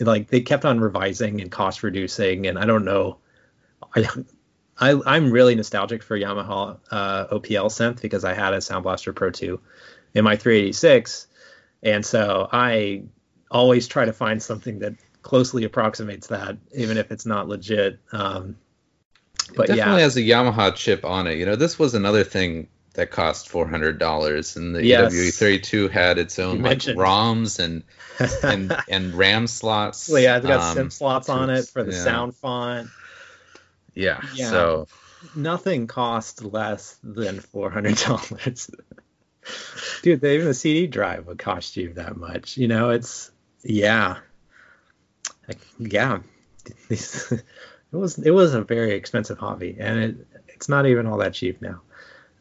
Like 0.00 0.28
they 0.28 0.40
kept 0.40 0.64
on 0.64 0.80
revising 0.80 1.40
and 1.40 1.50
cost 1.50 1.82
reducing, 1.82 2.46
and 2.46 2.58
I 2.58 2.64
don't 2.64 2.84
know. 2.84 3.18
I, 3.94 4.06
I 4.78 5.00
I'm 5.06 5.30
really 5.30 5.54
nostalgic 5.54 6.02
for 6.02 6.18
Yamaha 6.18 6.78
uh, 6.90 7.26
OPL 7.26 7.66
synth 7.66 8.00
because 8.00 8.24
I 8.24 8.34
had 8.34 8.54
a 8.54 8.60
Sound 8.60 8.82
Blaster 8.82 9.12
Pro 9.12 9.30
2 9.30 9.60
in 10.14 10.24
my 10.24 10.36
386, 10.36 11.26
and 11.82 12.04
so 12.04 12.48
I 12.50 13.02
always 13.50 13.86
try 13.86 14.04
to 14.04 14.12
find 14.12 14.42
something 14.42 14.78
that 14.80 14.94
closely 15.22 15.64
approximates 15.64 16.28
that, 16.28 16.56
even 16.74 16.96
if 16.96 17.12
it's 17.12 17.26
not 17.26 17.48
legit. 17.48 17.98
Um, 18.12 18.56
but 19.56 19.68
yeah. 19.68 19.74
It 19.74 19.76
definitely 19.76 20.00
yeah, 20.00 20.04
has 20.04 20.16
a 20.16 20.20
Yamaha 20.20 20.74
chip 20.74 21.04
on 21.04 21.26
it. 21.26 21.38
You 21.38 21.46
know, 21.46 21.56
this 21.56 21.78
was 21.78 21.94
another 21.94 22.24
thing 22.24 22.68
that 22.94 23.10
cost 23.10 23.48
four 23.48 23.66
hundred 23.68 23.98
dollars, 23.98 24.56
and 24.56 24.74
the 24.74 24.84
Yes. 24.84 25.14
AWE32 25.14 25.90
had 25.90 26.18
its 26.18 26.38
own 26.38 26.56
You 26.56 26.62
like 26.62 26.70
mentioned. 26.70 26.98
ROMs 26.98 27.58
and 27.58 27.82
and 28.42 28.76
and 28.88 29.14
RAM 29.14 29.46
slots. 29.46 30.08
well, 30.08 30.20
yeah, 30.22 30.38
it's 30.38 30.46
got 30.46 30.76
um, 30.76 30.88
SIMM 30.88 30.92
slots 30.92 31.28
on 31.28 31.50
it 31.50 31.68
for 31.68 31.82
the 31.84 31.92
yeah. 31.92 32.04
sound 32.04 32.36
font. 32.36 32.88
Yeah. 33.94 34.20
Yeah. 34.34 34.50
So 34.50 34.88
Nothing 35.36 35.86
cost 35.86 36.42
less 36.44 36.96
than 37.02 37.40
four 37.40 37.70
hundred 37.70 37.96
dollars. 37.98 38.70
Dude, 40.02 40.24
even 40.24 40.46
the 40.46 40.54
CD 40.54 40.86
drive 40.86 41.26
would 41.26 41.38
cost 41.38 41.76
you 41.76 41.92
that 41.94 42.16
much. 42.16 42.56
You 42.56 42.68
know, 42.68 42.90
it's 42.90 43.30
yeah, 43.62 44.18
Like, 45.48 45.58
yeah. 45.78 46.20
it 46.90 47.42
was 47.92 48.18
it 48.18 48.30
was 48.30 48.54
a 48.54 48.62
very 48.62 48.92
expensive 48.92 49.38
hobby, 49.38 49.76
and 49.78 49.98
it 49.98 50.26
it's 50.48 50.68
not 50.68 50.86
even 50.86 51.06
all 51.06 51.18
that 51.18 51.34
cheap 51.34 51.60
now. 51.60 51.82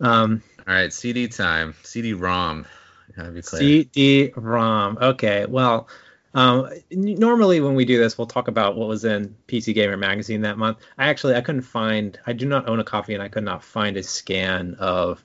Um, 0.02 0.43
all 0.68 0.74
right, 0.74 0.93
CD 0.93 1.28
time. 1.28 1.76
Gotta 3.16 3.32
be 3.32 3.41
clear. 3.41 3.60
CD-ROM. 3.60 4.97
Okay, 5.02 5.45
well, 5.47 5.88
um, 6.34 6.70
normally 6.91 7.60
when 7.60 7.76
we 7.76 7.86
do 7.86 7.97
this, 7.97 8.18
we'll 8.18 8.28
talk 8.28 8.47
about 8.47 8.76
what 8.76 8.88
was 8.88 9.04
in 9.04 9.36
PC 9.47 9.74
Gamer 9.74 9.97
magazine 9.97 10.41
that 10.41 10.58
month. 10.58 10.78
I 10.97 11.10
actually 11.10 11.36
I 11.36 11.41
couldn't 11.41 11.64
find. 11.64 12.20
I 12.26 12.34
do 12.34 12.45
not 12.45 12.70
own 12.70 12.80
a 12.80 12.84
copy, 12.84 13.14
and 13.14 13.24
I 13.24 13.30
could 13.30 13.43
not 13.43 13.64
find 13.64 13.97
a 13.97 14.04
scan 14.04 14.76
of 14.80 15.24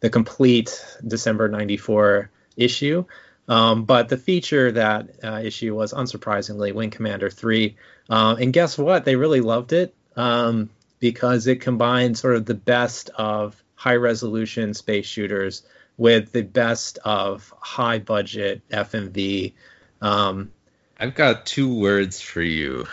the 0.00 0.10
complete 0.10 0.84
December 1.06 1.48
'94 1.48 2.30
issue. 2.56 3.04
Um, 3.48 3.84
but 3.84 4.08
the 4.08 4.16
feature 4.16 4.72
that 4.72 5.10
uh, 5.22 5.40
issue 5.42 5.74
was 5.74 5.92
unsurprisingly 5.92 6.72
Wing 6.72 6.90
Commander 6.90 7.30
3. 7.30 7.76
Um, 8.08 8.38
and 8.38 8.52
guess 8.52 8.78
what? 8.78 9.04
They 9.04 9.16
really 9.16 9.40
loved 9.40 9.72
it 9.72 9.94
um, 10.16 10.70
because 10.98 11.46
it 11.46 11.60
combined 11.60 12.16
sort 12.16 12.36
of 12.36 12.46
the 12.46 12.54
best 12.54 13.10
of 13.10 13.62
high 13.84 13.96
resolution 13.96 14.72
space 14.72 15.04
shooters 15.04 15.62
with 15.98 16.32
the 16.32 16.40
best 16.42 16.98
of 17.04 17.52
high 17.60 17.98
budget 17.98 18.62
FMV. 18.70 19.52
Um, 20.00 20.50
I've 20.98 21.14
got 21.14 21.44
two 21.44 21.78
words 21.78 22.18
for 22.18 22.40
you. 22.40 22.86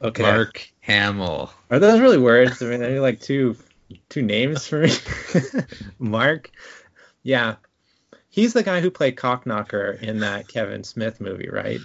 okay. 0.00 0.22
Mark 0.22 0.66
Hamill. 0.80 1.52
Are 1.70 1.78
those 1.78 2.00
really 2.00 2.16
words? 2.16 2.62
I 2.62 2.66
mean, 2.66 2.80
they're 2.80 3.02
like 3.02 3.20
two 3.20 3.56
two 4.08 4.22
names 4.22 4.66
for 4.66 4.80
me. 4.86 4.90
Mark. 5.98 6.50
Yeah. 7.22 7.56
He's 8.30 8.54
the 8.54 8.62
guy 8.62 8.80
who 8.80 8.90
played 8.90 9.16
Cocknocker 9.16 10.00
in 10.00 10.20
that 10.20 10.48
Kevin 10.48 10.82
Smith 10.82 11.20
movie, 11.20 11.50
right? 11.50 11.80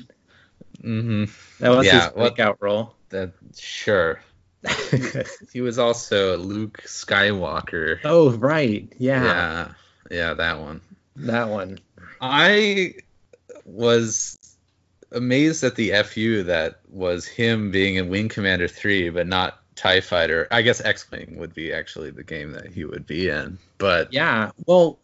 Mm-hmm. 0.81 1.25
That 1.61 1.69
was 1.75 1.85
Yeah, 1.85 2.05
his 2.07 2.15
well- 2.15 2.29
breakout 2.29 2.57
role. 2.61 2.95
That 3.09 3.33
sure. 3.57 4.21
He 5.53 5.61
was 5.61 5.77
also 5.77 6.37
Luke 6.37 6.81
Skywalker. 6.85 7.99
oh, 8.03 8.31
right. 8.31 8.91
Yeah, 8.97 9.23
yeah, 9.23 9.67
yeah, 10.09 10.33
that 10.33 10.59
one. 10.59 10.81
That 11.17 11.49
one. 11.49 11.79
I 12.21 12.95
was 13.65 14.37
amazed 15.11 15.63
at 15.63 15.75
the 15.75 15.91
FU 16.03 16.43
that 16.43 16.79
was 16.89 17.25
him 17.25 17.71
being 17.71 17.95
in 17.95 18.09
Wing 18.09 18.29
Commander 18.29 18.67
3, 18.67 19.09
but 19.09 19.27
not 19.27 19.59
TIE 19.75 20.01
Fighter. 20.01 20.47
I 20.49 20.61
guess 20.63 20.81
X 20.81 21.09
Wing 21.11 21.37
would 21.37 21.53
be 21.53 21.71
actually 21.71 22.09
the 22.09 22.23
game 22.23 22.51
that 22.53 22.71
he 22.71 22.85
would 22.85 23.05
be 23.05 23.29
in. 23.29 23.59
But 23.77 24.11
Yeah. 24.11 24.51
Well, 24.65 24.97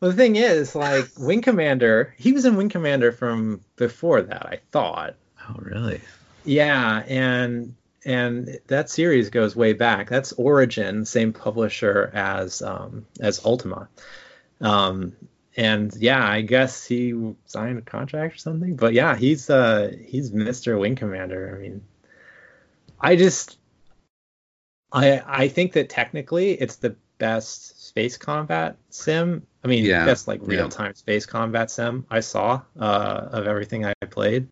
well, 0.00 0.10
the 0.10 0.16
thing 0.16 0.36
is, 0.36 0.74
like 0.74 1.08
Wing 1.18 1.40
Commander, 1.42 2.14
he 2.18 2.32
was 2.32 2.44
in 2.44 2.56
Wing 2.56 2.68
Commander 2.68 3.12
from 3.12 3.60
before 3.76 4.22
that, 4.22 4.46
I 4.46 4.60
thought. 4.70 5.14
oh, 5.48 5.56
really? 5.58 6.00
Yeah, 6.44 7.02
and 7.08 7.74
and 8.06 8.58
that 8.68 8.88
series 8.88 9.28
goes 9.30 9.56
way 9.56 9.72
back. 9.72 10.08
That's 10.08 10.32
Origin, 10.32 11.04
same 11.04 11.32
publisher 11.32 12.10
as 12.14 12.62
um, 12.62 13.04
as 13.20 13.44
Ultima, 13.44 13.88
um, 14.60 15.14
and 15.56 15.94
yeah, 15.96 16.26
I 16.26 16.40
guess 16.42 16.86
he 16.86 17.34
signed 17.46 17.78
a 17.78 17.82
contract 17.82 18.36
or 18.36 18.38
something. 18.38 18.76
But 18.76 18.94
yeah, 18.94 19.16
he's 19.16 19.50
uh 19.50 19.94
he's 20.06 20.30
Mr. 20.30 20.78
Wing 20.78 20.94
Commander. 20.94 21.54
I 21.54 21.60
mean, 21.60 21.82
I 23.00 23.16
just 23.16 23.58
I 24.92 25.22
I 25.26 25.48
think 25.48 25.72
that 25.72 25.88
technically 25.88 26.52
it's 26.52 26.76
the 26.76 26.94
best 27.18 27.86
space 27.88 28.16
combat 28.16 28.76
sim. 28.90 29.44
I 29.64 29.68
mean, 29.68 29.84
Yeah, 29.84 30.04
best 30.04 30.28
like 30.28 30.40
real 30.44 30.68
time 30.68 30.94
space 30.94 31.26
combat 31.26 31.72
sim 31.72 32.06
I 32.08 32.20
saw 32.20 32.62
uh, 32.78 33.28
of 33.32 33.48
everything 33.48 33.84
I 33.84 33.94
played, 34.08 34.46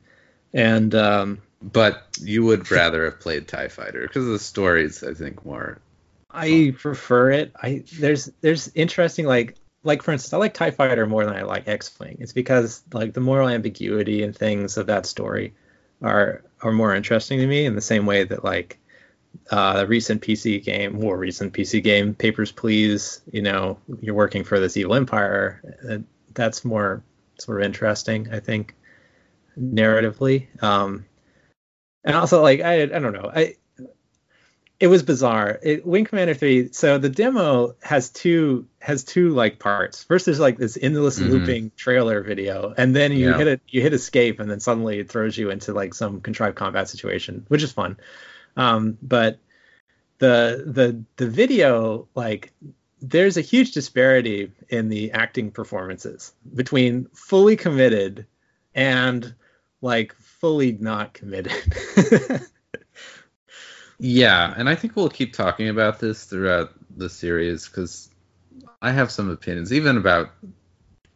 and 0.53 0.93
um, 0.97 1.43
But 1.73 2.03
you 2.21 2.45
would 2.45 2.71
rather 2.71 3.07
have 3.07 3.21
played 3.21 3.49
Tie 3.49 3.69
Fighter 3.69 4.03
because 4.03 4.27
the 4.27 4.39
story's, 4.39 5.03
I 5.03 5.15
think, 5.15 5.45
more. 5.47 5.81
I 6.31 6.75
prefer 6.77 7.31
it. 7.31 7.53
I 7.57 7.85
there's 7.99 8.31
there's 8.41 8.71
interesting 8.75 9.25
like 9.25 9.57
like 9.85 10.03
for 10.03 10.13
instance, 10.13 10.33
I 10.33 10.39
like 10.39 10.55
Tie 10.55 10.73
Fighter 10.73 11.07
more 11.07 11.25
than 11.25 11.35
I 11.35 11.43
like 11.43 11.69
X 11.69 11.97
Wing. 11.99 12.19
It's 12.21 12.33
because 12.33 12.83
like 12.93 13.13
the 13.13 13.21
moral 13.21 13.49
ambiguity 13.49 14.23
and 14.23 14.37
things 14.37 14.77
of 14.77 14.87
that 14.87 15.07
story 15.07 15.55
are 16.03 16.43
are 16.61 16.73
more 16.73 16.95
interesting 16.95 17.39
to 17.39 17.47
me 17.47 17.65
in 17.65 17.75
the 17.75 17.81
same 17.81 18.05
way 18.05 18.25
that 18.25 18.45
like 18.45 18.79
uh, 19.51 19.79
the 19.79 19.87
recent 19.87 20.23
PC 20.23 20.63
game, 20.63 21.01
more 21.01 21.17
recent 21.17 21.53
PC 21.53 21.83
game, 21.83 22.15
Papers 22.15 22.51
Please. 22.51 23.21
You 23.31 23.43
know, 23.43 23.79
you're 24.01 24.15
working 24.15 24.45
for 24.45 24.59
this 24.59 24.77
evil 24.77 24.95
empire. 24.95 25.63
Uh, 25.89 25.99
that's 26.33 26.65
more 26.65 27.03
sort 27.39 27.61
of 27.61 27.67
interesting, 27.67 28.29
I 28.33 28.41
think, 28.41 28.75
narratively. 29.59 30.63
Um, 30.63 31.05
and 32.05 32.17
also, 32.17 32.43
like, 32.43 32.61
I 32.61 32.83
I 32.83 32.87
don't 32.87 33.13
know, 33.13 33.31
I 33.35 33.57
it 34.81 34.89
was 34.89 35.03
bizarre. 35.03 35.59
It, 35.63 35.87
Wing 35.87 36.05
Commander 36.05 36.35
Three. 36.35 36.73
So 36.73 36.99
the 36.99 37.09
demo 37.09 37.77
has 37.83 38.11
two 38.11 38.67
has 38.81 39.05
two 39.05 39.31
like 39.31 39.59
parts. 39.59 40.03
First, 40.05 40.27
there's 40.27 40.41
like 40.41 40.59
this 40.59 40.77
endless 40.81 41.21
Mhm. 41.21 41.29
looping 41.31 41.73
trailer 41.77 42.23
video, 42.23 42.75
and 42.77 42.95
then 42.95 43.13
you 43.13 43.31
Yeah. 43.31 43.37
hit 43.39 43.47
it, 43.47 43.61
you 43.69 43.81
hit 43.81 43.93
escape, 43.95 44.41
and 44.41 44.51
then 44.51 44.61
suddenly 44.61 44.99
it 44.99 45.09
throws 45.09 45.39
you 45.39 45.51
into 45.51 45.73
like 45.73 45.95
some 45.95 46.21
contrived 46.21 46.57
combat 46.57 46.89
situation, 46.89 47.45
which 47.49 47.63
is 47.63 47.73
fun. 47.73 47.97
Um, 48.57 48.99
but 49.01 49.39
the 50.19 50.65
the 50.67 51.03
the 51.17 51.29
video 51.29 52.09
like 52.15 52.53
there's 53.03 53.37
a 53.37 53.43
huge 53.43 53.73
disparity 53.73 54.51
in 54.69 54.89
the 54.89 55.13
acting 55.13 55.51
performances 55.51 56.33
between 56.55 57.07
fully 57.15 57.57
committed 57.57 58.27
and 58.75 59.35
like 59.83 60.15
fully 60.45 60.73
not 60.73 61.15
committed. 61.15 61.53
Yeah, 63.99 64.53
and 64.57 64.69
I 64.69 64.75
think 64.75 64.97
we'll 64.97 65.09
keep 65.09 65.33
talking 65.33 65.69
about 65.69 66.01
this 66.01 66.25
throughout 66.25 66.73
the 66.97 67.09
series 67.09 67.69
because 67.69 68.11
I 68.83 68.91
have 68.91 69.11
some 69.11 69.31
opinions, 69.31 69.73
even 69.73 69.97
about 69.97 70.31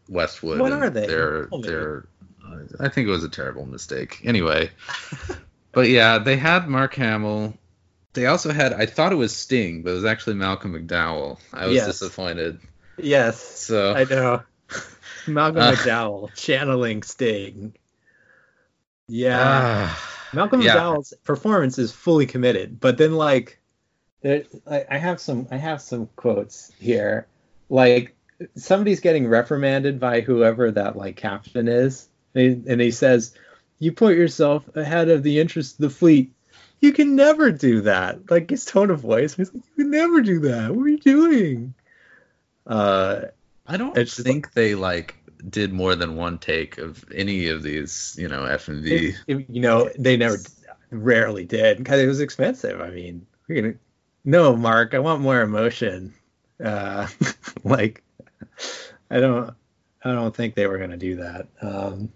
Westwood. 0.08 0.60
What 0.60 0.72
are 0.72 0.88
they? 0.88 1.06
Their, 1.06 1.48
their, 1.60 2.08
I 2.78 2.88
think 2.88 3.08
it 3.08 3.10
was 3.10 3.24
a 3.24 3.28
terrible 3.28 3.66
mistake. 3.66 4.20
Anyway, 4.24 4.70
but 5.72 5.88
yeah, 5.88 6.18
they 6.18 6.36
had 6.36 6.68
Mark 6.68 6.94
Hamill. 6.94 7.54
They 8.14 8.26
also 8.26 8.52
had, 8.52 8.72
I 8.72 8.86
thought 8.86 9.12
it 9.12 9.16
was 9.16 9.36
Sting, 9.36 9.82
but 9.82 9.90
it 9.90 9.94
was 9.94 10.04
actually 10.04 10.36
Malcolm 10.36 10.72
McDowell. 10.72 11.38
I 11.52 11.66
was 11.66 11.74
Yes. 11.74 11.86
disappointed. 11.86 12.60
yes, 12.96 13.42
So 13.42 13.92
I 13.92 14.04
know. 14.04 14.42
Malcolm 15.26 15.60
Uh. 15.60 15.72
McDowell 15.72 16.32
channeling 16.36 17.02
Sting. 17.02 17.74
Yeah. 19.08 19.40
ah, 19.42 20.28
Malcolm 20.32 20.60
Yeah. 20.60 20.76
McDowell's 20.76 21.14
performance 21.24 21.78
is 21.78 21.92
fully 21.92 22.26
committed, 22.26 22.78
but 22.80 22.98
then 22.98 23.14
like, 23.14 23.58
there, 24.22 24.44
I, 24.70 24.84
I 24.90 24.98
have 24.98 25.20
some 25.20 25.46
I 25.50 25.56
have 25.56 25.80
some 25.80 26.08
quotes 26.16 26.72
here. 26.78 27.26
Like 27.70 28.14
somebody's 28.56 29.00
getting 29.00 29.26
reprimanded 29.28 29.98
by 29.98 30.20
whoever 30.20 30.70
that 30.70 30.96
like 30.96 31.16
captain 31.16 31.68
is, 31.68 32.08
and 32.34 32.42
he, 32.64 32.70
and 32.72 32.80
he 32.80 32.90
says, 32.90 33.34
"You 33.78 33.92
put 33.92 34.16
yourself 34.16 34.76
ahead 34.76 35.08
of 35.08 35.22
the 35.22 35.40
interest 35.40 35.74
of 35.74 35.82
the 35.82 35.90
fleet. 35.90 36.32
You 36.80 36.92
can 36.92 37.16
never 37.16 37.50
do 37.50 37.82
that." 37.82 38.30
Like 38.30 38.50
his 38.50 38.64
tone 38.64 38.90
of 38.90 39.00
voice, 39.00 39.34
he's 39.34 39.52
like, 39.52 39.62
"You 39.76 39.84
can 39.84 39.90
never 39.90 40.20
do 40.20 40.40
that. 40.40 40.74
What 40.74 40.82
are 40.84 40.88
you 40.88 40.98
doing?" 40.98 41.74
Uh, 42.66 43.22
I 43.66 43.76
don't 43.76 43.96
It's 43.96 44.16
just 44.16 44.26
think 44.26 44.52
they 44.52 44.74
like 44.74 45.14
did 45.48 45.72
more 45.72 45.94
than 45.94 46.16
one 46.16 46.38
take 46.38 46.78
of 46.78 47.04
any 47.14 47.48
of 47.48 47.62
these, 47.62 48.16
you 48.18 48.28
know, 48.28 48.44
F 48.44 48.68
and 48.68 48.82
V. 48.82 49.14
you 49.26 49.60
know, 49.60 49.90
they 49.98 50.16
never, 50.16 50.38
rarely 50.90 51.44
did 51.44 51.78
because 51.78 52.00
it 52.00 52.06
was 52.06 52.20
expensive. 52.20 52.80
I 52.80 52.90
mean, 52.90 53.26
we're 53.48 53.62
gonna, 53.62 53.74
no, 54.24 54.56
Mark, 54.56 54.94
I 54.94 54.98
want 54.98 55.20
more 55.20 55.40
emotion. 55.40 56.14
Uh, 56.62 57.06
like, 57.64 58.02
I 59.10 59.20
don't, 59.20 59.54
I 60.04 60.12
don't 60.12 60.34
think 60.34 60.54
they 60.54 60.66
were 60.66 60.78
gonna 60.78 60.96
do 60.96 61.16
that. 61.16 61.48
Um, 61.60 62.12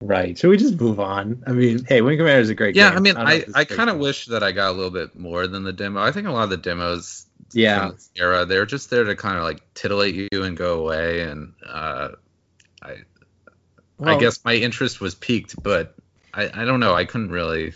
right? 0.00 0.36
Should 0.36 0.50
we 0.50 0.56
just 0.56 0.80
move 0.80 1.00
on? 1.00 1.42
I 1.46 1.52
mean, 1.52 1.84
hey, 1.88 2.00
Wing 2.02 2.18
Commander 2.18 2.40
is 2.40 2.50
a 2.50 2.54
great 2.54 2.76
Yeah, 2.76 2.90
game. 2.90 2.96
I 2.98 3.00
mean, 3.00 3.14
don't 3.14 3.26
I, 3.26 3.44
I 3.54 3.64
kind 3.64 3.90
of 3.90 3.98
wish 3.98 4.26
that 4.26 4.42
I 4.42 4.52
got 4.52 4.70
a 4.70 4.72
little 4.72 4.90
bit 4.90 5.18
more 5.18 5.46
than 5.46 5.64
the 5.64 5.72
demo. 5.72 6.02
I 6.02 6.12
think 6.12 6.26
a 6.26 6.30
lot 6.30 6.44
of 6.44 6.50
the 6.50 6.56
demos 6.56 7.26
Yeah. 7.52 7.92
era, 8.16 8.44
they're 8.44 8.66
just 8.66 8.90
there 8.90 9.04
to 9.04 9.16
kind 9.16 9.38
of 9.38 9.44
like 9.44 9.62
titillate 9.74 10.14
you 10.14 10.42
and 10.42 10.56
go 10.56 10.80
away. 10.80 11.22
And 11.22 11.54
uh, 11.66 12.10
I, 12.84 12.96
I 14.00 14.18
guess 14.18 14.44
my 14.44 14.54
interest 14.54 15.00
was 15.00 15.14
peaked, 15.14 15.62
but 15.62 15.94
I, 16.32 16.50
I 16.62 16.64
don't 16.64 16.80
know. 16.80 16.94
I 16.94 17.04
couldn't 17.04 17.30
really 17.30 17.72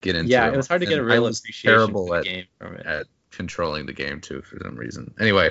get 0.00 0.16
into 0.16 0.30
yeah, 0.30 0.44
it. 0.44 0.48
Yeah, 0.48 0.54
it 0.54 0.56
was 0.56 0.68
hard 0.68 0.80
to 0.82 0.86
get 0.86 0.98
a 0.98 1.02
And 1.02 1.10
I 1.10 1.14
real 1.14 1.24
was 1.24 1.40
appreciation 1.40 1.78
terrible 1.78 2.06
for 2.06 2.14
the 2.14 2.18
at, 2.18 2.24
game 2.24 2.44
from 2.58 2.74
it. 2.76 2.86
at 2.86 3.06
controlling 3.30 3.86
the 3.86 3.92
game 3.92 4.20
too 4.20 4.42
for 4.42 4.58
some 4.62 4.76
reason. 4.76 5.14
Anyway, 5.18 5.50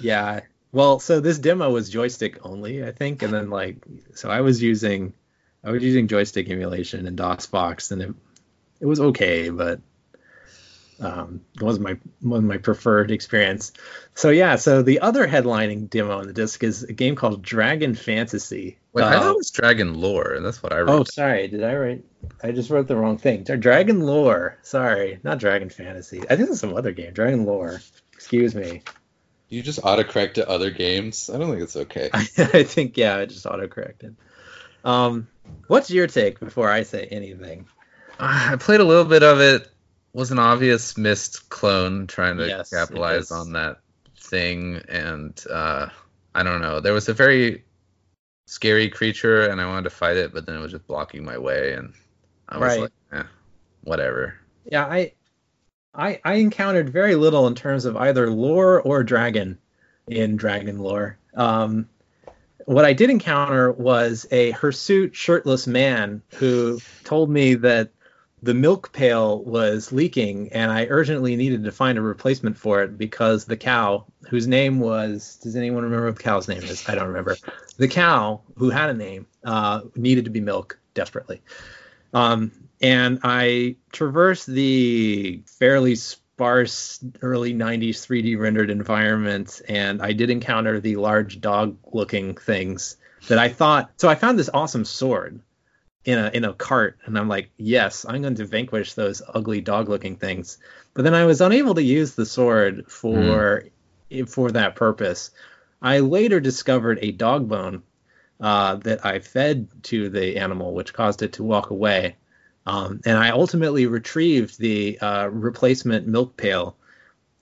Yeah. 0.00 0.40
Well, 0.72 1.00
so 1.00 1.20
this 1.20 1.38
demo 1.38 1.70
was 1.70 1.90
joystick 1.90 2.46
only, 2.46 2.82
I 2.82 2.92
think, 2.92 3.22
and 3.22 3.32
then 3.32 3.50
like, 3.50 3.76
so 4.14 4.30
I 4.30 4.40
was 4.40 4.62
using, 4.62 5.12
I 5.62 5.70
was 5.70 5.82
using 5.82 6.08
joystick 6.08 6.48
emulation 6.48 7.06
in 7.06 7.14
DOSBox, 7.14 7.92
and 7.92 8.00
it, 8.00 8.14
it 8.80 8.86
was 8.86 8.98
okay, 8.98 9.50
but 9.50 9.80
um, 11.02 11.40
it 11.56 11.62
wasn't 11.62 11.84
my 11.84 11.96
wasn't 12.22 12.48
my 12.48 12.56
preferred 12.58 13.10
experience. 13.10 13.72
So 14.14 14.30
yeah, 14.30 14.56
so 14.56 14.82
the 14.82 15.00
other 15.00 15.26
headlining 15.26 15.90
demo 15.90 16.18
on 16.18 16.26
the 16.26 16.32
disc 16.32 16.62
is 16.62 16.84
a 16.84 16.92
game 16.92 17.16
called 17.16 17.42
Dragon 17.42 17.94
Fantasy. 17.94 18.78
wait, 18.92 19.02
I 19.02 19.16
Uh, 19.16 19.20
thought 19.20 19.30
it 19.32 19.36
was 19.36 19.50
Dragon 19.50 20.00
Lore, 20.00 20.32
and 20.34 20.46
that's 20.46 20.62
what 20.62 20.72
I 20.72 20.78
wrote. 20.80 20.88
oh, 20.90 21.04
sorry, 21.04 21.48
did 21.48 21.62
I 21.64 21.74
write? 21.74 22.04
I 22.42 22.52
just 22.52 22.70
wrote 22.70 22.86
the 22.86 22.96
wrong 22.96 23.18
thing. 23.18 23.42
Dra- 23.42 23.56
Dragon 23.58 24.00
Lore. 24.00 24.56
Sorry, 24.62 25.18
not 25.24 25.38
Dragon 25.38 25.70
Fantasy. 25.70 26.22
I 26.30 26.36
think 26.36 26.48
it's 26.50 26.60
some 26.60 26.74
other 26.76 26.92
game. 26.92 27.12
Dragon 27.12 27.44
Lore. 27.46 27.80
Excuse 28.14 28.54
me. 28.54 28.82
You 29.48 29.60
just 29.62 29.82
autocorrect 29.82 30.34
to 30.34 30.48
other 30.48 30.70
games. 30.70 31.28
I 31.28 31.36
don't 31.38 31.50
think 31.50 31.62
it's 31.62 31.76
okay. 31.76 32.10
I 32.14 32.62
think 32.62 32.96
yeah, 32.96 33.16
I 33.18 33.26
just 33.26 33.44
autocorrected. 33.44 34.14
Um, 34.84 35.26
what's 35.66 35.90
your 35.90 36.06
take 36.06 36.38
before 36.40 36.70
I 36.70 36.84
say 36.84 37.06
anything? 37.10 37.66
I 38.18 38.56
played 38.56 38.80
a 38.80 38.84
little 38.84 39.04
bit 39.04 39.22
of 39.22 39.40
it. 39.40 39.68
Was 40.14 40.30
an 40.30 40.38
obvious 40.38 40.96
Myst 40.98 41.48
clone 41.48 42.06
trying 42.06 42.36
to 42.36 42.48
Yes, 42.48 42.70
capitalize 42.70 43.30
on 43.30 43.52
that 43.54 43.78
thing, 44.18 44.80
and 44.88 45.42
uh, 45.50 45.88
I 46.34 46.42
don't 46.42 46.60
know. 46.60 46.80
There 46.80 46.92
was 46.92 47.08
a 47.08 47.14
very 47.14 47.64
scary 48.46 48.88
creature, 48.90 49.48
and 49.48 49.60
I 49.60 49.66
wanted 49.66 49.84
to 49.84 49.90
fight 49.90 50.16
it, 50.16 50.34
but 50.34 50.44
then 50.46 50.56
it 50.56 50.60
was 50.60 50.72
just 50.72 50.86
blocking 50.86 51.24
my 51.24 51.38
way, 51.38 51.72
and 51.74 51.94
I 52.48 52.58
was 52.58 52.62
Right. 52.62 52.80
like, 52.80 52.92
eh, 53.12 53.22
whatever. 53.84 54.34
Yeah, 54.70 54.84
I, 54.84 55.12
I, 55.94 56.20
I 56.24 56.34
encountered 56.34 56.90
very 56.90 57.14
little 57.14 57.46
in 57.46 57.54
terms 57.54 57.84
of 57.86 57.96
either 57.96 58.30
lore 58.30 58.80
or 58.82 59.02
dragon 59.02 59.58
in 60.08 60.36
Dragon 60.36 60.78
Lore. 60.78 61.16
Um, 61.34 61.88
what 62.66 62.84
I 62.84 62.92
did 62.92 63.10
encounter 63.10 63.72
was 63.72 64.26
a 64.30 64.50
hirsute 64.52 65.16
shirtless 65.16 65.66
man 65.66 66.22
who 66.34 66.80
told 67.04 67.30
me 67.30 67.54
that 67.56 67.90
the 68.42 68.54
milk 68.54 68.92
pail 68.92 69.42
was 69.44 69.92
leaking 69.92 70.52
and 70.52 70.72
I 70.72 70.86
urgently 70.86 71.36
needed 71.36 71.62
to 71.64 71.72
find 71.72 71.96
a 71.96 72.02
replacement 72.02 72.56
for 72.56 72.82
it 72.82 72.98
because 72.98 73.44
the 73.44 73.56
cow, 73.56 74.04
whose 74.28 74.48
name 74.48 74.80
was, 74.80 75.38
does 75.42 75.54
anyone 75.54 75.84
remember 75.84 76.06
what 76.06 76.16
the 76.16 76.22
cow's 76.22 76.48
name 76.48 76.62
is? 76.62 76.88
I 76.88 76.96
don't 76.96 77.06
remember. 77.06 77.36
The 77.76 77.86
cow, 77.86 78.40
who 78.56 78.70
had 78.70 78.90
a 78.90 78.94
name, 78.94 79.26
uh, 79.44 79.82
needed 79.94 80.24
to 80.24 80.30
be 80.30 80.40
milk 80.40 80.78
desperately. 80.94 81.40
Um, 82.12 82.50
and 82.80 83.20
I 83.22 83.76
traversed 83.92 84.48
the 84.48 85.42
fairly 85.46 85.94
sparse 85.94 87.02
early 87.22 87.54
90s 87.54 87.90
3D 87.90 88.36
rendered 88.38 88.70
environment, 88.70 89.62
and 89.68 90.02
I 90.02 90.12
did 90.12 90.30
encounter 90.30 90.80
the 90.80 90.96
large 90.96 91.40
dog 91.40 91.76
looking 91.92 92.34
things 92.34 92.96
that 93.28 93.38
I 93.38 93.48
thought. 93.48 93.92
So 93.98 94.08
I 94.08 94.16
found 94.16 94.36
this 94.36 94.50
awesome 94.52 94.84
sword 94.84 95.40
in 96.04 96.18
a 96.18 96.30
in 96.34 96.44
a 96.44 96.54
cart, 96.54 96.98
and 97.04 97.18
I'm 97.18 97.28
like, 97.28 97.50
yes, 97.56 98.04
I'm 98.08 98.22
going 98.22 98.34
to 98.34 98.44
vanquish 98.44 98.94
those 98.94 99.22
ugly 99.34 99.60
dog 99.60 99.88
looking 99.88 100.16
things. 100.16 100.58
But 100.94 101.02
then 101.02 101.14
I 101.14 101.24
was 101.24 101.40
unable 101.40 101.74
to 101.74 101.82
use 101.82 102.14
the 102.14 102.26
sword 102.26 102.90
for 102.90 103.64
for 104.26 104.50
that 104.50 104.76
purpose. 104.76 105.30
I 105.80 106.00
later 106.00 106.40
discovered 106.40 106.98
a 107.02 107.12
dog 107.12 107.48
bone 107.48 107.82
uh, 108.40 108.76
that 108.76 109.04
I 109.06 109.20
fed 109.20 109.68
to 109.84 110.08
the 110.08 110.36
animal, 110.36 110.74
which 110.74 110.92
caused 110.92 111.22
it 111.22 111.32
to 111.34 111.44
walk 111.44 111.70
away. 111.70 112.16
Um, 112.66 113.00
and 113.04 113.16
I 113.18 113.30
ultimately 113.30 113.86
retrieved 113.86 114.58
the 114.58 114.98
uh, 115.00 115.28
replacement 115.28 116.06
milk 116.06 116.36
pail. 116.36 116.76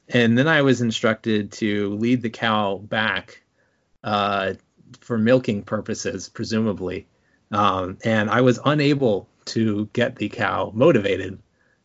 And 0.09 0.37
then 0.37 0.49
I 0.49 0.63
was 0.63 0.81
instructed 0.81 1.53
to 1.53 1.95
lead 1.97 2.23
the 2.23 2.31
cow 2.31 2.79
back 2.79 3.43
uh, 4.03 4.55
for 5.01 5.19
milking 5.19 5.63
purposes, 5.63 6.29
presumably. 6.29 7.07
Um, 7.51 7.99
and 8.05 8.31
I 8.31 8.43
was 8.43 8.61
unable 8.65 9.29
to 9.47 9.89
get 9.93 10.17
the 10.17 10.29
cow 10.29 10.71
motivated 10.75 11.41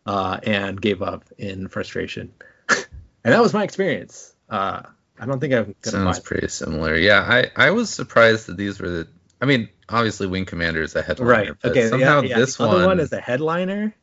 uh, 0.05 0.39
and 0.43 0.80
gave 0.80 1.01
up 1.01 1.26
in 1.38 1.68
frustration. 1.68 2.34
and 2.70 3.34
that 3.34 3.41
was 3.41 3.53
my 3.53 3.63
experience. 3.63 4.34
Uh, 4.49 4.84
I 5.20 5.26
don't 5.26 5.39
think 5.39 5.53
I'm 5.53 5.76
gonna 5.82 6.13
sounds 6.13 6.20
pretty 6.20 6.47
similar. 6.49 6.95
Yeah, 6.95 7.22
I 7.22 7.51
I 7.55 7.72
was 7.72 7.89
surprised 7.89 8.47
that 8.47 8.57
these 8.57 8.80
were 8.80 8.89
the. 8.89 9.07
I 9.41 9.45
mean, 9.45 9.70
obviously, 9.88 10.28
Wing 10.28 10.45
Commander 10.45 10.82
is 10.82 10.95
a 10.95 11.01
headliner, 11.01 11.32
right? 11.32 11.51
okay, 11.63 11.89
somehow 11.89 12.22
yeah, 12.22 12.30
yeah. 12.30 12.39
this 12.39 12.57
the 12.57 12.68
one, 12.68 12.76
other 12.76 12.86
one 12.86 12.99
is 12.99 13.13
a 13.13 13.22
headliner. 13.22 13.95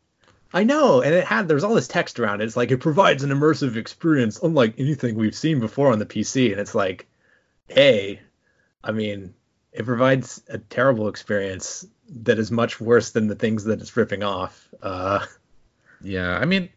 I 0.55 0.65
know, 0.65 1.01
and 1.01 1.15
it 1.15 1.25
had 1.25 1.49
there's 1.49 1.65
all 1.65 1.75
this 1.75 1.89
text 1.89 2.19
around 2.19 2.41
it. 2.41 2.45
It's 2.45 2.57
like 2.57 2.71
it 2.71 2.79
provides 2.79 3.23
an 3.23 3.31
immersive 3.31 3.77
experience 3.77 4.39
unlike 4.43 4.75
anything 4.79 5.15
we've 5.15 5.35
seen 5.35 5.61
before 5.61 5.93
on 5.93 5.99
the 5.99 6.07
PC, 6.07 6.53
and 6.53 6.61
it's 6.61 6.75
like, 6.75 7.07
a, 7.71 8.21
I 8.85 8.93
mean, 8.93 9.35
it 9.73 9.87
provides 9.87 10.43
a 10.49 10.59
terrible 10.59 11.09
experience 11.09 11.87
that 12.09 12.39
is 12.39 12.51
much 12.51 12.81
worse 12.81 13.11
than 13.11 13.27
the 13.27 13.35
things 13.35 13.65
that 13.65 13.81
it's 13.81 13.97
ripping 13.97 14.23
off. 14.23 14.69
Uh, 14.83 15.25
yeah, 16.03 16.37
I 16.37 16.45
mean, 16.45 16.69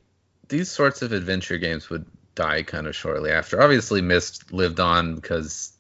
these 0.48 0.72
sorts 0.72 1.02
of 1.02 1.12
adventure 1.12 1.58
games 1.58 1.90
would 1.90 2.06
die 2.36 2.64
kind 2.64 2.88
of 2.88 2.96
shortly 2.96 3.32
after. 3.32 3.62
Obviously, 3.62 4.02
Myst 4.02 4.54
lived 4.54 4.80
on 4.80 5.16
because 5.16 5.74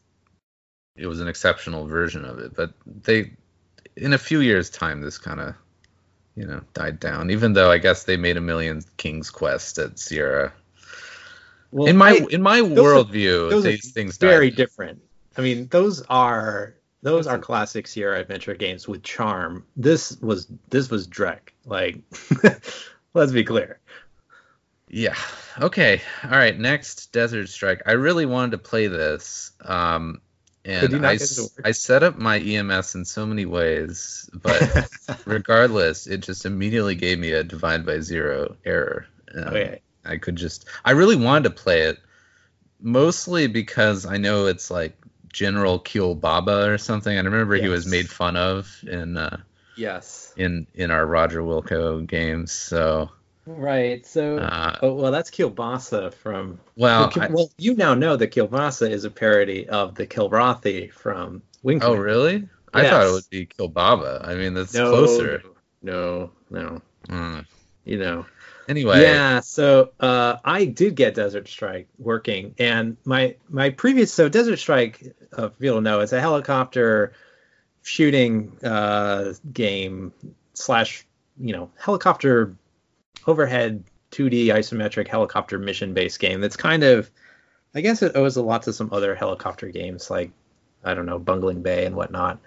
it 0.97 1.07
was 1.07 1.22
an 1.22 1.28
exceptional 1.28 1.88
version 1.88 2.26
of 2.26 2.39
it, 2.39 2.55
but 2.55 2.74
they, 2.86 3.34
in 3.95 4.13
a 4.13 4.18
few 4.18 4.41
years' 4.41 4.70
time, 4.70 5.01
this 5.01 5.18
kind 5.18 5.39
of, 5.39 5.55
you 6.36 6.45
know, 6.45 6.61
died 6.74 6.99
down. 6.99 7.32
Even 7.32 7.53
though 7.53 7.72
I 7.72 7.78
guess 7.78 8.03
they 8.03 8.18
made 8.18 8.36
a 8.36 8.41
million 8.41 8.84
King's 8.97 9.30
Quest 9.30 9.78
at 9.78 9.99
Sierra. 9.99 10.51
Well, 11.72 11.88
in 11.88 11.97
my 11.97 12.09
I, 12.09 12.28
in 12.30 12.41
my 12.41 12.59
worldview, 12.59 13.63
these 13.63 13.91
things 13.91 14.18
very 14.18 14.49
different. 14.51 15.01
I 15.38 15.41
mean, 15.41 15.68
those 15.68 16.01
are 16.03 16.76
those 17.06 17.28
are 17.28 17.38
classic 17.38 17.86
Sierra 17.88 18.20
adventure 18.20 18.56
games 18.56 18.88
with 18.88 19.03
charm. 19.03 19.64
This 19.76 20.20
was 20.22 20.47
this 20.72 20.89
was 20.89 21.08
Drek. 21.08 21.49
Like, 21.64 21.99
let's 23.14 23.32
be 23.32 23.43
clear. 23.43 23.80
Yeah. 24.89 25.16
Okay. 25.62 26.01
All 26.24 26.32
right. 26.32 26.58
Next, 26.58 27.12
Desert 27.12 27.47
Strike. 27.49 27.84
I 27.86 27.91
really 27.91 28.26
wanted 28.26 28.53
to 28.53 28.58
play 28.58 28.88
this. 28.88 29.51
Um, 29.64 30.20
and 30.66 31.06
I, 31.06 31.20
I 31.64 31.72
set 31.72 32.01
up 32.01 32.18
my 32.18 32.39
EMS 32.39 32.95
in 32.95 33.06
so 33.06 33.24
many 33.28 33.45
ways, 33.45 34.28
but 34.34 34.89
regardless, 35.26 36.08
it 36.08 36.22
just 36.22 36.43
immediately 36.47 36.95
gave 36.95 37.20
me 37.20 37.34
a 37.34 37.43
divide 37.43 37.86
by 37.86 37.99
zero 37.99 38.58
error. 38.66 39.06
Um, 39.36 39.49
okay. 39.49 39.82
I 40.03 40.18
could 40.18 40.38
just, 40.38 40.66
I 40.84 40.91
really 40.91 41.18
wanted 41.18 41.49
to 41.49 41.49
play 41.51 41.82
it, 41.82 41.99
mostly 42.82 43.45
because 43.45 44.08
I 44.08 44.18
know 44.18 44.47
it's 44.47 44.72
like 44.72 44.97
General 45.36 45.80
Kilbaba 45.82 46.74
or 46.74 46.78
something. 46.78 47.16
I 47.16 47.22
remember 47.22 47.58
yes. 47.58 47.64
he 47.64 47.70
was 47.70 47.86
made 47.86 48.10
fun 48.10 48.38
of 48.38 48.74
in, 48.88 49.18
uh, 49.18 49.42
yes, 49.76 50.34
in 50.38 50.66
in 50.74 50.92
our 50.92 51.06
Roger 51.06 51.42
Wilco 51.42 52.08
games. 52.08 52.54
So 52.54 53.12
Right. 53.46 54.06
So, 54.06 54.38
uh, 54.38 54.78
oh, 54.82 54.94
well, 54.94 55.12
that's 55.12 55.30
Kielbasa 55.30 56.14
from. 56.14 56.60
Well, 56.76 57.12
I, 57.20 57.28
well, 57.28 57.52
you 57.58 57.76
now 57.76 57.94
know 57.94 58.16
that 58.16 58.32
Kielbasa 58.32 58.90
is 58.90 59.04
a 59.04 59.12
parody 59.12 59.68
of 59.68 59.96
the 59.96 60.08
Kilrathi 60.08 60.92
from 60.92 61.44
Wing. 61.62 61.84
Oh, 61.84 61.96
really? 61.96 62.38
Yes. 62.38 62.48
I 62.74 62.90
thought 62.90 63.08
it 63.08 63.12
would 63.12 63.30
be 63.30 63.46
Kilbaba. 63.46 64.28
I 64.28 64.36
mean, 64.36 64.54
that's 64.54 64.74
no, 64.74 64.90
closer. 64.90 65.44
No, 65.84 66.32
no. 66.50 66.82
Mm. 67.10 67.46
You 67.84 68.00
know. 68.00 68.26
Anyway. 68.68 69.01
Yeah. 69.01 69.41
So 69.41 69.91
uh, 69.99 70.38
I 70.43 70.66
did 70.66 70.95
get 70.95 71.16
Desert 71.16 71.47
Strike 71.47 71.88
working, 71.97 72.55
and 72.57 72.97
my 73.05 73.36
my 73.49 73.70
previous 73.70 74.13
so 74.13 74.30
Desert 74.30 74.57
Strike, 74.57 75.16
uh, 75.34 75.49
people 75.49 75.82
know, 75.82 75.99
it's 75.99 76.13
a 76.13 76.20
helicopter 76.20 77.13
shooting 77.84 78.57
uh, 78.63 79.34
game 79.53 80.11
slash 80.53 81.05
you 81.39 81.53
know 81.53 81.70
helicopter 81.78 82.55
overhead 83.28 83.84
2D 84.11 84.47
isometric 84.47 85.07
helicopter 85.07 85.59
mission 85.59 85.93
based 85.93 86.20
game 86.20 86.39
that's 86.41 86.55
kind 86.55 86.84
of 86.84 87.11
I 87.74 87.82
guess 87.82 88.01
it 88.01 88.16
owes 88.16 88.38
a 88.38 88.41
lot 88.41 88.63
to 88.63 88.74
some 88.74 88.89
other 88.91 89.16
helicopter 89.16 89.68
games 89.68 90.09
like 90.09 90.32
I 90.84 90.93
don't 90.93 91.05
know 91.05 91.20
Bungeling 91.20 91.61
Bay 91.61 91.86
and 91.86 91.95
whatnot. 91.95 92.39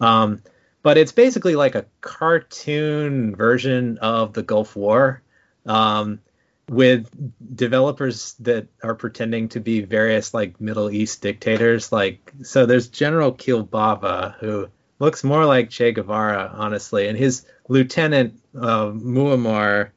Um, 0.00 0.42
but 0.82 0.98
it's 0.98 1.12
basically 1.12 1.54
like 1.54 1.74
a 1.74 1.86
cartoon 2.00 3.36
version 3.36 3.98
of 3.98 4.32
the 4.32 4.42
Gulf 4.42 4.74
War 4.74 5.22
um, 5.66 6.20
with 6.68 7.10
developers 7.54 8.34
that 8.40 8.68
are 8.82 8.94
pretending 8.94 9.48
to 9.50 9.60
be 9.60 9.82
various 9.82 10.32
like 10.32 10.60
Middle 10.60 10.90
East 10.90 11.22
dictators. 11.22 11.92
Like 11.92 12.32
so, 12.42 12.66
there's 12.66 12.88
General 12.88 13.32
Kilbaba 13.32 14.36
who 14.38 14.68
looks 14.98 15.24
more 15.24 15.44
like 15.44 15.70
Che 15.70 15.92
Guevara, 15.92 16.50
honestly, 16.54 17.08
and 17.08 17.18
his 17.18 17.44
lieutenant 17.68 18.40
uh, 18.54 18.86
Muammar 18.86 19.90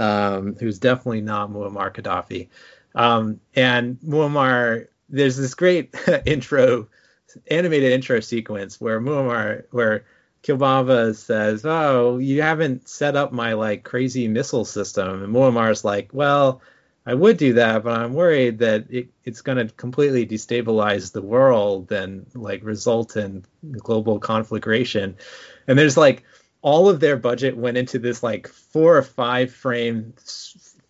um, 0.00 0.56
who's 0.58 0.78
definitely 0.78 1.20
not 1.20 1.50
Muammar 1.50 1.92
Gaddafi. 1.92 2.48
Um, 2.94 3.40
and 3.54 3.98
Muammar, 4.00 4.88
there's 5.08 5.36
this 5.36 5.54
great 5.54 5.94
intro, 6.26 6.88
animated 7.50 7.92
intro 7.92 8.20
sequence 8.20 8.80
where 8.80 9.00
Muammar, 9.00 9.64
where 9.70 10.04
Kilbaba 10.42 11.14
says, 11.14 11.64
"Oh, 11.64 12.18
you 12.18 12.42
haven't 12.42 12.88
set 12.88 13.16
up 13.16 13.32
my 13.32 13.52
like 13.54 13.84
crazy 13.84 14.28
missile 14.28 14.64
system," 14.64 15.22
and 15.22 15.34
Muammar's 15.34 15.84
like, 15.84 16.10
"Well." 16.12 16.60
I 17.06 17.14
would 17.14 17.38
do 17.38 17.54
that, 17.54 17.82
but 17.82 17.98
I'm 17.98 18.12
worried 18.12 18.58
that 18.58 18.84
it, 18.90 19.08
it's 19.24 19.40
going 19.40 19.56
to 19.56 19.72
completely 19.74 20.26
destabilize 20.26 21.12
the 21.12 21.22
world 21.22 21.90
and 21.90 22.26
like 22.34 22.62
result 22.62 23.16
in 23.16 23.44
global 23.72 24.20
conflagration. 24.20 25.16
And 25.66 25.78
there's 25.78 25.96
like 25.96 26.24
all 26.62 26.88
of 26.90 27.00
their 27.00 27.16
budget 27.16 27.56
went 27.56 27.78
into 27.78 27.98
this 27.98 28.22
like 28.22 28.48
four 28.48 28.98
or 28.98 29.02
five 29.02 29.50
frame 29.52 30.12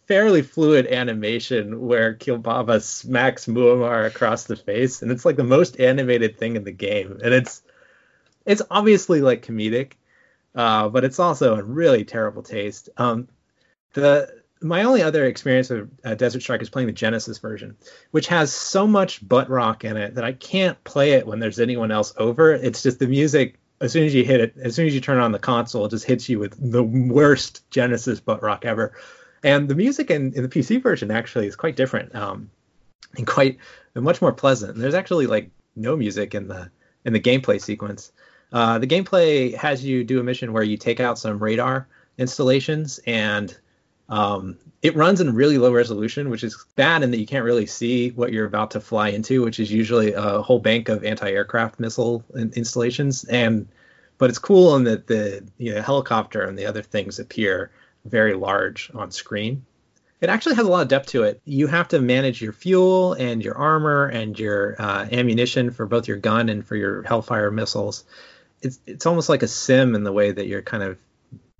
fairly 0.06 0.42
fluid 0.42 0.88
animation 0.88 1.86
where 1.86 2.14
Kilbaba 2.14 2.82
smacks 2.82 3.46
Muammar 3.46 4.06
across 4.06 4.44
the 4.44 4.56
face, 4.56 5.02
and 5.02 5.12
it's 5.12 5.24
like 5.24 5.36
the 5.36 5.44
most 5.44 5.78
animated 5.78 6.36
thing 6.36 6.56
in 6.56 6.64
the 6.64 6.72
game, 6.72 7.20
and 7.22 7.32
it's 7.32 7.62
it's 8.46 8.62
obviously 8.70 9.20
like 9.20 9.44
comedic, 9.44 9.92
uh, 10.54 10.88
but 10.88 11.04
it's 11.04 11.18
also 11.18 11.56
a 11.56 11.62
really 11.62 12.04
terrible 12.04 12.42
taste. 12.42 12.88
Um, 12.96 13.28
the 13.94 14.40
my 14.62 14.82
only 14.82 15.02
other 15.02 15.24
experience 15.24 15.70
of 15.70 15.88
uh, 16.04 16.14
Desert 16.14 16.42
Strike 16.42 16.60
is 16.60 16.68
playing 16.68 16.86
the 16.86 16.92
Genesis 16.92 17.38
version, 17.38 17.76
which 18.10 18.26
has 18.26 18.52
so 18.52 18.86
much 18.86 19.26
butt 19.26 19.48
rock 19.48 19.84
in 19.84 19.96
it 19.96 20.16
that 20.16 20.24
I 20.24 20.32
can't 20.32 20.82
play 20.84 21.12
it 21.12 21.26
when 21.26 21.38
there's 21.38 21.58
anyone 21.58 21.90
else 21.90 22.12
over. 22.18 22.52
It's 22.52 22.82
just 22.82 22.98
the 22.98 23.06
music 23.06 23.58
as 23.80 23.92
soon 23.92 24.04
as 24.04 24.14
you 24.14 24.24
hit 24.24 24.40
it, 24.40 24.54
as 24.62 24.74
soon 24.74 24.86
as 24.86 24.94
you 24.94 25.00
turn 25.00 25.18
on 25.18 25.32
the 25.32 25.38
console, 25.38 25.86
it 25.86 25.90
just 25.90 26.04
hits 26.04 26.28
you 26.28 26.38
with 26.38 26.54
the 26.58 26.82
worst 26.82 27.68
Genesis 27.70 28.20
butt 28.20 28.42
rock 28.42 28.64
ever. 28.64 28.92
And 29.42 29.68
the 29.68 29.74
music 29.74 30.10
in, 30.10 30.34
in 30.34 30.42
the 30.42 30.48
PC 30.48 30.82
version 30.82 31.10
actually 31.10 31.46
is 31.46 31.56
quite 31.56 31.76
different 31.76 32.14
um, 32.14 32.50
and 33.16 33.26
quite 33.26 33.58
much 33.94 34.20
more 34.20 34.32
pleasant. 34.32 34.74
And 34.74 34.82
there's 34.82 34.94
actually 34.94 35.26
like 35.26 35.50
no 35.74 35.96
music 35.96 36.34
in 36.34 36.48
the 36.48 36.70
in 37.04 37.14
the 37.14 37.20
gameplay 37.20 37.60
sequence. 37.60 38.12
Uh, 38.52 38.78
the 38.78 38.86
gameplay 38.86 39.54
has 39.54 39.84
you 39.84 40.04
do 40.04 40.20
a 40.20 40.22
mission 40.22 40.52
where 40.52 40.62
you 40.62 40.76
take 40.76 41.00
out 41.00 41.18
some 41.18 41.38
radar 41.38 41.86
installations 42.18 42.98
and 43.06 43.56
um, 44.08 44.58
it 44.82 44.96
runs 44.96 45.20
in 45.20 45.34
really 45.34 45.58
low 45.58 45.72
resolution, 45.72 46.30
which 46.30 46.42
is 46.42 46.64
bad 46.74 47.02
in 47.02 47.10
that 47.10 47.18
you 47.18 47.26
can't 47.26 47.44
really 47.44 47.66
see 47.66 48.10
what 48.10 48.32
you're 48.32 48.46
about 48.46 48.72
to 48.72 48.80
fly 48.80 49.08
into, 49.08 49.42
which 49.42 49.60
is 49.60 49.70
usually 49.70 50.12
a 50.14 50.42
whole 50.42 50.58
bank 50.58 50.88
of 50.88 51.04
anti-aircraft 51.04 51.78
missile 51.78 52.24
installations. 52.34 53.24
And 53.24 53.68
but 54.18 54.30
it's 54.30 54.38
cool 54.38 54.76
in 54.76 54.84
that 54.84 55.06
the 55.06 55.44
you 55.58 55.74
know, 55.74 55.82
helicopter 55.82 56.42
and 56.42 56.58
the 56.58 56.66
other 56.66 56.82
things 56.82 57.18
appear 57.18 57.70
very 58.04 58.34
large 58.34 58.90
on 58.94 59.10
screen. 59.10 59.64
It 60.20 60.28
actually 60.28 60.56
has 60.56 60.66
a 60.66 60.70
lot 60.70 60.82
of 60.82 60.88
depth 60.88 61.08
to 61.08 61.22
it. 61.22 61.40
You 61.46 61.66
have 61.68 61.88
to 61.88 62.00
manage 62.00 62.42
your 62.42 62.52
fuel 62.52 63.14
and 63.14 63.42
your 63.42 63.56
armor 63.56 64.06
and 64.06 64.38
your 64.38 64.76
uh, 64.78 65.06
ammunition 65.10 65.70
for 65.70 65.86
both 65.86 66.08
your 66.08 66.18
gun 66.18 66.50
and 66.50 66.66
for 66.66 66.76
your 66.76 67.02
Hellfire 67.02 67.50
missiles. 67.50 68.04
It's 68.62 68.78
it's 68.86 69.06
almost 69.06 69.28
like 69.28 69.42
a 69.42 69.48
sim 69.48 69.94
in 69.94 70.04
the 70.04 70.12
way 70.12 70.32
that 70.32 70.46
you're 70.46 70.62
kind 70.62 70.82
of 70.82 70.98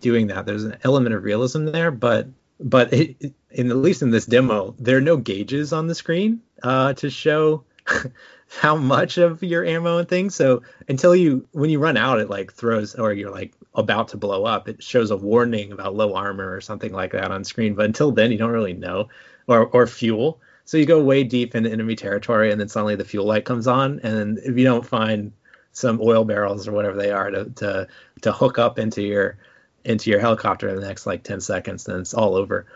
doing 0.01 0.29
that. 0.29 0.47
There's 0.47 0.65
an 0.65 0.79
element 0.83 1.15
of 1.15 1.25
realism 1.25 1.67
there, 1.67 1.91
but 1.91 2.29
but 2.59 2.93
it, 2.93 3.35
in 3.51 3.71
at 3.71 3.77
least 3.77 4.03
in 4.03 4.11
this 4.11 4.27
demo, 4.27 4.75
there 4.79 4.97
are 4.97 5.03
no 5.03 5.17
gauges 5.17 5.73
on 5.73 5.87
the 5.87 5.95
screen 5.95 6.43
uh, 6.63 6.93
to 6.95 7.11
show 7.11 7.65
how 8.49 8.77
much 8.77 9.19
of 9.19 9.43
your 9.43 9.65
ammo 9.65 9.99
and 9.99 10.09
things. 10.09 10.35
So 10.35 10.63
until 10.89 11.15
you, 11.15 11.47
when 11.53 11.71
you 11.71 11.79
run 11.79 11.97
out, 11.97 12.21
it 12.21 12.29
like 12.29 12.53
throws, 12.53 12.95
or 12.95 13.13
you're 13.13 13.31
like 13.31 13.55
about 13.75 14.09
to 14.09 14.17
blow 14.17 14.45
up, 14.45 14.69
it 14.69 14.83
shows 14.83 15.11
a 15.11 15.17
warning 15.17 15.73
about 15.73 15.95
low 15.95 16.15
armor 16.15 16.53
or 16.55 16.61
something 16.61 16.93
like 16.93 17.13
that 17.13 17.31
on 17.31 17.45
screen. 17.45 17.75
But 17.75 17.87
until 17.87 18.13
then, 18.13 18.33
you 18.33 18.39
don't 18.39 18.51
really 18.51 18.75
know, 18.75 19.09
or 19.47 19.67
or 19.67 19.87
fuel. 19.87 20.41
So 20.65 20.77
you 20.77 20.87
go 20.87 21.03
way 21.03 21.25
deep 21.25 21.55
into 21.55 21.71
enemy 21.71 21.97
territory, 21.97 22.53
and 22.53 22.61
then 22.61 22.69
suddenly 22.69 22.95
the 22.95 23.05
fuel 23.05 23.27
light 23.27 23.45
comes 23.45 23.67
on, 23.67 24.01
and 24.01 24.39
if 24.39 24.57
you 24.57 24.65
don't 24.65 24.87
find 24.87 25.33
some 25.73 26.01
oil 26.03 26.25
barrels 26.25 26.67
or 26.67 26.73
whatever 26.73 26.97
they 26.97 27.11
are 27.11 27.31
to 27.31 27.45
to 27.57 27.89
to 28.23 28.33
hook 28.33 28.59
up 28.59 28.79
into 28.79 29.03
your 29.03 29.39
into 29.85 30.11
your 30.11 30.21
helicopter 30.21 30.69
in 30.69 30.77
the 30.77 30.87
next 30.87 31.07
like 31.07 31.23
10 31.23 31.41
seconds, 31.41 31.85
then 31.85 32.01
it's 32.01 32.13
all 32.13 32.35
over. 32.35 32.67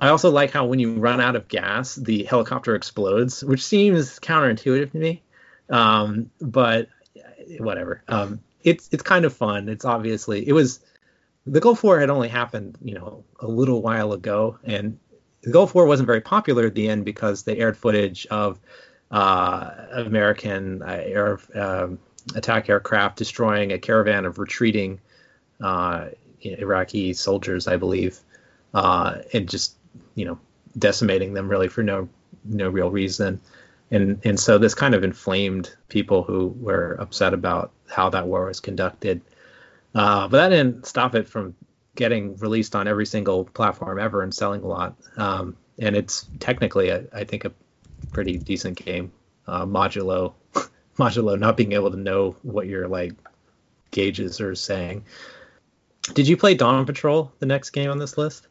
I 0.00 0.08
also 0.08 0.30
like 0.30 0.50
how 0.50 0.66
when 0.66 0.78
you 0.78 0.94
run 0.94 1.20
out 1.20 1.36
of 1.36 1.48
gas, 1.48 1.94
the 1.94 2.24
helicopter 2.24 2.74
explodes, 2.74 3.42
which 3.44 3.64
seems 3.64 4.18
counterintuitive 4.18 4.92
to 4.92 4.98
me. 4.98 5.22
Um, 5.68 6.30
but 6.40 6.88
whatever. 7.58 8.02
Um, 8.08 8.40
it's 8.62 8.88
it's 8.92 9.02
kind 9.02 9.24
of 9.24 9.32
fun. 9.32 9.68
It's 9.68 9.84
obviously 9.84 10.46
it 10.46 10.52
was 10.52 10.80
the 11.46 11.60
Gulf 11.60 11.82
War 11.82 11.98
had 11.98 12.10
only 12.10 12.28
happened, 12.28 12.76
you 12.82 12.94
know, 12.94 13.24
a 13.40 13.46
little 13.46 13.82
while 13.82 14.12
ago, 14.12 14.58
and 14.64 14.98
the 15.42 15.50
Gulf 15.50 15.74
War 15.74 15.86
wasn't 15.86 16.06
very 16.06 16.20
popular 16.20 16.66
at 16.66 16.74
the 16.74 16.88
end 16.88 17.04
because 17.04 17.44
they 17.44 17.56
aired 17.56 17.76
footage 17.76 18.26
of 18.26 18.60
uh, 19.10 19.70
American 19.92 20.82
uh, 20.82 21.00
air 21.02 21.40
um, 21.54 21.98
attack 22.34 22.68
aircraft 22.68 23.16
destroying 23.16 23.72
a 23.72 23.78
caravan 23.78 24.24
of 24.24 24.38
retreating 24.38 25.00
uh, 25.60 26.08
Iraqi 26.42 27.12
soldiers, 27.12 27.66
I 27.66 27.76
believe, 27.76 28.18
uh, 28.74 29.18
and 29.32 29.48
just 29.48 29.76
you 30.14 30.24
know 30.24 30.38
decimating 30.78 31.34
them 31.34 31.48
really 31.48 31.68
for 31.68 31.82
no 31.82 32.08
no 32.44 32.68
real 32.68 32.90
reason. 32.90 33.40
And 33.90 34.20
and 34.24 34.38
so 34.38 34.58
this 34.58 34.74
kind 34.74 34.94
of 34.94 35.04
inflamed 35.04 35.74
people 35.88 36.22
who 36.22 36.54
were 36.60 36.96
upset 37.00 37.34
about 37.34 37.72
how 37.88 38.10
that 38.10 38.26
war 38.26 38.46
was 38.46 38.60
conducted. 38.60 39.20
Uh, 39.94 40.28
but 40.28 40.38
that 40.38 40.48
didn't 40.50 40.86
stop 40.86 41.14
it 41.14 41.28
from 41.28 41.56
getting 41.96 42.36
released 42.36 42.76
on 42.76 42.86
every 42.86 43.06
single 43.06 43.44
platform 43.44 43.98
ever 43.98 44.22
and 44.22 44.32
selling 44.32 44.62
a 44.62 44.66
lot. 44.66 44.96
Um, 45.16 45.56
and 45.78 45.96
it's 45.96 46.28
technically, 46.38 46.90
a, 46.90 47.04
I 47.12 47.24
think, 47.24 47.44
a 47.44 47.52
pretty 48.12 48.38
decent 48.38 48.82
game. 48.82 49.12
Uh, 49.46 49.66
modulo, 49.66 50.34
modulo, 51.00 51.38
not 51.38 51.56
being 51.56 51.72
able 51.72 51.90
to 51.90 51.96
know 51.96 52.36
what 52.42 52.66
your 52.66 52.88
like 52.88 53.14
gauges 53.90 54.40
are 54.40 54.54
saying. 54.54 55.04
Did 56.14 56.28
you 56.28 56.36
play 56.36 56.54
Dawn 56.54 56.86
Patrol, 56.86 57.32
the 57.38 57.46
next 57.46 57.70
game 57.70 57.90
on 57.90 57.98
this 57.98 58.16
list? 58.16 58.46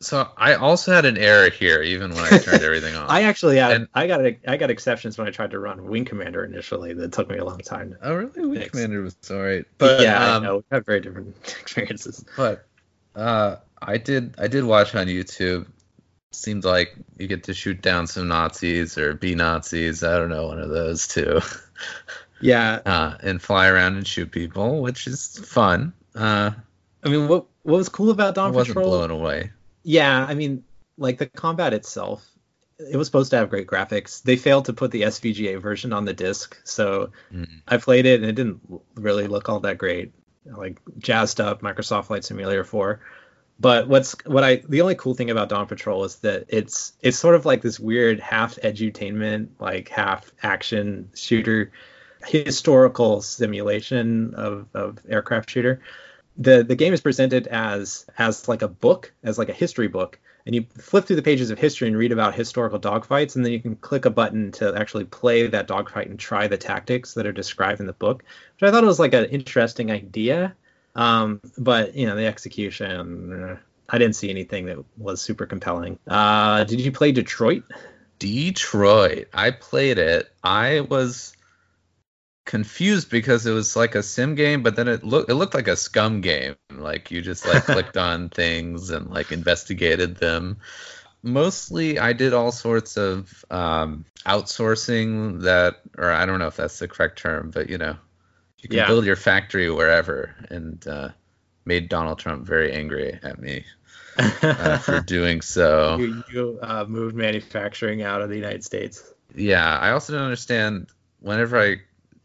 So 0.00 0.28
I 0.36 0.54
also 0.54 0.92
had 0.92 1.06
an 1.06 1.16
error 1.16 1.48
here, 1.48 1.82
even 1.82 2.14
when 2.14 2.22
I 2.22 2.38
turned 2.38 2.62
everything 2.62 2.94
on. 2.94 3.08
I 3.08 3.22
actually 3.22 3.56
had 3.56 3.72
and, 3.72 3.88
I 3.94 4.06
got 4.06 4.26
a, 4.26 4.36
I 4.46 4.58
got 4.58 4.70
exceptions 4.70 5.16
when 5.16 5.26
I 5.26 5.30
tried 5.30 5.52
to 5.52 5.58
run 5.58 5.88
Wing 5.88 6.04
Commander 6.04 6.44
initially. 6.44 6.92
That 6.92 7.12
took 7.12 7.30
me 7.30 7.38
a 7.38 7.44
long 7.44 7.58
time. 7.58 7.96
oh 8.02 8.14
really? 8.14 8.46
Wing 8.46 8.60
fix. 8.60 8.70
Commander 8.72 9.00
was 9.00 9.16
alright, 9.30 9.64
but 9.78 10.02
yeah, 10.02 10.34
um, 10.34 10.42
I 10.42 10.46
know 10.46 10.56
we 10.56 10.62
have 10.70 10.84
very 10.84 11.00
different 11.00 11.34
experiences. 11.60 12.24
But 12.36 12.66
uh, 13.14 13.56
I 13.80 13.96
did 13.96 14.34
I 14.38 14.48
did 14.48 14.64
watch 14.64 14.94
on 14.94 15.06
YouTube. 15.06 15.66
Seemed 16.32 16.64
like 16.64 16.94
you 17.18 17.26
get 17.26 17.44
to 17.44 17.54
shoot 17.54 17.80
down 17.80 18.06
some 18.06 18.28
Nazis 18.28 18.98
or 18.98 19.14
be 19.14 19.34
Nazis. 19.34 20.02
I 20.02 20.18
don't 20.18 20.28
know, 20.28 20.48
one 20.48 20.58
of 20.58 20.70
those 20.70 21.08
two. 21.08 21.40
Yeah. 22.40 22.80
Uh, 22.84 23.16
and 23.22 23.40
fly 23.40 23.68
around 23.68 23.96
and 23.96 24.06
shoot 24.06 24.30
people, 24.30 24.82
which 24.82 25.06
is 25.06 25.38
fun. 25.38 25.92
Uh, 26.14 26.52
I 27.02 27.08
mean, 27.08 27.28
what 27.28 27.46
what 27.62 27.76
was 27.76 27.88
cool 27.88 28.10
about 28.10 28.34
Dawn 28.34 28.48
I 28.48 28.54
wasn't 28.54 28.76
Patrol? 28.76 28.90
blown 28.90 29.10
away. 29.10 29.52
Yeah, 29.82 30.24
I 30.24 30.34
mean, 30.34 30.64
like 30.98 31.18
the 31.18 31.26
combat 31.26 31.72
itself, 31.72 32.28
it 32.78 32.96
was 32.96 33.06
supposed 33.06 33.30
to 33.30 33.36
have 33.36 33.50
great 33.50 33.66
graphics. 33.66 34.22
They 34.22 34.36
failed 34.36 34.66
to 34.66 34.72
put 34.72 34.90
the 34.90 35.02
SVGA 35.02 35.60
version 35.60 35.92
on 35.92 36.04
the 36.04 36.12
disc, 36.12 36.58
so 36.64 37.10
mm. 37.32 37.48
I 37.66 37.76
played 37.78 38.06
it 38.06 38.20
and 38.20 38.28
it 38.28 38.34
didn't 38.34 38.60
really 38.94 39.26
look 39.26 39.48
all 39.48 39.60
that 39.60 39.78
great. 39.78 40.12
Like 40.44 40.80
jazzed 40.98 41.40
up 41.40 41.62
Microsoft 41.62 42.06
Flight 42.06 42.24
Simulator 42.24 42.64
4. 42.64 43.00
But 43.58 43.88
what's 43.88 44.16
what 44.26 44.44
I 44.44 44.56
the 44.68 44.82
only 44.82 44.94
cool 44.94 45.14
thing 45.14 45.30
about 45.30 45.48
Dawn 45.48 45.66
Patrol 45.66 46.04
is 46.04 46.16
that 46.16 46.44
it's 46.48 46.92
it's 47.00 47.18
sort 47.18 47.34
of 47.34 47.46
like 47.46 47.62
this 47.62 47.80
weird 47.80 48.20
half 48.20 48.56
edutainment, 48.56 49.48
like 49.58 49.88
half 49.88 50.30
action 50.42 51.10
shooter, 51.14 51.72
historical 52.26 53.22
simulation 53.22 54.34
of, 54.34 54.66
of 54.74 54.98
aircraft 55.08 55.50
shooter 55.50 55.80
the 56.38 56.62
the 56.62 56.74
game 56.74 56.92
is 56.92 57.00
presented 57.00 57.46
as 57.46 58.06
as 58.18 58.48
like 58.48 58.62
a 58.62 58.68
book, 58.68 59.12
as 59.22 59.38
like 59.38 59.48
a 59.48 59.54
history 59.54 59.88
book, 59.88 60.18
and 60.44 60.54
you 60.54 60.66
flip 60.78 61.06
through 61.06 61.16
the 61.16 61.22
pages 61.22 61.50
of 61.50 61.58
history 61.58 61.88
and 61.88 61.96
read 61.96 62.12
about 62.12 62.34
historical 62.34 62.78
dogfights, 62.78 63.36
and 63.36 63.44
then 63.44 63.52
you 63.52 63.60
can 63.60 63.76
click 63.76 64.04
a 64.04 64.10
button 64.10 64.52
to 64.52 64.74
actually 64.76 65.04
play 65.04 65.46
that 65.46 65.66
dogfight 65.66 66.08
and 66.08 66.18
try 66.18 66.46
the 66.46 66.58
tactics 66.58 67.14
that 67.14 67.26
are 67.26 67.32
described 67.32 67.80
in 67.80 67.86
the 67.86 67.92
book, 67.92 68.22
which 68.54 68.68
I 68.68 68.70
thought 68.70 68.84
was 68.84 69.00
like 69.00 69.14
an 69.14 69.26
interesting 69.26 69.90
idea. 69.90 70.54
Um, 70.96 71.40
but 71.58 71.94
you 71.94 72.06
know, 72.06 72.16
the 72.16 72.26
execution, 72.26 73.32
uh, 73.32 73.56
I 73.88 73.98
didn't 73.98 74.16
see 74.16 74.30
anything 74.30 74.66
that 74.66 74.78
was 74.96 75.20
super 75.20 75.46
compelling. 75.46 75.98
Uh, 76.08 76.64
did 76.64 76.80
you 76.80 76.90
play 76.90 77.12
Detroit? 77.12 77.64
Detroit. 78.18 79.28
I 79.32 79.50
played 79.50 79.98
it. 79.98 80.28
I 80.42 80.80
was 80.80 81.36
confused 82.46 83.10
because 83.10 83.46
it 83.46 83.52
was 83.52 83.76
like 83.76 83.94
a 83.94 84.02
sim 84.02 84.34
game, 84.34 84.62
but 84.62 84.74
then 84.74 84.88
it 84.88 85.04
looked 85.04 85.30
it 85.30 85.34
looked 85.34 85.54
like 85.54 85.68
a 85.68 85.72
SCUMM 85.72 86.22
game. 86.22 86.56
Like 86.72 87.10
you 87.10 87.20
just 87.20 87.46
like 87.46 87.64
clicked 87.66 87.98
on 87.98 88.30
things 88.30 88.90
and 88.90 89.10
like 89.10 89.32
investigated 89.32 90.16
them. 90.16 90.58
Mostly, 91.22 91.98
I 91.98 92.12
did 92.12 92.32
all 92.32 92.52
sorts 92.52 92.96
of 92.96 93.44
um, 93.50 94.04
outsourcing 94.24 95.42
that, 95.42 95.80
or 95.98 96.10
I 96.10 96.24
don't 96.24 96.38
know 96.38 96.46
if 96.46 96.56
that's 96.56 96.78
the 96.78 96.88
correct 96.88 97.18
term, 97.18 97.50
but 97.50 97.68
you 97.68 97.78
know, 97.78 97.96
you 98.66 98.68
can 98.70 98.78
yeah. 98.78 98.86
build 98.88 99.06
your 99.06 99.14
factory 99.14 99.70
wherever, 99.70 100.34
and 100.50 100.84
uh, 100.88 101.10
made 101.64 101.88
Donald 101.88 102.18
Trump 102.18 102.44
very 102.44 102.72
angry 102.72 103.16
at 103.22 103.40
me. 103.40 103.64
uh, 104.18 104.78
for 104.78 105.00
doing 105.06 105.40
so. 105.40 105.98
You, 105.98 106.24
you 106.32 106.58
uh, 106.60 106.84
moved 106.88 107.14
manufacturing 107.14 108.02
out 108.02 108.22
of 108.22 108.28
the 108.28 108.34
United 108.34 108.64
States. 108.64 109.04
Yeah, 109.36 109.78
I 109.78 109.92
also 109.92 110.14
don't 110.14 110.24
understand. 110.24 110.88
Whenever 111.20 111.60
I 111.60 111.76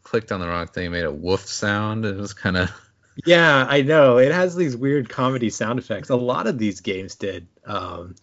clicked 0.02 0.32
on 0.32 0.40
the 0.40 0.48
wrong 0.48 0.66
thing, 0.66 0.86
it 0.86 0.90
made 0.90 1.04
a 1.04 1.12
woof 1.12 1.46
sound. 1.46 2.04
It 2.04 2.16
was 2.16 2.34
kind 2.34 2.56
of. 2.56 2.70
Yeah, 3.26 3.66
I 3.68 3.82
know. 3.82 4.16
It 4.16 4.32
has 4.32 4.56
these 4.56 4.74
weird 4.74 5.10
comedy 5.10 5.50
sound 5.50 5.78
effects. 5.78 6.08
A 6.08 6.16
lot 6.16 6.46
of 6.46 6.56
these 6.56 6.80
games 6.80 7.14
did. 7.14 7.46
Um, 7.66 8.14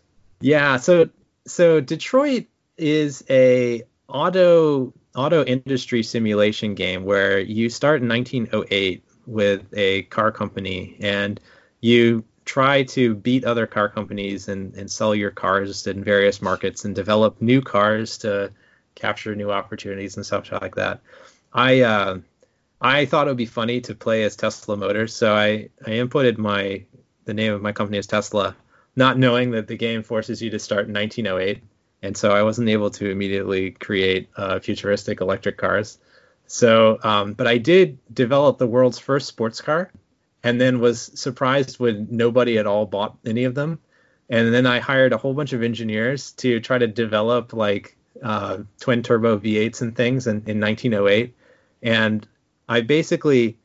yeah, 0.42 0.78
so 0.78 1.10
so 1.46 1.80
Detroit 1.80 2.48
is 2.76 3.24
a 3.30 3.84
auto 4.10 4.94
auto 5.16 5.44
industry 5.44 6.04
simulation 6.04 6.76
game 6.76 7.04
where 7.04 7.40
you 7.40 7.70
start 7.70 8.02
in 8.02 8.08
1908 8.08 9.04
with 9.26 9.66
a 9.74 10.04
car 10.04 10.32
company 10.32 10.98
and 11.00 11.40
you 11.82 12.24
try 12.46 12.84
to 12.84 13.14
beat 13.16 13.46
other 13.46 13.68
car 13.68 13.88
companies 13.88 14.48
and, 14.48 14.74
and 14.76 14.90
sell 14.90 15.14
your 15.14 15.32
cars 15.32 15.86
in 15.86 16.04
various 16.04 16.42
markets 16.42 16.84
and 16.86 16.96
develop 16.96 17.42
new 17.42 17.62
cars 17.62 18.18
to 18.18 18.52
capture 18.96 19.36
new 19.36 19.52
opportunities 19.52 20.16
and 20.16 20.26
stuff 20.26 20.52
like 20.52 20.76
that. 20.76 21.00
I 21.54 21.82
uh, 21.82 22.20
I 22.82 23.06
thought 23.06 23.28
it 23.28 23.32
would 23.32 23.38
be 23.38 23.46
funny 23.46 23.82
to 23.82 23.96
play 23.96 24.24
as 24.24 24.36
Tesla 24.36 24.78
Motors, 24.78 25.14
so 25.14 25.36
I 25.36 25.70
I 25.86 25.92
inputted 25.92 26.38
my 26.38 26.84
the 27.26 27.34
name 27.34 27.54
of 27.54 27.62
my 27.62 27.72
company 27.72 27.98
as 27.98 28.08
Tesla, 28.08 28.56
not 28.96 29.18
knowing 29.18 29.52
that 29.52 29.68
the 29.68 29.78
game 29.78 30.02
forces 30.02 30.42
you 30.42 30.50
to 30.50 30.60
start 30.60 30.88
in 30.88 30.94
1908, 30.94 31.62
and 32.02 32.16
so 32.16 32.32
I 32.32 32.44
wasn't 32.44 32.70
able 32.70 32.90
to 32.92 33.10
immediately 33.10 33.72
create 33.72 34.30
uh, 34.36 34.60
futuristic 34.60 35.22
electric 35.22 35.58
cars. 35.58 35.98
So, 36.48 37.00
um, 37.04 37.34
but 37.34 37.48
I 37.48 37.58
did 37.58 38.00
develop 38.14 38.58
the 38.58 38.68
world's 38.68 39.00
first 39.00 39.28
sports 39.28 39.62
car, 39.62 39.92
and 40.44 40.60
then 40.60 40.80
was 40.80 41.02
surprised 41.02 41.80
when 41.80 42.08
nobody 42.10 42.58
at 42.58 42.66
all 42.66 42.86
bought 42.86 43.18
any 43.26 43.44
of 43.44 43.56
them. 43.56 43.80
And 44.30 44.54
then 44.54 44.66
I 44.66 44.80
hired 44.80 45.14
a 45.14 45.18
whole 45.18 45.34
bunch 45.34 45.54
of 45.54 45.64
engineers 45.64 46.32
to 46.34 46.60
try 46.60 46.78
to 46.78 46.88
develop 46.88 47.54
like 47.54 47.98
uh, 48.24 48.60
twin 48.80 49.04
turbo 49.04 49.38
V8s 49.38 49.82
and 49.82 49.96
things 49.96 50.28
in, 50.28 50.44
in 50.46 50.60
1908 50.60 51.36
and 51.82 52.28
I 52.68 52.82
basically 52.82 53.58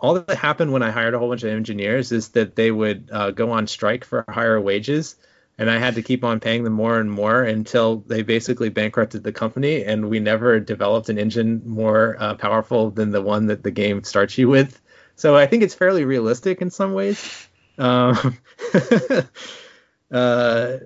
all 0.00 0.14
that 0.14 0.38
happened 0.38 0.72
when 0.72 0.82
I 0.82 0.90
hired 0.90 1.14
a 1.14 1.18
whole 1.18 1.28
bunch 1.28 1.42
of 1.42 1.50
engineers 1.50 2.10
is 2.10 2.30
that 2.30 2.56
they 2.56 2.70
would 2.70 3.10
uh, 3.12 3.30
go 3.32 3.50
on 3.50 3.66
strike 3.66 4.04
for 4.04 4.24
higher 4.28 4.58
wages, 4.58 5.16
and 5.58 5.70
I 5.70 5.78
had 5.78 5.94
to 5.94 6.02
keep 6.02 6.24
on 6.24 6.40
paying 6.40 6.64
them 6.64 6.72
more 6.72 6.98
and 6.98 7.10
more 7.10 7.42
until 7.42 7.98
they 8.06 8.22
basically 8.22 8.68
bankrupted 8.70 9.22
the 9.22 9.32
company, 9.32 9.84
and 9.84 10.10
we 10.10 10.20
never 10.20 10.58
developed 10.60 11.08
an 11.08 11.18
engine 11.18 11.62
more 11.64 12.16
uh, 12.18 12.34
powerful 12.34 12.90
than 12.90 13.10
the 13.10 13.22
one 13.22 13.46
that 13.46 13.62
the 13.62 13.70
game 13.70 14.02
starts 14.04 14.36
you 14.36 14.48
with. 14.48 14.80
So 15.16 15.36
I 15.36 15.46
think 15.46 15.62
it's 15.62 15.74
fairly 15.74 16.04
realistic 16.04 16.60
in 16.60 16.70
some 16.70 16.92
ways. 16.92 17.48
Um, 17.78 18.38
uh, 20.10 20.76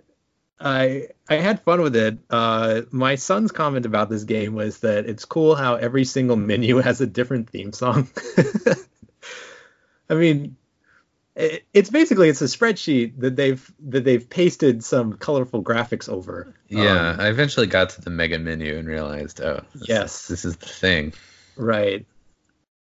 I 0.61 1.09
I 1.29 1.35
had 1.37 1.62
fun 1.62 1.83
with 1.83 1.97
it. 1.97 2.19
Uh, 2.29 2.83
my 2.91 3.14
son's 3.14 3.53
comment 3.53 3.87
about 3.87 4.11
this 4.11 4.25
game 4.25 4.55
was 4.55 4.81
that 4.81 5.07
it's 5.07 5.25
cool 5.25 5.55
how 5.55 5.77
every 5.77 6.05
single 6.05 6.37
menu 6.37 6.77
has 6.79 7.01
a 7.01 7.07
different 7.07 7.51
theme 7.51 7.73
song. 7.73 8.09
I 10.11 10.14
mean, 10.14 10.57
it's 11.39 11.91
basically 11.91 12.28
it's 12.28 12.43
a 12.43 12.47
spreadsheet 12.47 13.20
that 13.20 13.36
they've 13.36 13.72
that 13.89 14.05
they've 14.05 14.28
pasted 14.28 14.84
some 14.84 15.14
colorful 15.14 15.62
graphics 15.62 16.09
over. 16.09 16.55
Yeah, 16.68 17.11
um, 17.11 17.20
I 17.20 17.28
eventually 17.28 17.66
got 17.66 17.91
to 17.91 18.01
the 18.01 18.11
mega 18.11 18.39
menu 18.39 18.76
and 18.76 18.89
realized, 18.89 19.41
oh, 19.41 19.62
this 19.74 19.89
yes, 19.89 20.28
this 20.28 20.45
is 20.45 20.57
the 20.57 20.66
thing. 20.66 21.12
Right. 21.57 22.07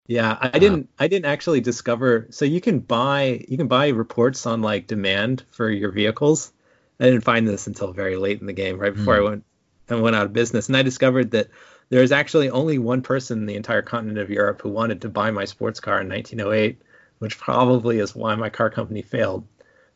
Yeah, 0.05 0.37
I 0.39 0.59
didn't. 0.59 0.89
I 0.99 1.07
didn't 1.07 1.25
actually 1.25 1.61
discover. 1.61 2.27
So 2.29 2.45
you 2.45 2.61
can 2.61 2.79
buy 2.79 3.45
you 3.47 3.57
can 3.57 3.67
buy 3.67 3.87
reports 3.89 4.45
on 4.45 4.61
like 4.61 4.87
demand 4.87 5.43
for 5.51 5.69
your 5.69 5.91
vehicles 5.91 6.51
I 6.99 7.05
didn't 7.05 7.23
find 7.23 7.47
this 7.47 7.67
until 7.67 7.91
very 7.91 8.15
late 8.15 8.39
in 8.39 8.47
the 8.47 8.53
game, 8.53 8.79
right 8.79 8.95
before 8.95 9.15
mm. 9.15 9.17
I 9.17 9.19
hmm. 9.19 9.29
went 9.29 9.43
and 9.89 10.01
went 10.01 10.15
out 10.15 10.25
of 10.25 10.33
business, 10.33 10.67
and 10.67 10.77
I 10.77 10.83
discovered 10.83 11.31
that 11.31 11.49
there 11.89 12.01
is 12.01 12.11
actually 12.11 12.49
only 12.49 12.79
one 12.79 13.01
person 13.01 13.39
in 13.39 13.45
the 13.45 13.55
entire 13.55 13.81
continent 13.81 14.19
of 14.19 14.29
Europe 14.29 14.61
who 14.61 14.69
wanted 14.69 15.01
to 15.01 15.09
buy 15.09 15.31
my 15.31 15.45
sports 15.45 15.79
car 15.79 15.99
in 15.99 16.07
1908, 16.07 16.81
which 17.23 17.37
probably 17.37 17.99
is 17.99 18.13
why 18.13 18.35
my 18.35 18.49
car 18.49 18.69
company 18.69 19.01
failed. 19.01 19.47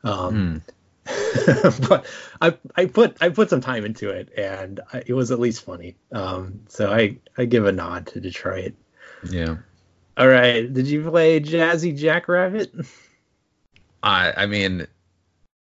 Um, 0.02 0.64
mm. 1.06 1.82
but 1.90 2.06
I 2.42 2.58
I 2.74 2.86
put 2.86 3.18
I 3.20 3.28
put 3.28 3.50
some 3.50 3.60
time 3.60 3.84
into 3.84 4.12
it, 4.12 4.30
and 4.38 4.80
I, 4.94 5.04
it 5.06 5.14
was 5.14 5.30
at 5.32 5.38
least 5.38 5.66
funny. 5.66 5.98
Um, 6.14 6.62
so 6.70 6.90
I 6.90 7.18
I 7.38 7.44
give 7.44 7.66
a 7.66 7.74
nod 7.74 8.08
to 8.08 8.22
Detroit. 8.22 8.76
Yeah. 9.30 9.58
All 10.16 10.30
right. 10.30 10.74
Did 10.74 10.88
you 10.88 11.10
play 11.10 11.42
Jazzy 11.42 11.98
Jackrabbit? 11.98 12.74
I 14.02 14.32
I 14.38 14.46
mean, 14.46 14.88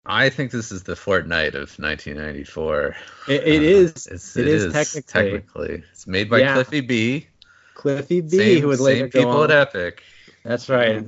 I 0.05 0.29
think 0.29 0.51
this 0.51 0.71
is 0.71 0.83
the 0.83 0.93
Fortnite 0.93 1.55
of 1.55 1.79
1994. 1.79 2.95
It, 3.27 3.33
it 3.33 3.59
uh, 3.59 3.63
is. 3.63 4.07
It's, 4.07 4.37
it, 4.37 4.47
it 4.47 4.49
is, 4.49 4.71
technically. 4.71 5.03
technically. 5.03 5.83
It's 5.93 6.07
made 6.07 6.29
by 6.29 6.41
yeah. 6.41 6.53
Cliffy 6.53 6.83
B. 6.83 7.27
Cliffy 7.73 8.21
B, 8.21 8.37
same, 8.37 8.61
who 8.61 8.69
would 8.69 8.81
later 8.81 9.09
go 9.09 9.21
people 9.21 9.41
on. 9.41 9.51
at 9.51 9.69
Epic. 9.69 10.03
That's 10.45 10.69
right. 10.69 11.07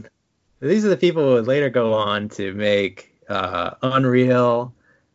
These 0.61 0.85
are 0.85 0.89
the 0.89 0.97
people 0.97 1.23
who 1.23 1.35
would 1.35 1.47
later 1.47 1.71
go 1.71 1.93
on 1.93 2.29
to 2.31 2.53
make 2.55 3.15
uh, 3.29 3.73
Unreal, 3.83 4.73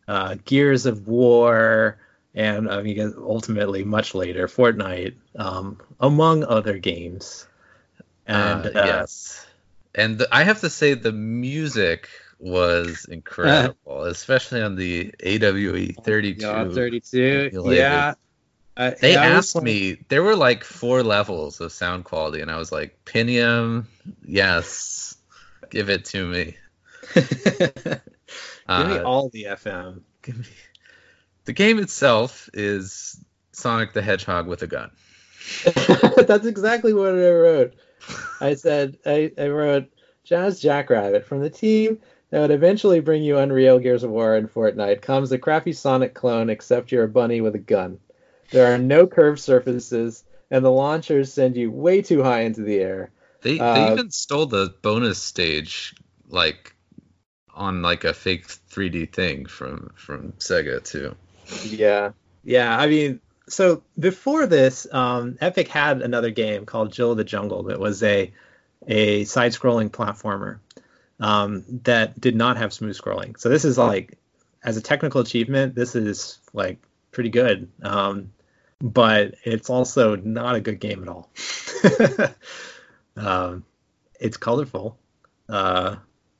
uh, 0.07 0.35
Gears 0.45 0.85
of 0.85 1.07
War, 1.07 1.97
and 2.35 2.69
I 2.69 2.81
mean 2.81 3.13
ultimately 3.17 3.83
much 3.83 4.13
later 4.13 4.47
Fortnite, 4.47 5.15
um, 5.35 5.79
among 5.99 6.43
other 6.43 6.77
games. 6.77 7.47
And 8.27 8.65
uh, 8.67 8.69
uh 8.69 8.85
yes, 8.85 9.45
and 9.95 10.19
the, 10.19 10.27
I 10.31 10.43
have 10.43 10.61
to 10.61 10.69
say 10.69 10.93
the 10.93 11.11
music 11.11 12.09
was 12.39 13.05
incredible, 13.05 14.03
especially 14.03 14.61
on 14.61 14.75
the 14.75 15.13
AWE 15.23 15.93
32. 16.03 16.41
Yeah, 16.41 16.69
32. 16.69 17.51
Yeah. 17.65 18.13
Uh, 18.77 18.91
they 19.01 19.17
asked 19.17 19.61
me. 19.61 19.97
There 20.07 20.23
were 20.23 20.35
like 20.35 20.63
four 20.63 21.03
levels 21.03 21.59
of 21.59 21.71
sound 21.71 22.05
quality, 22.05 22.41
and 22.41 22.49
I 22.49 22.57
was 22.57 22.71
like, 22.71 23.03
"Pinium, 23.03 23.85
yes, 24.25 25.10
give 25.71 25.89
it 25.89 26.05
to 26.05 26.27
me." 26.27 26.57
Give 28.77 28.87
me 28.87 28.97
uh, 28.99 29.03
all 29.03 29.29
the 29.29 29.45
FM. 29.49 30.01
Give 30.21 30.37
me. 30.37 30.45
The 31.45 31.53
game 31.53 31.79
itself 31.79 32.49
is 32.53 33.19
Sonic 33.51 33.93
the 33.93 34.01
Hedgehog 34.01 34.47
with 34.47 34.61
a 34.61 34.67
gun. 34.67 34.91
That's 35.65 36.45
exactly 36.45 36.93
what 36.93 37.09
I 37.09 37.31
wrote. 37.31 37.73
I 38.39 38.53
said 38.53 38.97
I, 39.05 39.31
I 39.37 39.47
wrote 39.47 39.91
Jazz 40.23 40.59
Jackrabbit 40.59 41.25
from 41.25 41.41
the 41.41 41.49
team 41.49 41.99
that 42.29 42.39
would 42.39 42.51
eventually 42.51 42.99
bring 42.99 43.23
you 43.23 43.37
Unreal 43.37 43.79
Gears 43.79 44.03
of 44.03 44.11
War 44.11 44.35
and 44.35 44.51
Fortnite 44.51 45.01
comes 45.01 45.31
a 45.31 45.37
crappy 45.37 45.73
Sonic 45.73 46.13
clone 46.13 46.49
except 46.49 46.91
you're 46.91 47.03
a 47.03 47.09
bunny 47.09 47.41
with 47.41 47.55
a 47.55 47.59
gun. 47.59 47.99
There 48.51 48.73
are 48.73 48.77
no 48.77 49.07
curved 49.07 49.39
surfaces, 49.39 50.23
and 50.49 50.63
the 50.63 50.71
launchers 50.71 51.33
send 51.33 51.55
you 51.55 51.71
way 51.71 52.01
too 52.01 52.23
high 52.23 52.41
into 52.41 52.61
the 52.61 52.79
air. 52.79 53.11
They, 53.41 53.59
uh, 53.59 53.73
they 53.73 53.91
even 53.93 54.11
stole 54.11 54.45
the 54.45 54.73
bonus 54.81 55.21
stage 55.21 55.95
like 56.29 56.75
on 57.53 57.81
like 57.81 58.03
a 58.03 58.13
fake 58.13 58.47
3D 58.47 59.11
thing 59.13 59.45
from 59.45 59.91
from 59.95 60.33
Sega 60.33 60.83
too. 60.83 61.15
Yeah, 61.63 62.11
yeah. 62.43 62.77
I 62.77 62.87
mean, 62.87 63.19
so 63.47 63.83
before 63.99 64.47
this, 64.47 64.87
um, 64.91 65.37
Epic 65.41 65.67
had 65.67 66.01
another 66.01 66.29
game 66.29 66.65
called 66.65 66.91
Jill 66.91 67.11
of 67.11 67.17
the 67.17 67.23
Jungle 67.23 67.63
that 67.63 67.79
was 67.79 68.01
a 68.03 68.31
a 68.87 69.25
side-scrolling 69.25 69.89
platformer 69.89 70.57
um, 71.19 71.63
that 71.83 72.19
did 72.19 72.35
not 72.35 72.57
have 72.57 72.73
smooth 72.73 72.97
scrolling. 72.97 73.39
So 73.39 73.47
this 73.49 73.63
is 73.63 73.77
like, 73.77 74.17
as 74.63 74.75
a 74.75 74.81
technical 74.81 75.21
achievement, 75.21 75.75
this 75.75 75.95
is 75.95 76.39
like 76.53 76.79
pretty 77.11 77.29
good. 77.29 77.69
Um, 77.83 78.31
but 78.81 79.35
it's 79.43 79.69
also 79.69 80.15
not 80.15 80.55
a 80.55 80.61
good 80.61 80.79
game 80.79 81.03
at 81.03 81.09
all. 81.09 81.29
um, 83.17 83.65
it's 84.19 84.37
colorful. 84.37 84.97
Uh, 85.49 85.97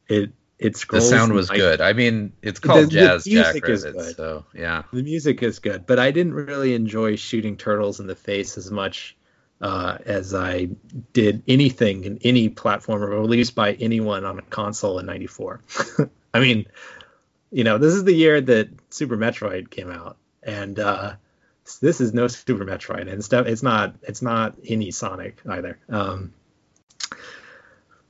it 0.07 0.31
it's 0.61 0.85
the 0.85 1.01
sound 1.01 1.33
was 1.33 1.49
good. 1.49 1.81
I 1.81 1.93
mean, 1.93 2.33
it's 2.43 2.59
called 2.59 2.85
the, 2.85 2.91
Jazz 2.91 3.23
the 3.23 3.31
Jackrabbit, 3.31 4.15
so 4.15 4.45
yeah. 4.53 4.83
The 4.93 5.01
music 5.01 5.41
is 5.41 5.57
good, 5.57 5.87
but 5.87 5.97
I 5.97 6.11
didn't 6.11 6.35
really 6.35 6.75
enjoy 6.75 7.15
shooting 7.15 7.57
turtles 7.57 7.99
in 7.99 8.05
the 8.05 8.15
face 8.15 8.59
as 8.59 8.69
much 8.69 9.17
uh, 9.59 9.97
as 10.05 10.35
I 10.35 10.69
did 11.13 11.41
anything 11.47 12.03
in 12.03 12.19
any 12.23 12.49
platform 12.49 13.01
released 13.01 13.55
by 13.55 13.73
anyone 13.73 14.23
on 14.23 14.37
a 14.37 14.43
console 14.43 14.99
in 14.99 15.07
'94. 15.07 15.61
I 16.33 16.39
mean, 16.39 16.67
you 17.51 17.63
know, 17.63 17.79
this 17.79 17.95
is 17.95 18.03
the 18.03 18.13
year 18.13 18.39
that 18.39 18.69
Super 18.91 19.17
Metroid 19.17 19.71
came 19.71 19.89
out, 19.89 20.17
and 20.43 20.79
uh, 20.79 21.13
this 21.81 22.01
is 22.01 22.13
no 22.13 22.27
Super 22.27 22.65
Metroid, 22.65 23.01
and 23.01 23.09
it's, 23.09 23.33
it's 23.33 23.63
not 23.63 23.95
it's 24.03 24.21
not 24.21 24.55
any 24.67 24.91
Sonic 24.91 25.41
either. 25.47 25.79
Um, 25.89 26.33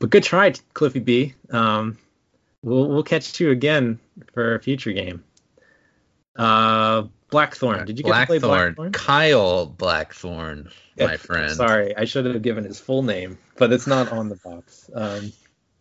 but 0.02 0.10
good 0.10 0.24
try, 0.24 0.52
Cliffy 0.74 1.00
B. 1.00 1.36
Um, 1.52 1.98
we'll 2.64 2.90
we'll 2.90 3.04
catch 3.04 3.40
you 3.40 3.52
again 3.52 4.00
for 4.34 4.56
a 4.56 4.60
future 4.60 4.92
game. 4.92 5.24
Uh, 6.36 7.04
Blackthorn. 7.30 7.86
Did 7.86 8.00
you 8.00 8.04
get 8.04 8.10
Blackthorn. 8.10 8.40
to 8.40 8.48
play 8.48 8.50
Blackthorn? 8.50 8.92
Kyle 8.92 9.66
Blackthorn, 9.68 10.72
my 10.98 11.18
friend. 11.18 11.52
Sorry, 11.56 11.96
I 11.96 12.06
should 12.06 12.26
have 12.26 12.42
given 12.42 12.64
his 12.64 12.80
full 12.80 13.04
name, 13.04 13.38
but 13.58 13.72
it's 13.72 13.86
not 13.88 14.12
on 14.12 14.30
the 14.30 14.36
box. 14.36 14.90
Um, 14.94 15.32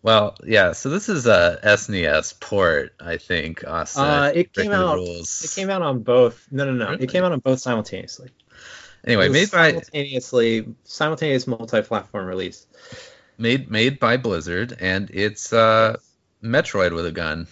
well, 0.03 0.37
yeah. 0.45 0.73
So 0.73 0.91
this 0.91 1.09
is 1.09 1.27
a 1.27 1.59
SNES 1.63 2.39
port, 2.41 2.95
I 3.01 3.17
think. 3.17 3.67
Austin, 3.67 4.05
uh, 4.05 4.33
it 4.35 4.53
came 4.53 4.73
out. 4.73 4.97
Rules. 4.97 5.45
It 5.45 5.59
came 5.59 5.71
out 5.71 5.83
on 5.83 6.03
both. 6.03 6.47
No, 6.51 6.67
no, 6.67 6.73
no. 6.73 6.91
Really? 6.91 7.05
It 7.05 7.11
came 7.11 7.25
out 7.25 7.33
on 7.33 7.41
both 7.41 7.61
simultaneously. 7.61 8.31
Anyway, 9.05 9.31
made 9.31 9.51
by 9.51 9.69
simultaneously 9.69 10.75
simultaneous 10.85 11.47
multi-platform 11.47 12.27
release. 12.27 12.67
Made 13.41 13.71
made 13.71 13.99
by 13.99 14.19
Blizzard, 14.19 14.77
and 14.79 15.11
it's 15.11 15.53
uh 15.53 15.97
Metroid 16.43 16.95
with 16.95 17.07
a 17.07 17.13
gun. 17.13 17.47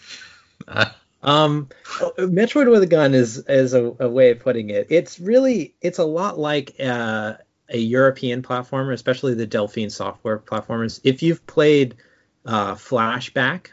um, 1.22 1.68
Metroid 2.18 2.70
with 2.70 2.82
a 2.82 2.86
gun 2.86 3.14
is 3.14 3.38
is 3.48 3.74
a, 3.74 3.94
a, 3.98 4.08
way 4.08 4.30
of 4.30 4.40
putting 4.40 4.70
it. 4.70 4.88
It's 4.90 5.18
really 5.18 5.74
it's 5.80 5.98
a 5.98 6.04
lot 6.04 6.38
like 6.38 6.76
uh, 6.78 7.34
a 7.68 7.78
European 7.78 8.42
platformer, 8.42 8.92
especially 8.92 9.34
the 9.34 9.46
Delphine 9.46 9.90
software 9.90 10.38
platformers. 10.38 11.00
If 11.04 11.22
you've 11.22 11.46
played 11.46 11.96
uh, 12.44 12.74
Flashback 12.74 13.68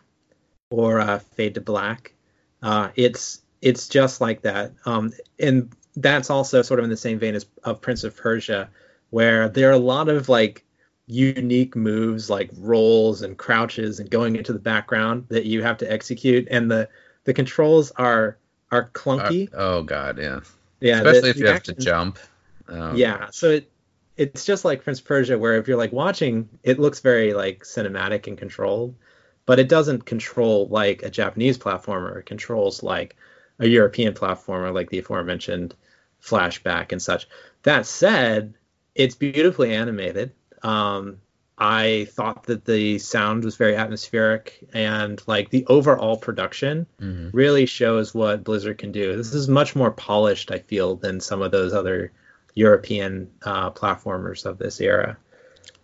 or 0.70 0.99
uh, 0.99 1.20
Fade 1.20 1.55
to 1.55 1.61
Black, 1.61 2.13
uh, 2.61 2.89
it's 2.95 3.41
it's 3.61 3.88
just 3.88 4.22
like 4.22 4.41
that. 4.41 4.74
Um, 4.86 5.13
and 5.39 5.72
that's 5.95 6.30
also 6.30 6.61
sort 6.61 6.80
of 6.80 6.84
in 6.84 6.89
the 6.89 6.97
same 6.97 7.20
vein 7.20 7.36
as 7.36 7.45
of 7.63 7.82
Prince 7.82 8.03
of 8.03 8.18
Persia, 8.18 8.70
where 9.11 9.49
there 9.49 9.70
are 9.70 9.74
a 9.74 9.78
lot 9.78 10.09
of 10.09 10.30
like 10.30 10.64
unique 11.08 11.76
moves 11.76 12.30
like 12.30 12.49
rolls 12.58 13.22
and 13.22 13.38
crouches 13.38 13.99
and 13.99 14.10
going 14.10 14.36
into 14.36 14.51
the 14.53 14.60
background 14.60 15.26
that 15.30 15.45
you 15.45 15.62
have 15.62 15.78
to 15.78 15.91
execute. 15.91 16.47
And 16.49 16.70
the 16.70 16.89
the 17.26 17.34
controls 17.34 17.91
are 17.91 18.38
are 18.72 18.89
clunky. 18.91 19.53
Uh, 19.53 19.58
oh 19.58 19.84
god 19.84 20.18
yeah. 20.18 20.39
Yeah 20.80 20.97
especially 20.97 21.30
if 21.30 21.38
you 21.38 21.47
have 21.47 21.64
to 21.64 21.74
jump. 21.74 22.20
Um, 22.68 22.95
yeah 22.95 23.28
so 23.32 23.51
it 23.51 23.70
it's 24.18 24.45
just 24.45 24.66
like 24.66 24.84
prince 24.84 24.99
persia 24.99 25.38
where 25.38 25.58
if 25.58 25.68
you're 25.68 25.78
like 25.78 25.91
watching 25.91 26.49
it 26.64 26.80
looks 26.80 26.99
very 26.99 27.34
like 27.34 27.64
cinematic 27.64 28.26
and 28.26 28.38
controlled 28.38 28.95
but 29.45 29.60
it 29.60 29.70
doesn't 29.70 30.06
control 30.06 30.68
like 30.70 31.03
a 31.03 31.10
japanese 31.10 31.58
platformer. 31.58 32.18
It 32.18 32.26
controls 32.26 32.82
like 32.82 33.16
a 33.60 33.68
european 33.68 34.14
platformer 34.16 34.74
like 34.74 34.89
the 34.89 34.99
aforementioned 34.99 35.76
flashback 36.24 36.91
and 36.91 37.01
such. 37.01 37.28
That 37.64 37.86
said 37.86 38.56
it's 38.95 39.14
beautifully 39.14 39.76
animated 39.76 40.32
um, 40.66 41.18
I 41.57 42.07
thought 42.11 42.45
that 42.45 42.66
the 42.66 42.97
sound 42.99 43.45
was 43.45 43.55
very 43.55 43.76
atmospheric 43.76 44.68
and 44.74 45.22
like 45.26 45.49
the 45.51 45.66
overall 45.68 46.18
production 46.18 46.86
mm-hmm. 46.99 47.30
really 47.32 47.66
shows 47.66 48.13
what 48.13 48.43
Blizzard 48.43 48.80
can 48.80 48.91
do. 48.91 49.16
This 49.16 49.34
is 49.34 49.47
much 49.47 49.76
more 49.76 49.91
polished, 49.91 50.51
I 50.51 50.59
feel, 50.59 50.95
than 50.95 51.22
some 51.22 51.41
of 51.41 51.51
those 51.51 51.74
other 51.74 52.11
European 52.55 53.32
uh, 53.43 53.70
platformers 53.72 54.45
of 54.45 54.57
this 54.57 54.82
era. 54.82 55.18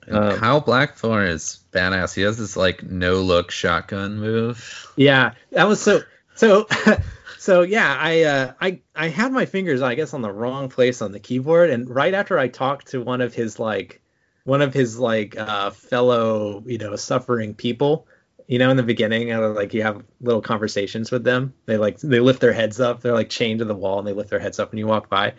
Um, 0.09 0.38
Kyle 0.38 0.61
Blackthorn 0.61 1.27
is 1.27 1.59
badass. 1.71 2.15
He 2.15 2.23
has 2.23 2.38
this 2.38 2.57
like 2.57 2.84
no 2.84 3.21
look 3.21 3.51
shotgun 3.51 4.19
move. 4.19 4.91
Yeah, 4.97 5.34
that 5.51 5.67
was 5.67 5.79
so 5.79 6.01
so 6.34 6.67
so 7.38 7.61
yeah. 7.61 7.95
I 7.97 8.23
uh, 8.23 8.53
I 8.59 8.79
I 8.95 9.09
had 9.09 9.32
my 9.32 9.45
fingers 9.45 9.82
I 9.82 9.93
guess 9.93 10.13
on 10.15 10.23
the 10.23 10.32
wrong 10.32 10.69
place 10.69 11.03
on 11.03 11.11
the 11.11 11.19
keyboard, 11.19 11.69
and 11.69 11.88
right 11.88 12.15
after 12.15 12.39
I 12.39 12.47
talked 12.47 12.88
to 12.88 13.01
one 13.01 13.21
of 13.21 13.36
his 13.36 13.59
like 13.59 14.01
one 14.43 14.61
of 14.61 14.73
his 14.73 14.97
like 14.97 15.37
uh, 15.37 15.71
fellow 15.71 16.63
you 16.65 16.77
know 16.77 16.95
suffering 16.95 17.53
people 17.53 18.07
you 18.47 18.59
know 18.59 18.69
in 18.69 18.77
the 18.77 18.83
beginning 18.83 19.29
like 19.53 19.73
you 19.73 19.81
have 19.83 20.03
little 20.19 20.41
conversations 20.41 21.11
with 21.11 21.23
them. 21.23 21.53
They 21.65 21.77
like 21.77 21.99
they 21.99 22.19
lift 22.19 22.41
their 22.41 22.53
heads 22.53 22.79
up. 22.79 23.01
They're 23.01 23.13
like 23.13 23.29
chained 23.29 23.59
to 23.59 23.65
the 23.65 23.75
wall 23.75 23.99
and 23.99 24.07
they 24.07 24.13
lift 24.13 24.29
their 24.29 24.39
heads 24.39 24.59
up 24.59 24.71
when 24.71 24.77
you 24.79 24.87
walk 24.87 25.09
by. 25.09 25.33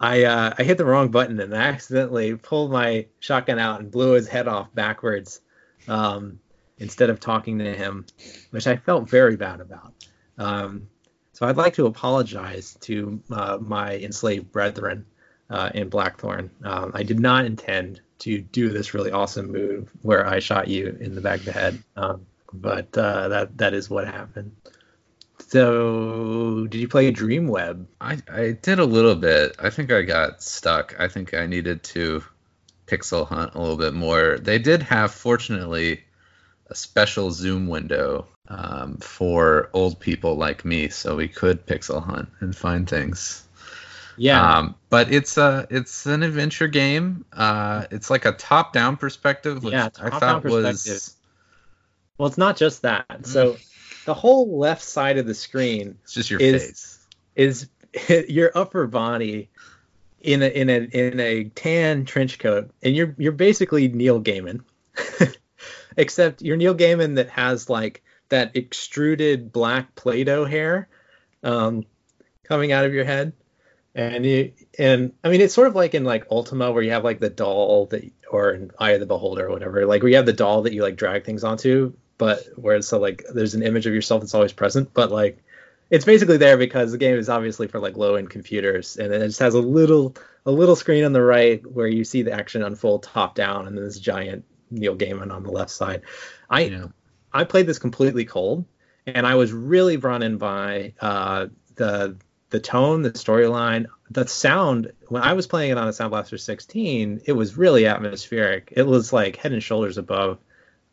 I 0.00 0.24
uh, 0.24 0.54
i 0.58 0.62
hit 0.62 0.78
the 0.78 0.84
wrong 0.84 1.10
button 1.10 1.40
and 1.40 1.54
i 1.56 1.62
accidentally 1.62 2.36
pulled 2.36 2.70
my 2.70 3.06
shotgun 3.20 3.58
out 3.58 3.80
and 3.80 3.90
blew 3.90 4.12
his 4.12 4.28
head 4.28 4.46
off 4.46 4.72
backwards 4.74 5.40
um, 5.88 6.38
instead 6.78 7.10
of 7.10 7.18
talking 7.20 7.58
to 7.58 7.74
him 7.74 8.06
which 8.50 8.66
i 8.66 8.76
felt 8.76 9.08
very 9.08 9.36
bad 9.36 9.60
about. 9.60 9.94
Um, 10.36 10.88
so 11.32 11.46
i'd 11.46 11.56
like 11.56 11.74
to 11.74 11.86
apologize 11.86 12.76
to 12.82 13.20
uh, 13.30 13.58
my 13.60 13.96
enslaved 13.96 14.52
brethren 14.52 15.06
uh, 15.50 15.70
in 15.74 15.88
blackthorn. 15.88 16.50
Um, 16.62 16.92
i 16.94 17.02
did 17.02 17.18
not 17.18 17.44
intend 17.44 18.00
to 18.20 18.40
do 18.40 18.68
this 18.68 18.94
really 18.94 19.10
awesome 19.10 19.52
move 19.52 19.90
where 20.02 20.26
I 20.26 20.40
shot 20.40 20.68
you 20.68 20.96
in 21.00 21.14
the 21.14 21.20
back 21.20 21.40
of 21.40 21.46
the 21.46 21.52
head. 21.52 21.82
Um, 21.96 22.26
but 22.52 22.96
uh, 22.96 23.28
that 23.28 23.58
that 23.58 23.74
is 23.74 23.90
what 23.90 24.06
happened. 24.06 24.56
So, 25.48 26.66
did 26.66 26.78
you 26.78 26.88
play 26.88 27.10
Dreamweb? 27.10 27.86
I, 28.00 28.18
I 28.30 28.50
did 28.50 28.80
a 28.80 28.84
little 28.84 29.14
bit. 29.14 29.56
I 29.58 29.70
think 29.70 29.90
I 29.90 30.02
got 30.02 30.42
stuck. 30.42 30.96
I 30.98 31.08
think 31.08 31.32
I 31.32 31.46
needed 31.46 31.82
to 31.84 32.22
pixel 32.86 33.26
hunt 33.26 33.54
a 33.54 33.60
little 33.60 33.76
bit 33.76 33.94
more. 33.94 34.38
They 34.38 34.58
did 34.58 34.82
have, 34.82 35.12
fortunately, 35.12 36.04
a 36.66 36.74
special 36.74 37.30
zoom 37.30 37.66
window 37.66 38.26
um, 38.48 38.98
for 38.98 39.70
old 39.72 40.00
people 40.00 40.34
like 40.36 40.64
me, 40.64 40.88
so 40.88 41.16
we 41.16 41.28
could 41.28 41.66
pixel 41.66 42.04
hunt 42.04 42.28
and 42.40 42.54
find 42.54 42.88
things. 42.88 43.47
Yeah. 44.18 44.58
Um, 44.58 44.74
but 44.90 45.12
it's 45.12 45.38
a 45.38 45.66
it's 45.70 46.06
an 46.06 46.22
adventure 46.22 46.68
game. 46.68 47.24
Uh, 47.32 47.86
it's 47.90 48.10
like 48.10 48.24
a 48.24 48.32
top 48.32 48.72
down 48.72 48.96
perspective, 48.96 49.62
which 49.62 49.72
Yeah, 49.72 49.88
I 50.00 50.10
thought 50.18 50.44
was 50.44 51.14
well, 52.18 52.26
it's 52.28 52.38
not 52.38 52.56
just 52.56 52.82
that. 52.82 53.26
So, 53.26 53.56
the 54.04 54.14
whole 54.14 54.58
left 54.58 54.82
side 54.82 55.18
of 55.18 55.26
the 55.26 55.34
screen 55.34 55.98
it's 56.02 56.14
just 56.14 56.30
your 56.30 56.40
Is- 56.40 56.64
face. 56.64 57.06
is 57.36 57.68
your 58.28 58.50
upper 58.54 58.86
body 58.86 59.48
in 60.20 60.42
a 60.42 60.46
in 60.46 60.68
a 60.68 60.78
in 60.78 61.20
a 61.20 61.44
tan 61.44 62.04
trench 62.04 62.38
coat, 62.38 62.70
and 62.82 62.94
you're 62.94 63.14
you're 63.18 63.32
basically 63.32 63.88
Neil 63.88 64.20
Gaiman, 64.20 64.62
except 65.96 66.42
you're 66.42 66.56
Neil 66.56 66.74
Gaiman 66.74 67.16
that 67.16 67.30
has 67.30 67.70
like 67.70 68.02
that 68.28 68.56
extruded 68.56 69.52
black 69.52 69.94
Play-Doh 69.94 70.44
hair 70.44 70.88
um, 71.42 71.86
coming 72.44 72.72
out 72.72 72.84
of 72.84 72.92
your 72.92 73.04
head, 73.04 73.32
and 73.94 74.24
you 74.24 74.52
and 74.78 75.12
I 75.24 75.28
mean 75.28 75.40
it's 75.40 75.54
sort 75.54 75.68
of 75.68 75.74
like 75.74 75.94
in 75.94 76.04
like 76.04 76.26
Ultima 76.30 76.72
where 76.72 76.82
you 76.82 76.92
have 76.92 77.04
like 77.04 77.20
the 77.20 77.30
doll 77.30 77.86
that 77.86 78.10
or 78.30 78.52
in 78.52 78.70
Eye 78.78 78.92
of 78.92 79.00
the 79.00 79.06
Beholder 79.06 79.46
or 79.46 79.50
whatever, 79.50 79.86
like 79.86 80.02
where 80.02 80.10
you 80.10 80.16
have 80.16 80.26
the 80.26 80.32
doll 80.32 80.62
that 80.62 80.72
you 80.72 80.82
like 80.82 80.96
drag 80.96 81.24
things 81.24 81.44
onto, 81.44 81.94
but 82.18 82.44
where 82.56 82.76
it's 82.76 82.88
so 82.88 82.98
like 82.98 83.24
there's 83.32 83.54
an 83.54 83.62
image 83.62 83.86
of 83.86 83.94
yourself 83.94 84.20
that's 84.20 84.34
always 84.34 84.52
present, 84.52 84.92
but 84.92 85.10
like 85.10 85.42
it's 85.90 86.04
basically 86.04 86.36
there 86.36 86.58
because 86.58 86.92
the 86.92 86.98
game 86.98 87.16
is 87.16 87.28
obviously 87.28 87.66
for 87.66 87.80
like 87.80 87.96
low 87.96 88.16
end 88.16 88.30
computers 88.30 88.96
and 88.96 89.12
it 89.12 89.26
just 89.26 89.40
has 89.40 89.54
a 89.54 89.60
little 89.60 90.14
a 90.44 90.50
little 90.50 90.76
screen 90.76 91.04
on 91.04 91.12
the 91.12 91.22
right 91.22 91.64
where 91.70 91.86
you 91.86 92.04
see 92.04 92.22
the 92.22 92.32
action 92.32 92.62
unfold 92.62 93.02
top 93.02 93.34
down 93.34 93.66
and 93.66 93.76
then 93.76 93.84
this 93.84 93.98
giant 93.98 94.44
Neil 94.70 94.96
Gaiman 94.96 95.32
on 95.32 95.42
the 95.42 95.50
left 95.50 95.70
side. 95.70 96.02
I 96.50 96.68
know, 96.68 96.92
I 97.32 97.44
played 97.44 97.66
this 97.66 97.78
completely 97.78 98.24
cold 98.24 98.64
and 99.06 99.26
I 99.26 99.34
was 99.34 99.52
really 99.52 99.96
brought 99.96 100.22
in 100.22 100.36
by 100.36 100.92
uh, 101.00 101.46
the 101.76 102.16
the 102.50 102.60
tone, 102.60 103.02
the 103.02 103.10
storyline, 103.10 103.86
the 104.10 104.26
sound. 104.26 104.92
When 105.08 105.22
I 105.22 105.34
was 105.34 105.46
playing 105.46 105.72
it 105.72 105.78
on 105.78 105.88
a 105.88 105.92
Sound 105.92 106.10
Blaster 106.10 106.38
16, 106.38 107.22
it 107.26 107.32
was 107.32 107.56
really 107.56 107.86
atmospheric. 107.86 108.72
It 108.76 108.86
was 108.86 109.12
like 109.12 109.36
head 109.36 109.52
and 109.52 109.62
shoulders 109.62 109.98
above 109.98 110.38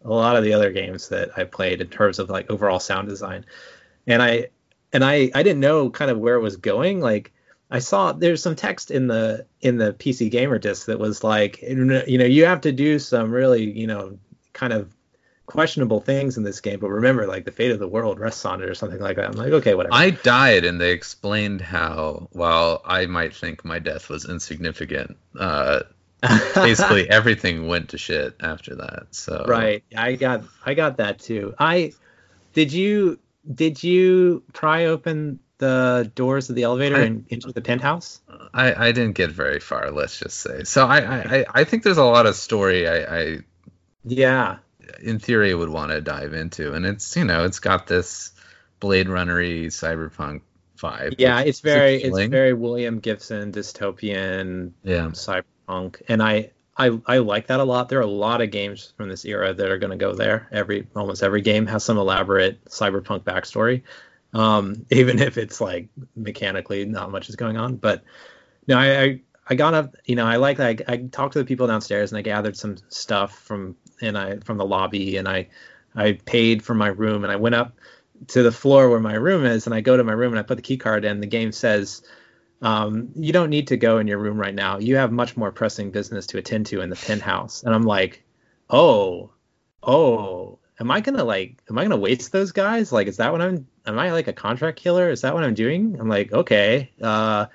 a 0.03 0.09
lot 0.09 0.35
of 0.35 0.43
the 0.43 0.53
other 0.53 0.71
games 0.71 1.09
that 1.09 1.31
I 1.37 1.45
played 1.45 1.81
in 1.81 1.87
terms 1.87 2.19
of 2.19 2.29
like 2.29 2.49
overall 2.51 2.79
sound 2.79 3.07
design. 3.07 3.45
And 4.05 4.21
I 4.21 4.49
and 4.93 5.03
I 5.03 5.31
I 5.33 5.43
didn't 5.43 5.59
know 5.59 5.89
kind 5.89 6.11
of 6.11 6.19
where 6.19 6.35
it 6.35 6.41
was 6.41 6.57
going. 6.57 6.99
Like 6.99 7.33
I 7.71 7.79
saw 7.79 8.11
there's 8.11 8.43
some 8.43 8.55
text 8.55 8.91
in 8.91 9.07
the 9.07 9.45
in 9.61 9.77
the 9.77 9.93
PC 9.93 10.29
Gamer 10.29 10.59
disc 10.59 10.85
that 10.85 10.99
was 10.99 11.23
like 11.23 11.61
you 11.61 11.75
know 11.75 12.03
you 12.05 12.45
have 12.45 12.61
to 12.61 12.71
do 12.71 12.99
some 12.99 13.31
really 13.31 13.69
you 13.69 13.87
know 13.87 14.19
kind 14.53 14.73
of 14.73 14.94
questionable 15.45 15.99
things 16.01 16.37
in 16.37 16.43
this 16.43 16.61
game, 16.61 16.79
but 16.79 16.89
remember 16.89 17.27
like 17.27 17.45
the 17.45 17.51
fate 17.51 17.71
of 17.71 17.79
the 17.79 17.87
world 17.87 18.19
rests 18.19 18.45
on 18.45 18.61
it 18.61 18.69
or 18.69 18.75
something 18.75 18.99
like 18.99 19.15
that. 19.17 19.25
I'm 19.29 19.33
like 19.37 19.53
okay 19.53 19.75
whatever. 19.75 19.93
I 19.93 20.09
died, 20.11 20.65
and 20.65 20.79
they 20.81 20.91
explained 20.91 21.61
how. 21.61 22.27
While 22.31 22.81
I 22.85 23.05
might 23.05 23.35
think 23.35 23.63
my 23.63 23.79
death 23.79 24.09
was 24.09 24.27
insignificant, 24.27 25.17
uh, 25.39 25.81
basically 26.55 27.09
everything 27.09 27.67
went 27.67 27.89
to 27.89 27.97
shit 27.97 28.35
after 28.39 28.75
that. 28.75 29.07
So 29.11 29.45
right 29.47 29.83
i 29.95 30.15
got 30.15 30.43
i 30.65 30.73
got 30.73 30.97
that 30.97 31.19
too 31.19 31.53
i 31.59 31.93
did 32.53 32.73
you 32.73 33.19
did 33.53 33.83
you 33.83 34.41
pry 34.53 34.85
open 34.85 35.37
the 35.59 36.11
doors 36.15 36.49
of 36.49 36.55
the 36.55 36.63
elevator 36.63 36.95
I- 36.95 37.01
and 37.01 37.25
into 37.29 37.51
the 37.51 37.61
penthouse 37.61 38.21
I, 38.53 38.87
I 38.87 38.91
didn't 38.91 39.13
get 39.15 39.31
very 39.31 39.59
far. 39.59 39.91
Let's 39.91 40.17
just 40.17 40.39
say. 40.39 40.63
So 40.63 40.85
I 40.87 40.97
I, 40.99 41.19
I- 41.39 41.45
I 41.53 41.63
think 41.65 41.83
there's 41.83 41.97
a 41.97 42.03
lot 42.05 42.25
of 42.25 42.35
story 42.35 42.87
I, 42.87 43.17
I 43.19 43.37
yeah 44.05 44.57
in 45.01 45.19
theory 45.19 45.53
would 45.53 45.69
want 45.69 45.91
to 45.91 46.01
dive 46.01 46.33
into, 46.33 46.73
and 46.73 46.85
it's 46.85 47.15
you 47.15 47.25
know 47.25 47.45
it's 47.45 47.59
got 47.59 47.87
this 47.87 48.31
Blade 48.79 49.07
Runnery 49.07 49.67
cyberpunk 49.67 50.41
vibe. 50.77 51.15
yeah 51.17 51.39
it's 51.39 51.61
very 51.61 52.03
it's 52.03 52.27
very 52.27 52.53
william 52.53 52.99
gibson 52.99 53.51
dystopian 53.51 54.71
yeah. 54.83 55.07
cyberpunk. 55.07 56.01
And 56.07 56.21
I, 56.21 56.51
I 56.77 56.99
i 57.05 57.17
like 57.19 57.47
that 57.47 57.59
a 57.59 57.63
lot. 57.63 57.89
There 57.89 57.99
are 57.99 58.03
a 58.03 58.07
lot 58.07 58.41
of 58.41 58.51
games 58.51 58.93
from 58.97 59.09
this 59.09 59.25
era 59.25 59.53
that 59.53 59.69
are 59.69 59.77
going 59.77 59.91
to 59.91 59.97
go 59.97 60.13
there. 60.13 60.47
Every 60.51 60.87
almost 60.95 61.23
every 61.23 61.41
game 61.41 61.65
has 61.67 61.83
some 61.83 61.97
elaborate 61.97 62.63
cyberpunk 62.65 63.23
backstory 63.23 63.83
um 64.33 64.85
even 64.91 65.19
if 65.19 65.37
it's 65.37 65.61
like 65.61 65.87
mechanically 66.15 66.85
not 66.85 67.11
much 67.11 67.29
is 67.29 67.35
going 67.35 67.57
on. 67.57 67.77
But 67.77 68.03
no 68.67 68.77
i 68.77 69.01
i, 69.01 69.21
I 69.47 69.55
got 69.55 69.73
up 69.73 69.95
you 70.05 70.15
know 70.15 70.25
i 70.25 70.37
like 70.37 70.59
I, 70.59 70.77
I 70.87 70.97
talked 70.97 71.33
to 71.33 71.39
the 71.39 71.45
people 71.45 71.67
downstairs 71.67 72.11
and 72.11 72.17
i 72.17 72.21
gathered 72.21 72.57
some 72.57 72.77
stuff 72.89 73.37
from 73.37 73.75
and 74.01 74.17
i 74.17 74.37
from 74.37 74.57
the 74.57 74.65
lobby 74.65 75.17
and 75.17 75.27
i 75.27 75.47
i 75.95 76.13
paid 76.25 76.63
for 76.63 76.73
my 76.73 76.87
room 76.87 77.23
and 77.23 77.31
i 77.31 77.35
went 77.35 77.55
up 77.55 77.73
to 78.27 78.43
the 78.43 78.51
floor 78.51 78.89
where 78.89 78.99
my 78.99 79.15
room 79.15 79.45
is 79.45 79.65
and 79.65 79.75
i 79.75 79.81
go 79.81 79.97
to 79.97 80.03
my 80.03 80.13
room 80.13 80.33
and 80.33 80.39
i 80.39 80.43
put 80.43 80.55
the 80.55 80.61
key 80.61 80.77
card 80.77 81.05
in 81.05 81.19
the 81.19 81.27
game 81.27 81.51
says 81.51 82.01
um, 82.61 83.09
you 83.15 83.33
don't 83.33 83.49
need 83.49 83.67
to 83.67 83.77
go 83.77 83.99
in 83.99 84.07
your 84.07 84.17
room 84.17 84.37
right 84.39 84.55
now. 84.55 84.77
You 84.77 84.95
have 84.95 85.11
much 85.11 85.37
more 85.37 85.51
pressing 85.51 85.91
business 85.91 86.25
to 86.27 86.37
attend 86.37 86.65
to 86.67 86.81
in 86.81 86.89
the 86.89 86.95
penthouse. 86.95 87.63
And 87.63 87.75
I'm 87.75 87.83
like, 87.83 88.23
oh, 88.69 89.31
oh, 89.83 90.59
am 90.79 90.89
I 90.89 91.01
gonna 91.01 91.23
like, 91.23 91.61
am 91.69 91.77
I 91.77 91.83
gonna 91.83 91.97
waste 91.97 92.31
those 92.31 92.51
guys? 92.51 92.91
Like, 92.91 93.07
is 93.07 93.17
that 93.17 93.31
what 93.31 93.41
I'm? 93.41 93.67
Am 93.85 93.99
I 93.99 94.11
like 94.11 94.27
a 94.27 94.33
contract 94.33 94.79
killer? 94.79 95.09
Is 95.09 95.21
that 95.21 95.33
what 95.33 95.43
I'm 95.43 95.53
doing? 95.53 95.97
I'm 95.99 96.09
like, 96.09 96.33
okay. 96.33 96.89
Uh, 97.01 97.47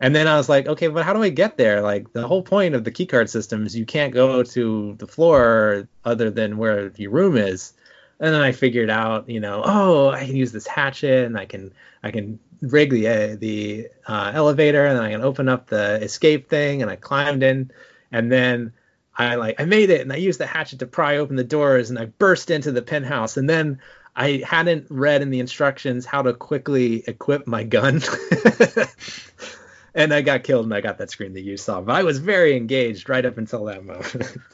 and 0.00 0.14
then 0.14 0.28
I 0.28 0.36
was 0.36 0.48
like, 0.48 0.66
okay, 0.66 0.88
but 0.88 1.04
how 1.04 1.14
do 1.14 1.22
I 1.22 1.30
get 1.30 1.56
there? 1.56 1.80
Like, 1.80 2.12
the 2.12 2.26
whole 2.26 2.42
point 2.42 2.74
of 2.74 2.84
the 2.84 2.90
keycard 2.90 3.28
system 3.30 3.64
is 3.64 3.74
you 3.74 3.86
can't 3.86 4.12
go 4.12 4.42
to 4.42 4.94
the 4.98 5.06
floor 5.06 5.88
other 6.04 6.30
than 6.30 6.58
where 6.58 6.92
your 6.96 7.10
room 7.10 7.36
is. 7.36 7.72
And 8.20 8.34
then 8.34 8.42
I 8.42 8.52
figured 8.52 8.90
out, 8.90 9.28
you 9.28 9.40
know, 9.40 9.62
oh, 9.64 10.10
I 10.10 10.26
can 10.26 10.36
use 10.36 10.52
this 10.52 10.66
hatchet 10.66 11.24
and 11.24 11.36
I 11.38 11.44
can 11.44 11.72
I 12.02 12.10
can 12.10 12.38
rig 12.62 12.90
the 12.90 13.08
uh, 13.08 13.36
the 13.38 13.88
uh, 14.06 14.32
elevator 14.34 14.86
and 14.86 14.98
I 14.98 15.10
can 15.10 15.20
open 15.20 15.48
up 15.48 15.66
the 15.66 16.02
escape 16.02 16.48
thing 16.48 16.80
and 16.80 16.90
I 16.90 16.96
climbed 16.96 17.42
in 17.42 17.70
and 18.12 18.32
then 18.32 18.72
I 19.16 19.34
like 19.34 19.60
I 19.60 19.66
made 19.66 19.90
it 19.90 20.00
and 20.00 20.12
I 20.12 20.16
used 20.16 20.40
the 20.40 20.46
hatchet 20.46 20.78
to 20.78 20.86
pry 20.86 21.18
open 21.18 21.36
the 21.36 21.44
doors 21.44 21.90
and 21.90 21.98
I 21.98 22.06
burst 22.06 22.50
into 22.50 22.72
the 22.72 22.80
penthouse 22.80 23.36
and 23.36 23.50
then 23.50 23.80
I 24.14 24.42
hadn't 24.46 24.86
read 24.88 25.20
in 25.20 25.28
the 25.28 25.40
instructions 25.40 26.06
how 26.06 26.22
to 26.22 26.32
quickly 26.32 27.04
equip 27.06 27.46
my 27.46 27.64
gun. 27.64 28.00
and 29.96 30.12
I 30.12 30.20
got 30.20 30.44
killed 30.44 30.66
and 30.66 30.74
I 30.74 30.80
got 30.80 30.98
that 30.98 31.10
screen 31.10 31.32
that 31.32 31.40
you 31.40 31.56
saw. 31.56 31.80
But 31.80 31.96
I 31.96 32.04
was 32.04 32.18
very 32.18 32.56
engaged 32.56 33.08
right 33.08 33.24
up 33.24 33.38
until 33.38 33.64
that 33.64 33.84
moment. 33.84 34.36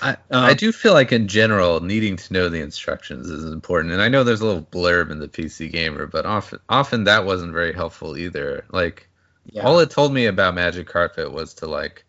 I, 0.00 0.10
Um, 0.30 0.44
I 0.44 0.54
do 0.54 0.70
feel 0.70 0.92
like 0.92 1.10
in 1.10 1.26
general 1.26 1.80
needing 1.80 2.16
to 2.16 2.32
know 2.32 2.48
the 2.48 2.60
instructions 2.60 3.28
is 3.28 3.44
important 3.44 3.92
and 3.92 4.00
i 4.00 4.08
know 4.08 4.22
there's 4.22 4.40
a 4.40 4.46
little 4.46 4.62
blurb 4.62 5.10
in 5.10 5.18
the 5.18 5.26
pc 5.26 5.70
gamer 5.70 6.06
but 6.06 6.24
often 6.24 6.60
often 6.68 7.04
that 7.04 7.26
wasn't 7.26 7.52
very 7.52 7.72
helpful 7.72 8.16
either 8.16 8.64
like 8.70 9.08
yeah. 9.50 9.62
all 9.62 9.80
it 9.80 9.90
told 9.90 10.14
me 10.14 10.26
about 10.26 10.54
magic 10.54 10.86
carpet 10.86 11.32
was 11.32 11.54
to 11.54 11.66
like 11.66 12.04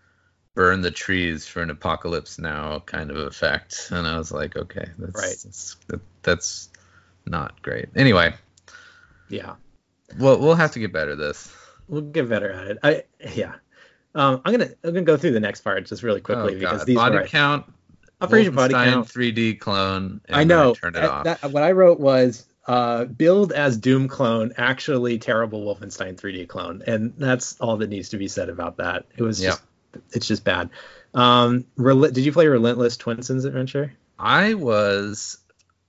burn 0.53 0.81
the 0.81 0.91
trees 0.91 1.47
for 1.47 1.63
an 1.63 1.71
apocalypse 1.71 2.37
now 2.37 2.79
kind 2.79 3.09
of 3.09 3.17
effect 3.17 3.89
and 3.91 4.05
i 4.05 4.15
was 4.15 4.31
like 4.31 4.55
okay 4.55 4.85
that's 4.99 5.21
Right. 5.21 5.35
that's, 5.43 5.75
that, 5.87 6.01
that's 6.21 6.69
not 7.25 7.59
great 7.63 7.89
anyway 7.95 8.35
yeah. 9.27 9.55
we'll, 10.19 10.39
we'll 10.39 10.55
have 10.55 10.71
to 10.73 10.79
get 10.79 10.93
better 10.93 11.13
at 11.13 11.17
this 11.17 11.51
We'll 11.87 12.01
get 12.01 12.27
better 12.29 12.51
at 12.51 12.67
it. 12.67 12.77
I 12.83 13.03
yeah. 13.35 13.55
Um, 14.13 14.41
I'm 14.45 14.51
gonna 14.53 14.69
I'm 14.83 14.91
gonna 14.93 15.01
go 15.03 15.17
through 15.17 15.31
the 15.31 15.39
next 15.39 15.61
part 15.61 15.85
just 15.85 16.03
really 16.03 16.21
quickly 16.21 16.55
oh, 16.55 16.59
because 16.59 16.79
God. 16.79 16.87
these 16.87 16.95
body 16.95 17.27
count 17.27 17.65
I'll 18.21 18.29
body 18.29 18.45
Wolfenstein 18.49 18.93
count. 18.93 19.07
3d 19.09 19.59
clone 19.59 20.21
and 20.25 20.35
I 20.37 20.43
know. 20.45 20.73
turn 20.73 20.95
it 20.95 21.01
That- 21.01 21.09
off 21.09 21.23
that- 21.25 21.51
what 21.51 21.63
I 21.63 21.71
wrote 21.73 21.99
was 21.99 22.45
uh, 22.67 23.05
build 23.05 23.51
as 23.51 23.77
Doom 23.77 24.07
clone, 24.07 24.51
actually 24.57 25.19
terrible 25.19 25.63
Wolfenstein 25.63 26.15
3D 26.19 26.47
clone, 26.47 26.81
and 26.87 27.13
that's 27.15 27.55
all 27.59 27.77
that 27.77 27.89
needs 27.89 28.09
to 28.09 28.17
be 28.17 28.27
said 28.27 28.49
about 28.49 28.77
that. 28.77 29.05
It 29.15 29.21
was 29.21 29.39
Yeah. 29.39 29.49
just 29.49 29.63
it's 30.13 30.27
just 30.27 30.43
bad. 30.43 30.69
Um, 31.13 31.65
Rel- 31.77 32.01
did 32.09 32.25
you 32.25 32.31
play 32.31 32.47
Relentless 32.47 32.97
Twinsen's 32.97 33.45
Adventure? 33.45 33.93
I 34.17 34.55
was 34.55 35.37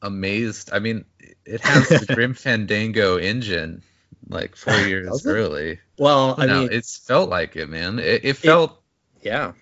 amazed. 0.02 0.70
I 0.72 0.78
mean, 0.80 1.04
it 1.46 1.60
has 1.62 1.88
the 1.88 2.06
Grim 2.14 2.34
Fandango 2.34 3.16
engine 3.16 3.82
like 4.28 4.56
four 4.56 4.74
years 4.86 5.24
it? 5.24 5.28
early. 5.28 5.80
Well, 5.98 6.34
I 6.38 6.46
no, 6.46 6.60
mean, 6.62 6.68
it's 6.72 6.96
felt 6.96 7.30
like 7.30 7.56
it, 7.56 7.68
man. 7.68 7.98
It, 7.98 8.24
it 8.24 8.36
felt. 8.36 8.80
yeah, 9.22 9.52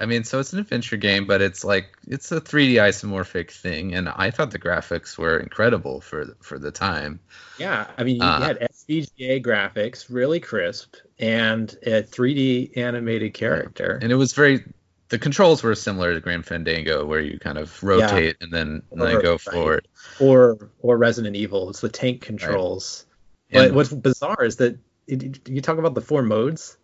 I 0.00 0.06
mean, 0.06 0.24
so 0.24 0.38
it's 0.38 0.52
an 0.52 0.60
adventure 0.60 0.96
game, 0.96 1.26
but 1.26 1.42
it's 1.42 1.64
like 1.64 1.86
it's 2.06 2.30
a 2.32 2.40
3D 2.40 2.74
isomorphic 2.74 3.50
thing, 3.50 3.94
and 3.94 4.08
I 4.08 4.30
thought 4.30 4.50
the 4.52 4.58
graphics 4.58 5.18
were 5.18 5.38
incredible 5.38 6.00
for 6.00 6.36
for 6.40 6.58
the 6.58 6.70
time. 6.70 7.20
yeah. 7.58 7.88
I 7.96 8.04
mean, 8.04 8.16
you 8.22 8.22
Uh, 8.22 8.40
had 8.40 8.58
SVGA 8.60 9.42
graphics, 9.44 10.06
really 10.08 10.40
crisp, 10.40 10.94
and 11.18 11.74
a 11.82 12.02
3D 12.02 12.76
animated 12.76 13.34
character. 13.34 13.98
And 14.00 14.12
it 14.12 14.16
was 14.16 14.32
very. 14.32 14.64
The 15.08 15.18
controls 15.18 15.62
were 15.62 15.74
similar 15.74 16.12
to 16.14 16.20
Grim 16.20 16.42
Fandango, 16.42 17.06
where 17.06 17.20
you 17.20 17.38
kind 17.38 17.56
of 17.58 17.82
rotate 17.82 18.36
and 18.40 18.52
then 18.52 18.82
and 18.92 19.00
then 19.00 19.20
go 19.22 19.32
right. 19.32 19.40
forward. 19.40 19.88
or 20.20 20.70
or 20.80 20.96
Resident 20.98 21.34
Evil. 21.34 21.70
It's 21.70 21.80
the 21.80 21.88
tank 21.88 22.20
controls. 22.20 23.06
But 23.52 23.66
And- 23.66 23.74
what's 23.76 23.92
bizarre 23.92 24.44
is 24.44 24.56
that 24.56 24.78
it, 25.06 25.48
you 25.48 25.60
talk 25.62 25.78
about 25.78 25.94
the 25.94 26.00
four 26.02 26.22
modes. 26.22 26.76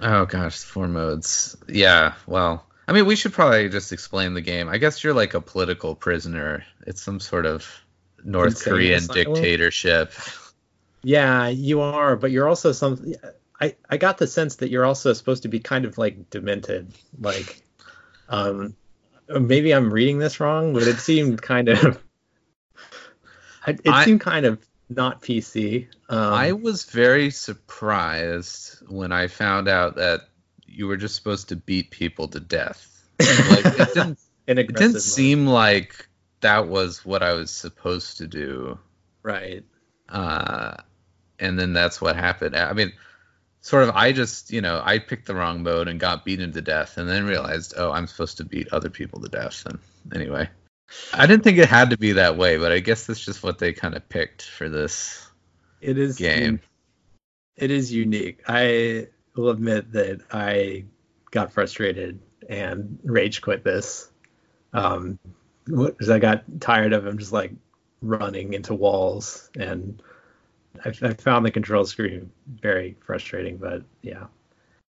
Oh 0.00 0.24
gosh, 0.26 0.58
four 0.58 0.88
modes. 0.88 1.56
Yeah, 1.68 2.14
well, 2.26 2.66
I 2.88 2.92
mean, 2.92 3.06
we 3.06 3.16
should 3.16 3.32
probably 3.32 3.68
just 3.68 3.92
explain 3.92 4.34
the 4.34 4.40
game. 4.40 4.68
I 4.68 4.78
guess 4.78 5.02
you're 5.04 5.14
like 5.14 5.34
a 5.34 5.40
political 5.40 5.94
prisoner. 5.94 6.64
It's 6.86 7.02
some 7.02 7.20
sort 7.20 7.46
of 7.46 7.66
North 8.24 8.52
Insane 8.52 8.72
Korean 8.72 8.98
asylum? 8.98 9.34
dictatorship. 9.34 10.12
Yeah, 11.02 11.48
you 11.48 11.80
are, 11.80 12.16
but 12.16 12.30
you're 12.30 12.48
also 12.48 12.72
some. 12.72 13.14
I 13.60 13.76
I 13.88 13.96
got 13.98 14.18
the 14.18 14.26
sense 14.26 14.56
that 14.56 14.70
you're 14.70 14.84
also 14.84 15.12
supposed 15.12 15.42
to 15.42 15.48
be 15.48 15.60
kind 15.60 15.84
of 15.84 15.96
like 15.98 16.28
demented, 16.30 16.92
like, 17.18 17.62
um, 18.28 18.74
maybe 19.28 19.72
I'm 19.72 19.92
reading 19.92 20.18
this 20.18 20.40
wrong, 20.40 20.72
but 20.74 20.82
it 20.84 20.96
seemed 20.98 21.40
kind 21.40 21.68
of. 21.68 22.02
It 23.66 23.80
I- 23.86 24.04
seemed 24.06 24.22
kind 24.22 24.46
of 24.46 24.58
not 24.90 25.22
PC. 25.22 25.86
Um, 26.08 26.32
I 26.34 26.52
was 26.52 26.84
very 26.84 27.30
surprised 27.30 28.78
when 28.88 29.12
I 29.12 29.28
found 29.28 29.68
out 29.68 29.96
that 29.96 30.22
you 30.66 30.86
were 30.86 30.96
just 30.96 31.14
supposed 31.16 31.48
to 31.50 31.56
beat 31.56 31.90
people 31.90 32.28
to 32.28 32.40
death. 32.40 32.86
Like 33.50 33.66
it 33.66 33.94
didn't 33.94 34.18
it 34.46 34.54
didn't 34.76 34.92
mode. 34.92 35.02
seem 35.02 35.46
like 35.46 36.08
that 36.40 36.68
was 36.68 37.04
what 37.04 37.22
I 37.22 37.34
was 37.34 37.50
supposed 37.50 38.18
to 38.18 38.26
do. 38.26 38.78
right. 39.22 39.64
uh, 40.08 40.76
and 41.38 41.58
then 41.58 41.72
that's 41.72 42.00
what 42.00 42.16
happened. 42.16 42.56
I 42.56 42.72
mean, 42.72 42.92
sort 43.60 43.84
of, 43.84 43.90
I 43.96 44.12
just, 44.12 44.50
you 44.52 44.60
know, 44.60 44.82
I 44.84 44.98
picked 44.98 45.26
the 45.26 45.34
wrong 45.34 45.62
mode 45.62 45.88
and 45.88 46.00
got 46.00 46.24
beaten 46.24 46.52
to 46.52 46.60
death, 46.62 46.98
and 46.98 47.08
then 47.08 47.26
realized, 47.26 47.74
oh, 47.76 47.92
I'm 47.92 48.06
supposed 48.06 48.38
to 48.38 48.44
beat 48.44 48.72
other 48.72 48.90
people 48.90 49.20
to 49.20 49.28
death. 49.28 49.64
And 49.66 49.78
anyway, 50.14 50.48
I 51.12 51.26
didn't 51.26 51.44
think 51.44 51.58
it 51.58 51.68
had 51.68 51.90
to 51.90 51.98
be 51.98 52.12
that 52.12 52.36
way, 52.36 52.56
but 52.56 52.72
I 52.72 52.80
guess 52.80 53.06
that's 53.06 53.24
just 53.24 53.42
what 53.42 53.58
they 53.58 53.72
kind 53.72 53.94
of 53.94 54.08
picked 54.08 54.42
for 54.42 54.68
this 54.68 55.28
It 55.80 55.98
is 55.98 56.16
game. 56.16 56.60
It 57.56 57.70
is 57.70 57.92
unique. 57.92 58.42
I 58.48 59.08
will 59.36 59.50
admit 59.50 59.92
that 59.92 60.20
I 60.32 60.84
got 61.30 61.52
frustrated 61.52 62.20
and 62.48 62.98
rage 63.04 63.40
quit 63.40 63.64
this. 63.64 64.10
Um, 64.72 65.18
because 65.64 66.10
I 66.10 66.18
got 66.18 66.44
tired 66.60 66.92
of 66.92 67.06
him 67.06 67.18
just 67.18 67.32
like 67.32 67.52
running 68.02 68.54
into 68.54 68.74
walls, 68.74 69.50
and 69.58 70.02
I, 70.84 70.88
I 71.02 71.14
found 71.14 71.44
the 71.44 71.50
control 71.50 71.84
screen 71.84 72.30
very 72.46 72.96
frustrating. 73.00 73.56
But 73.56 73.82
yeah. 74.02 74.26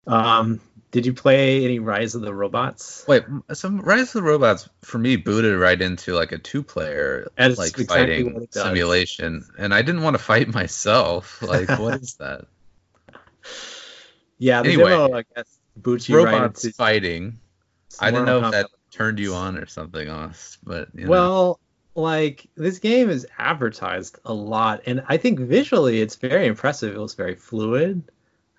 Um, 0.07 0.59
did 0.95 1.05
you 1.05 1.11
play 1.11 1.65
any 1.65 1.79
Rise 1.79 2.15
of 2.15 2.21
the 2.21 2.33
Robots? 2.33 3.03
Wait, 3.05 3.25
some 3.51 3.81
Rise 3.81 4.07
of 4.07 4.13
the 4.13 4.21
Robots 4.23 4.69
for 4.81 4.97
me 4.97 5.17
booted 5.17 5.59
right 5.59 5.81
into 5.81 6.13
like 6.13 6.31
a 6.31 6.37
two-player 6.37 7.27
That's 7.35 7.57
like 7.57 7.77
exactly 7.77 7.85
fighting 7.85 8.33
what 8.33 8.43
it 8.43 8.51
does. 8.51 8.63
simulation, 8.63 9.43
and 9.57 9.73
I 9.73 9.81
didn't 9.81 10.03
want 10.03 10.13
to 10.13 10.23
fight 10.23 10.47
myself. 10.47 11.41
Like, 11.45 11.67
what 11.77 12.01
is 12.01 12.13
that? 12.15 12.45
Yeah, 14.37 14.61
the 14.61 14.69
Anyway, 14.69 14.89
demo 14.91 15.17
I 15.17 15.23
guess 15.35 15.59
boots 15.75 16.07
you 16.07 16.23
right 16.23 16.33
Robots 16.33 16.63
into 16.63 16.73
fighting. 16.77 17.39
I 17.99 18.09
didn't 18.11 18.27
know 18.27 18.45
if 18.45 18.51
that 18.53 18.69
turned 18.89 19.19
you 19.19 19.33
on 19.33 19.57
or 19.57 19.65
something 19.65 20.07
else, 20.07 20.57
but 20.63 20.87
you 20.95 21.03
know. 21.03 21.09
Well, 21.09 21.59
like 21.95 22.47
this 22.55 22.79
game 22.79 23.09
is 23.09 23.27
advertised 23.37 24.17
a 24.23 24.33
lot, 24.33 24.83
and 24.85 25.03
I 25.09 25.17
think 25.17 25.39
visually 25.39 25.99
it's 25.99 26.15
very 26.15 26.47
impressive. 26.47 26.95
It 26.95 26.99
was 26.99 27.15
very 27.15 27.35
fluid. 27.35 28.01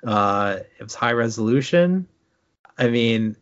Uh, 0.06 0.58
it 0.78 0.82
was 0.82 0.94
high 0.94 1.12
resolution. 1.12 2.06
I 2.78 2.88
mean, 2.88 3.36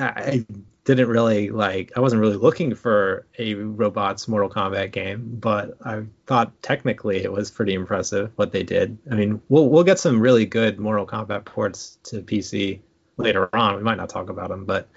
I 0.00 0.44
didn't 0.84 1.08
really 1.08 1.50
like. 1.50 1.92
I 1.96 2.00
wasn't 2.00 2.20
really 2.20 2.36
looking 2.36 2.74
for 2.74 3.26
a 3.38 3.54
robots 3.54 4.28
Mortal 4.28 4.48
Kombat 4.48 4.92
game, 4.92 5.36
but 5.38 5.76
I 5.84 6.04
thought 6.26 6.62
technically 6.62 7.22
it 7.22 7.32
was 7.32 7.50
pretty 7.50 7.74
impressive 7.74 8.30
what 8.36 8.52
they 8.52 8.62
did. 8.62 8.96
I 9.10 9.14
mean, 9.14 9.40
we'll 9.48 9.68
we'll 9.68 9.84
get 9.84 9.98
some 9.98 10.20
really 10.20 10.46
good 10.46 10.78
Mortal 10.78 11.06
Kombat 11.06 11.44
ports 11.44 11.98
to 12.04 12.22
PC 12.22 12.80
later 13.16 13.54
on. 13.54 13.76
We 13.76 13.82
might 13.82 13.96
not 13.96 14.08
talk 14.08 14.30
about 14.30 14.48
them, 14.48 14.64
but 14.64 14.88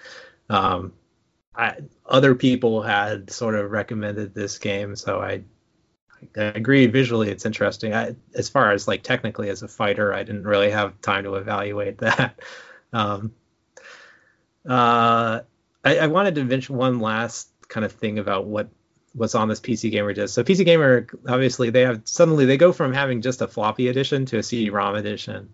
um, 0.49 0.93
I, 1.55 1.77
other 2.05 2.35
people 2.35 2.81
had 2.81 3.31
sort 3.31 3.55
of 3.55 3.71
recommended 3.71 4.33
this 4.33 4.59
game, 4.59 4.95
so 4.95 5.21
I, 5.21 5.41
I 6.37 6.43
agree 6.43 6.85
visually 6.87 7.29
it's 7.29 7.45
interesting. 7.45 7.93
I, 7.93 8.15
as 8.35 8.47
far 8.47 8.71
as 8.71 8.87
like 8.87 9.03
technically 9.03 9.49
as 9.49 9.63
a 9.63 9.67
fighter, 9.67 10.13
I 10.13 10.23
didn't 10.23 10.45
really 10.45 10.71
have 10.71 11.01
time 11.01 11.23
to 11.23 11.35
evaluate 11.35 11.97
that. 11.99 12.39
Um, 12.93 13.33
uh, 14.67 15.41
I, 15.83 15.97
I 15.97 16.07
wanted 16.07 16.35
to 16.35 16.43
mention 16.43 16.75
one 16.75 16.99
last 16.99 17.49
kind 17.67 17.85
of 17.85 17.91
thing 17.91 18.19
about 18.19 18.45
what 18.45 18.69
what's 19.13 19.35
on 19.35 19.47
this 19.47 19.59
PC 19.59 19.91
Gamer 19.91 20.13
disc. 20.13 20.33
So 20.35 20.43
PC 20.43 20.65
Gamer, 20.65 21.07
obviously, 21.27 21.69
they 21.69 21.81
have 21.81 22.01
suddenly 22.05 22.45
they 22.45 22.57
go 22.57 22.71
from 22.71 22.93
having 22.93 23.21
just 23.21 23.41
a 23.41 23.47
floppy 23.47 23.87
edition 23.87 24.25
to 24.27 24.37
a 24.37 24.43
CD-ROM 24.43 24.95
edition, 24.95 25.49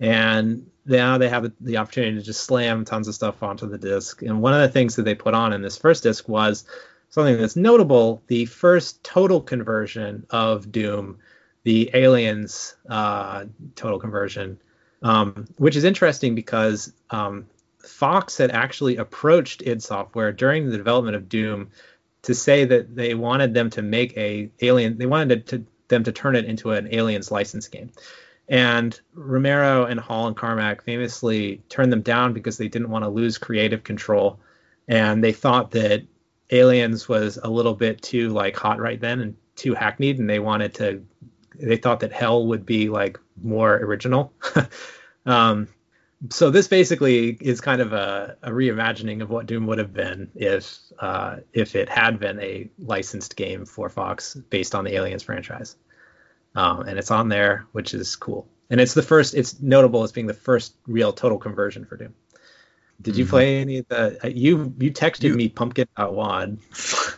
and 0.00 0.66
now 0.84 1.18
they 1.18 1.28
have 1.28 1.52
the 1.60 1.76
opportunity 1.76 2.16
to 2.16 2.22
just 2.22 2.44
slam 2.44 2.84
tons 2.84 3.08
of 3.08 3.14
stuff 3.14 3.42
onto 3.42 3.68
the 3.68 3.78
disc. 3.78 4.22
And 4.22 4.42
one 4.42 4.54
of 4.54 4.60
the 4.60 4.68
things 4.68 4.96
that 4.96 5.04
they 5.04 5.14
put 5.14 5.34
on 5.34 5.52
in 5.52 5.62
this 5.62 5.76
first 5.76 6.02
disc 6.02 6.28
was 6.28 6.64
something 7.10 7.38
that's 7.38 7.56
notable: 7.56 8.22
the 8.26 8.46
first 8.46 9.02
total 9.04 9.40
conversion 9.40 10.26
of 10.30 10.70
Doom, 10.72 11.18
the 11.62 11.90
Aliens 11.94 12.74
uh, 12.88 13.44
total 13.74 13.98
conversion, 13.98 14.58
um, 15.02 15.46
which 15.56 15.76
is 15.76 15.84
interesting 15.84 16.34
because 16.34 16.92
um, 17.10 17.46
Fox 17.84 18.38
had 18.38 18.50
actually 18.50 18.96
approached 18.96 19.62
id 19.66 19.82
Software 19.82 20.32
during 20.32 20.70
the 20.70 20.76
development 20.76 21.16
of 21.16 21.28
Doom 21.28 21.70
to 22.22 22.34
say 22.34 22.64
that 22.64 22.94
they 22.94 23.14
wanted 23.14 23.54
them 23.54 23.70
to 23.70 23.82
make 23.82 24.16
a 24.16 24.50
alien. 24.60 24.98
They 24.98 25.06
wanted 25.06 25.46
to, 25.48 25.64
them 25.88 26.04
to 26.04 26.12
turn 26.12 26.36
it 26.36 26.44
into 26.44 26.70
an 26.70 26.92
Aliens 26.92 27.30
license 27.30 27.68
game. 27.68 27.90
And 28.48 28.98
Romero 29.14 29.84
and 29.86 29.98
Hall 29.98 30.26
and 30.26 30.36
Carmack 30.36 30.84
famously 30.84 31.62
turned 31.68 31.92
them 31.92 32.02
down 32.02 32.32
because 32.32 32.58
they 32.58 32.68
didn't 32.68 32.90
want 32.90 33.04
to 33.04 33.08
lose 33.08 33.38
creative 33.38 33.84
control, 33.84 34.40
and 34.88 35.22
they 35.22 35.32
thought 35.32 35.70
that 35.72 36.02
Aliens 36.50 37.08
was 37.08 37.38
a 37.42 37.48
little 37.48 37.74
bit 37.74 38.02
too 38.02 38.28
like 38.30 38.56
hot 38.56 38.78
right 38.78 39.00
then 39.00 39.20
and 39.20 39.36
too 39.56 39.74
hackneyed, 39.74 40.18
and 40.18 40.28
they 40.28 40.38
wanted 40.38 40.74
to. 40.74 41.04
They 41.54 41.76
thought 41.76 42.00
that 42.00 42.12
Hell 42.12 42.46
would 42.46 42.66
be 42.66 42.88
like 42.88 43.18
more 43.42 43.76
original. 43.76 44.32
um, 45.26 45.68
so 46.30 46.50
this 46.50 46.68
basically 46.68 47.30
is 47.40 47.60
kind 47.60 47.80
of 47.80 47.92
a, 47.92 48.36
a 48.42 48.50
reimagining 48.50 49.22
of 49.22 49.30
what 49.30 49.46
Doom 49.46 49.66
would 49.66 49.78
have 49.78 49.92
been 49.92 50.30
if 50.34 50.78
uh, 50.98 51.36
if 51.52 51.74
it 51.74 51.88
had 51.88 52.18
been 52.20 52.38
a 52.40 52.70
licensed 52.78 53.36
game 53.36 53.64
for 53.66 53.88
Fox 53.88 54.34
based 54.34 54.74
on 54.74 54.84
the 54.84 54.94
Aliens 54.94 55.22
franchise 55.22 55.76
um, 56.54 56.82
and 56.82 56.98
it's 56.98 57.10
on 57.10 57.28
there, 57.28 57.66
which 57.72 57.94
is 57.94 58.14
cool. 58.16 58.46
And 58.70 58.80
it's 58.80 58.94
the 58.94 59.02
first. 59.02 59.34
It's 59.34 59.60
notable 59.60 60.02
as 60.02 60.12
being 60.12 60.26
the 60.26 60.34
first 60.34 60.74
real 60.86 61.12
total 61.12 61.38
conversion 61.38 61.84
for 61.84 61.96
Doom. 61.96 62.14
Did 63.02 63.16
you 63.16 63.24
Mhm. 63.26 63.30
play 63.30 63.56
any 63.60 63.78
of 63.78 63.88
the? 63.88 64.18
uh, 64.24 64.28
You 64.28 64.72
you 64.78 64.90
texted 64.92 65.24
You- 65.24 65.34
me 65.34 65.48
pumpkin.wad. 65.48 66.58
I 66.70 67.12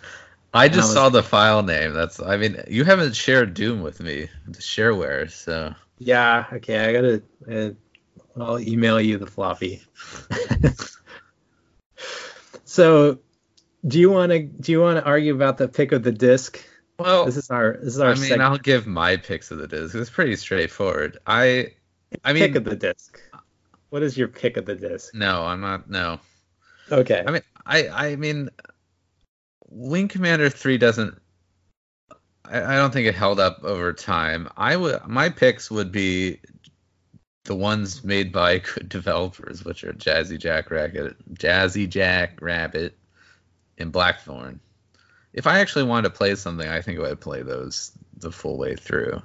I 0.64 0.68
just 0.68 0.78
was- 0.88 0.92
saw 0.94 1.08
the 1.10 1.22
file 1.22 1.62
name. 1.62 1.92
That's 1.92 2.20
I 2.20 2.36
mean, 2.38 2.62
you 2.68 2.84
haven't 2.84 3.14
shared 3.14 3.54
Doom 3.54 3.82
with 3.82 4.00
me, 4.00 4.28
the 4.48 4.58
shareware, 4.58 5.30
so 5.30 5.74
Yeah. 5.98 6.46
Okay. 6.54 6.78
I 6.88 6.92
gotta. 6.92 7.22
Uh, 7.48 7.74
I'll 8.36 8.60
email 8.60 9.00
you 9.00 9.18
the 9.18 9.26
floppy. 9.26 9.82
so, 12.64 13.18
do 13.86 13.98
you 13.98 14.10
want 14.10 14.32
to 14.32 14.40
do 14.40 14.72
you 14.72 14.80
want 14.80 14.98
to 14.98 15.04
argue 15.04 15.34
about 15.34 15.58
the 15.58 15.68
pick 15.68 15.92
of 15.92 16.02
the 16.02 16.12
disc? 16.12 16.62
well, 16.98 17.24
This 17.26 17.36
is 17.36 17.50
our 17.50 17.76
this 17.76 17.94
is 17.94 18.00
our 18.00 18.12
I 18.12 18.14
mean, 18.14 18.40
I'll 18.40 18.58
give 18.58 18.86
my 18.86 19.16
picks 19.16 19.50
of 19.50 19.58
the 19.58 19.68
disc. 19.68 19.94
It's 19.94 20.10
pretty 20.10 20.36
straightforward. 20.36 21.18
I 21.26 21.74
I 22.24 22.32
mean, 22.32 22.42
pick 22.44 22.56
of 22.56 22.64
the 22.64 22.76
disc. 22.76 23.20
What 23.90 24.02
is 24.02 24.18
your 24.18 24.28
pick 24.28 24.56
of 24.56 24.66
the 24.66 24.74
disc? 24.74 25.14
no, 25.14 25.42
I'm 25.44 25.60
not. 25.60 25.88
No, 25.88 26.20
Okay. 26.90 27.22
I 27.26 27.30
mean, 27.30 27.42
I 27.64 27.88
I 27.88 28.16
mean, 28.16 28.50
Wing 29.68 30.08
Commander 30.08 30.50
three 30.50 30.78
doesn't. 30.78 31.20
I, 32.44 32.74
I 32.74 32.76
don't 32.76 32.92
think 32.92 33.06
it 33.06 33.14
held 33.14 33.40
up 33.40 33.62
over 33.64 33.92
time. 33.92 34.48
I 34.56 34.76
would 34.76 35.06
my 35.06 35.28
picks 35.28 35.70
would 35.70 35.92
be 35.92 36.40
the 37.44 37.54
ones 37.54 38.02
made 38.04 38.32
by 38.32 38.58
good 38.74 38.88
developers, 38.88 39.64
which 39.64 39.84
are 39.84 39.92
Jazzy 39.92 40.38
Jack 40.38 40.70
Rabbit, 40.70 41.16
Jazzy 41.34 41.88
Jack 41.88 42.40
Rabbit, 42.40 42.96
and 43.78 43.92
Blackthorn. 43.92 44.60
If 45.32 45.46
I 45.46 45.58
actually 45.58 45.84
wanted 45.84 46.08
to 46.08 46.14
play 46.14 46.34
something, 46.36 46.68
I 46.68 46.80
think 46.80 46.98
I 46.98 47.02
would 47.02 47.20
play 47.20 47.42
those 47.42 47.92
the 48.18 48.30
full 48.30 48.56
way 48.56 48.76
through. 48.76 49.20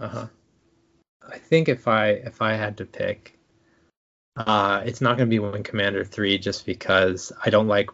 Uh-huh. 0.00 0.26
I 1.30 1.38
think 1.38 1.68
if 1.68 1.86
I 1.86 2.08
if 2.08 2.42
I 2.42 2.54
had 2.54 2.76
to 2.78 2.84
pick, 2.84 3.38
uh, 4.36 4.82
it's 4.84 5.00
not 5.00 5.16
going 5.16 5.28
to 5.28 5.30
be 5.30 5.38
Wing 5.38 5.62
Commander 5.62 6.04
three 6.04 6.38
just 6.38 6.66
because 6.66 7.32
I 7.44 7.50
don't 7.50 7.68
like. 7.68 7.90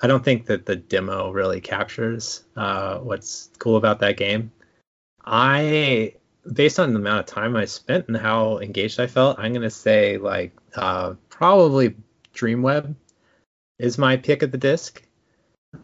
I 0.00 0.08
don't 0.08 0.24
think 0.24 0.46
that 0.46 0.66
the 0.66 0.74
demo 0.74 1.30
really 1.30 1.60
captures 1.60 2.42
uh, 2.56 2.98
what's 2.98 3.50
cool 3.58 3.76
about 3.76 4.00
that 4.00 4.16
game. 4.16 4.50
I, 5.24 6.14
based 6.50 6.78
on 6.78 6.92
the 6.92 6.98
amount 6.98 7.20
of 7.20 7.26
time 7.26 7.56
I 7.56 7.64
spent 7.64 8.08
and 8.08 8.16
how 8.16 8.58
engaged 8.58 9.00
I 9.00 9.06
felt, 9.06 9.38
I'm 9.38 9.52
going 9.52 9.62
to 9.62 9.70
say 9.70 10.18
like 10.18 10.52
uh, 10.74 11.14
probably 11.28 11.94
Dreamweb 12.34 12.94
is 13.78 13.98
my 13.98 14.16
pick 14.16 14.42
of 14.42 14.50
the 14.50 14.58
disc. 14.58 15.02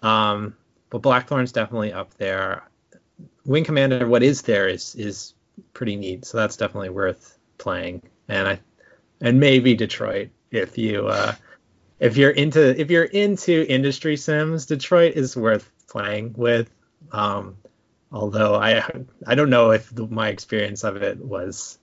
Um, 0.02 0.55
but 0.90 1.02
Blackthorn's 1.02 1.52
definitely 1.52 1.93
up 1.93 2.14
there. 2.14 2.64
Wing 3.44 3.64
Commander, 3.64 4.06
what 4.06 4.22
is 4.22 4.43
there 4.43 4.68
is 4.68 4.94
is 4.94 5.35
pretty 5.72 5.97
neat. 5.97 6.24
So 6.24 6.36
that's 6.39 6.56
definitely 6.56 6.90
worth 6.90 7.39
playing. 7.59 8.02
And 8.28 8.48
I 8.48 8.60
and 9.20 9.40
maybe 9.40 9.74
Detroit 9.74 10.30
if 10.51 10.78
you 10.78 11.09
uh, 11.09 11.35
if 12.01 12.16
you're 12.16 12.30
into 12.30 12.78
if 12.80 12.90
you're 12.90 13.05
into 13.05 13.66
industry 13.68 14.16
sims, 14.16 14.66
Detroit 14.66 15.14
is 15.14 15.36
worth 15.36 15.70
playing 15.89 16.35
with. 16.36 16.70
Um, 17.12 17.56
although 18.12 18.55
I 18.55 18.82
I 19.26 19.35
don't 19.35 19.51
know 19.51 19.70
if 19.70 19.94
the, 19.94 20.06
my 20.06 20.28
experience 20.28 20.85
of 20.85 20.97
it 20.97 21.18
was 21.18 21.78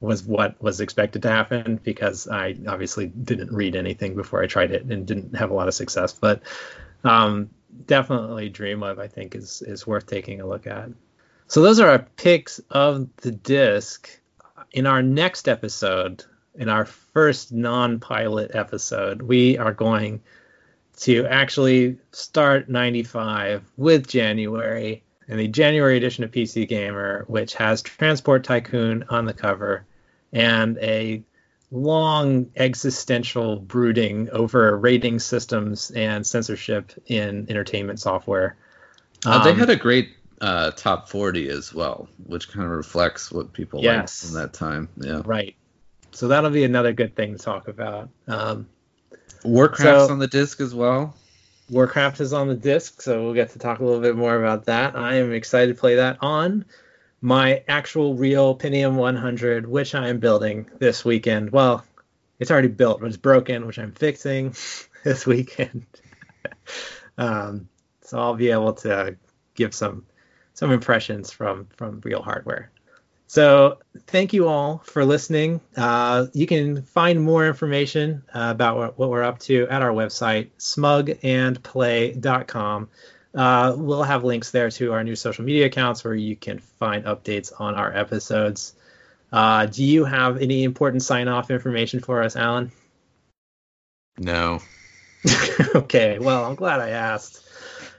was 0.00 0.24
what 0.24 0.60
was 0.60 0.80
expected 0.80 1.22
to 1.22 1.30
happen 1.30 1.80
because 1.82 2.26
I 2.26 2.56
obviously 2.66 3.06
didn't 3.06 3.52
read 3.52 3.76
anything 3.76 4.16
before 4.16 4.42
I 4.42 4.46
tried 4.46 4.72
it 4.72 4.84
and 4.84 5.06
didn't 5.06 5.36
have 5.36 5.50
a 5.50 5.54
lot 5.54 5.68
of 5.68 5.74
success. 5.74 6.12
But 6.12 6.42
um, 7.04 7.50
definitely 7.86 8.50
Dreamweb 8.50 8.98
I 8.98 9.08
think 9.08 9.34
is 9.34 9.62
is 9.62 9.86
worth 9.86 10.06
taking 10.06 10.40
a 10.40 10.46
look 10.46 10.66
at. 10.66 10.90
So 11.46 11.62
those 11.62 11.80
are 11.80 11.88
our 11.88 12.06
picks 12.16 12.60
of 12.70 13.08
the 13.16 13.30
disc. 13.30 14.08
In 14.72 14.86
our 14.86 15.02
next 15.02 15.48
episode, 15.48 16.24
in 16.54 16.68
our 16.68 16.86
first 16.86 17.52
non-pilot 17.52 18.54
episode, 18.54 19.20
we 19.20 19.58
are 19.58 19.72
going 19.72 20.22
to 21.00 21.26
actually 21.26 21.98
start 22.12 22.68
95 22.68 23.64
with 23.76 24.06
January 24.06 25.02
and 25.32 25.40
the 25.40 25.48
January 25.48 25.96
edition 25.96 26.24
of 26.24 26.30
PC 26.30 26.68
Gamer, 26.68 27.24
which 27.26 27.54
has 27.54 27.80
Transport 27.80 28.44
Tycoon 28.44 29.06
on 29.08 29.24
the 29.24 29.32
cover 29.32 29.86
and 30.30 30.76
a 30.76 31.22
long 31.70 32.50
existential 32.54 33.56
brooding 33.56 34.28
over 34.28 34.76
rating 34.76 35.18
systems 35.18 35.90
and 35.90 36.26
censorship 36.26 36.92
in 37.06 37.46
entertainment 37.48 37.98
software. 37.98 38.56
Um, 39.24 39.32
uh, 39.32 39.44
they 39.44 39.52
um, 39.52 39.58
had 39.58 39.70
a 39.70 39.76
great 39.76 40.10
uh, 40.42 40.72
top 40.72 41.08
40 41.08 41.48
as 41.48 41.72
well, 41.72 42.10
which 42.26 42.50
kind 42.50 42.66
of 42.66 42.70
reflects 42.70 43.32
what 43.32 43.54
people 43.54 43.82
yes. 43.82 44.22
liked 44.22 44.34
in 44.34 44.40
that 44.42 44.52
time. 44.52 44.90
Yeah. 44.98 45.22
Right. 45.24 45.56
So 46.10 46.28
that'll 46.28 46.50
be 46.50 46.64
another 46.64 46.92
good 46.92 47.16
thing 47.16 47.38
to 47.38 47.42
talk 47.42 47.68
about. 47.68 48.10
Um, 48.28 48.68
Warcraft's 49.44 50.08
so, 50.08 50.12
on 50.12 50.18
the 50.18 50.28
disc 50.28 50.60
as 50.60 50.74
well. 50.74 51.16
Warcraft 51.72 52.20
is 52.20 52.34
on 52.34 52.48
the 52.48 52.54
disc, 52.54 53.00
so 53.00 53.24
we'll 53.24 53.32
get 53.32 53.50
to 53.52 53.58
talk 53.58 53.78
a 53.78 53.84
little 53.84 54.02
bit 54.02 54.14
more 54.14 54.36
about 54.36 54.66
that. 54.66 54.94
I 54.94 55.14
am 55.14 55.32
excited 55.32 55.74
to 55.74 55.80
play 55.80 55.94
that 55.94 56.18
on 56.20 56.66
my 57.22 57.62
actual 57.66 58.14
real 58.14 58.54
Pentium 58.54 58.96
100, 58.96 59.66
which 59.66 59.94
I 59.94 60.08
am 60.08 60.18
building 60.18 60.68
this 60.80 61.02
weekend. 61.02 61.50
Well, 61.50 61.82
it's 62.38 62.50
already 62.50 62.68
built, 62.68 63.00
but 63.00 63.06
it's 63.06 63.16
broken, 63.16 63.66
which 63.66 63.78
I'm 63.78 63.92
fixing 63.92 64.54
this 65.04 65.24
weekend. 65.24 65.86
um, 67.16 67.70
so 68.02 68.18
I'll 68.18 68.34
be 68.34 68.50
able 68.50 68.74
to 68.74 69.16
give 69.54 69.74
some 69.74 70.04
some 70.52 70.72
impressions 70.72 71.30
from 71.30 71.68
from 71.76 72.02
real 72.04 72.20
hardware. 72.20 72.71
So 73.32 73.78
thank 74.08 74.34
you 74.34 74.46
all 74.46 74.82
for 74.84 75.06
listening. 75.06 75.62
Uh, 75.74 76.26
you 76.34 76.46
can 76.46 76.82
find 76.82 77.18
more 77.18 77.46
information 77.46 78.22
uh, 78.34 78.48
about 78.50 78.76
what, 78.76 78.98
what, 78.98 79.08
we're 79.08 79.22
up 79.22 79.38
to 79.38 79.66
at 79.70 79.80
our 79.80 79.92
website, 79.92 80.50
smugandplay.com. 80.58 82.90
Uh, 83.34 83.74
we'll 83.74 84.02
have 84.02 84.22
links 84.22 84.50
there 84.50 84.70
to 84.72 84.92
our 84.92 85.02
new 85.02 85.16
social 85.16 85.46
media 85.46 85.64
accounts 85.64 86.04
where 86.04 86.14
you 86.14 86.36
can 86.36 86.58
find 86.58 87.06
updates 87.06 87.58
on 87.58 87.74
our 87.74 87.90
episodes. 87.96 88.74
Uh, 89.32 89.64
do 89.64 89.82
you 89.82 90.04
have 90.04 90.36
any 90.36 90.62
important 90.62 91.02
sign 91.02 91.26
off 91.26 91.50
information 91.50 92.00
for 92.00 92.22
us, 92.22 92.36
Alan? 92.36 92.70
No. 94.18 94.60
okay, 95.74 96.18
well, 96.18 96.44
I'm 96.44 96.54
glad 96.54 96.80
I 96.80 96.90
asked. 96.90 97.48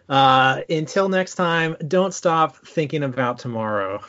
Uh, 0.07 0.61
until 0.69 1.09
next 1.09 1.33
time, 1.33 1.75
don't 1.87 2.13
stop 2.13 2.67
thinking 2.67 3.01
about 3.01 3.39
tomorrow. 3.39 4.03